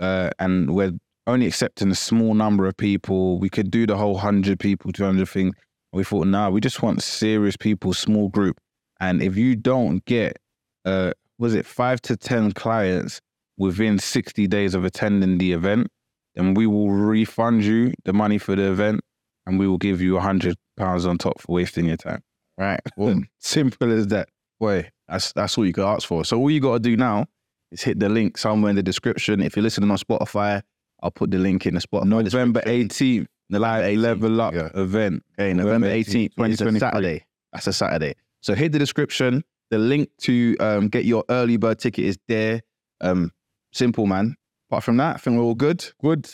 uh, 0.00 0.30
and 0.38 0.74
we're 0.74 0.92
only 1.26 1.46
accepting 1.46 1.90
a 1.90 1.94
small 1.94 2.34
number 2.34 2.66
of 2.66 2.76
people. 2.76 3.38
We 3.38 3.48
could 3.48 3.70
do 3.70 3.86
the 3.86 3.96
whole 3.96 4.16
hundred 4.16 4.58
people, 4.60 4.92
two 4.92 5.04
hundred 5.04 5.28
thing. 5.28 5.54
We 5.92 6.04
thought, 6.04 6.26
nah, 6.26 6.48
we 6.50 6.60
just 6.60 6.82
want 6.82 7.02
serious 7.02 7.56
people, 7.56 7.92
small 7.92 8.28
group. 8.28 8.58
And 9.00 9.20
if 9.20 9.36
you 9.36 9.56
don't 9.56 10.04
get, 10.04 10.38
uh, 10.84 11.12
was 11.42 11.54
it 11.54 11.66
five 11.66 12.00
to 12.02 12.16
ten 12.16 12.52
clients 12.52 13.20
within 13.58 13.98
sixty 13.98 14.46
days 14.46 14.74
of 14.74 14.84
attending 14.84 15.38
the 15.38 15.52
event, 15.52 15.88
then 16.36 16.54
we 16.54 16.68
will 16.68 16.90
refund 16.90 17.64
you 17.64 17.92
the 18.04 18.12
money 18.12 18.38
for 18.38 18.54
the 18.54 18.70
event, 18.70 19.00
and 19.44 19.58
we 19.58 19.66
will 19.66 19.76
give 19.76 20.00
you 20.00 20.16
a 20.16 20.20
hundred 20.20 20.56
pounds 20.76 21.04
on 21.04 21.18
top 21.18 21.40
for 21.40 21.52
wasting 21.52 21.86
your 21.86 21.96
time. 21.96 22.22
Right. 22.56 22.80
Well, 22.96 23.20
Simple 23.40 23.90
as 23.92 24.06
that. 24.08 24.28
boy, 24.60 24.88
that's 25.08 25.32
that's 25.32 25.58
all 25.58 25.66
you 25.66 25.72
could 25.72 25.84
ask 25.84 26.06
for. 26.06 26.24
So 26.24 26.38
all 26.38 26.48
you 26.48 26.60
got 26.60 26.74
to 26.74 26.78
do 26.78 26.96
now 26.96 27.26
is 27.72 27.82
hit 27.82 27.98
the 27.98 28.08
link 28.08 28.38
somewhere 28.38 28.70
in 28.70 28.76
the 28.76 28.82
description. 28.82 29.42
If 29.42 29.56
you're 29.56 29.64
listening 29.64 29.90
on 29.90 29.98
Spotify, 29.98 30.62
I'll 31.02 31.10
put 31.10 31.32
the 31.32 31.38
link 31.38 31.66
in 31.66 31.74
the 31.74 31.80
Spotify. 31.80 32.04
November 32.04 32.60
18th, 32.60 33.26
the 33.50 33.58
live 33.58 33.84
18th, 33.84 33.98
level 33.98 34.40
up 34.40 34.54
yeah. 34.54 34.68
event. 34.76 35.24
Okay, 35.36 35.52
November 35.54 35.88
18th, 35.88 36.34
18th, 36.34 36.52
it's 36.52 36.60
a 36.60 36.78
Saturday. 36.78 37.24
That's 37.52 37.66
a 37.66 37.72
Saturday. 37.72 38.14
So 38.42 38.54
hit 38.54 38.70
the 38.70 38.78
description. 38.78 39.42
The 39.72 39.78
link 39.78 40.10
to 40.24 40.54
um, 40.60 40.88
get 40.88 41.06
your 41.06 41.24
early 41.30 41.56
bird 41.56 41.78
ticket 41.78 42.04
is 42.04 42.18
there. 42.28 42.60
Um, 43.00 43.32
simple, 43.72 44.04
man. 44.04 44.36
Apart 44.68 44.84
from 44.84 44.98
that, 44.98 45.14
I 45.14 45.18
think 45.18 45.38
we're 45.38 45.44
all 45.44 45.54
good. 45.54 45.82
Good. 45.98 46.28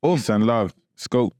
Peace 0.00 0.28
and 0.28 0.46
love. 0.46 0.72
Scope. 0.94 1.34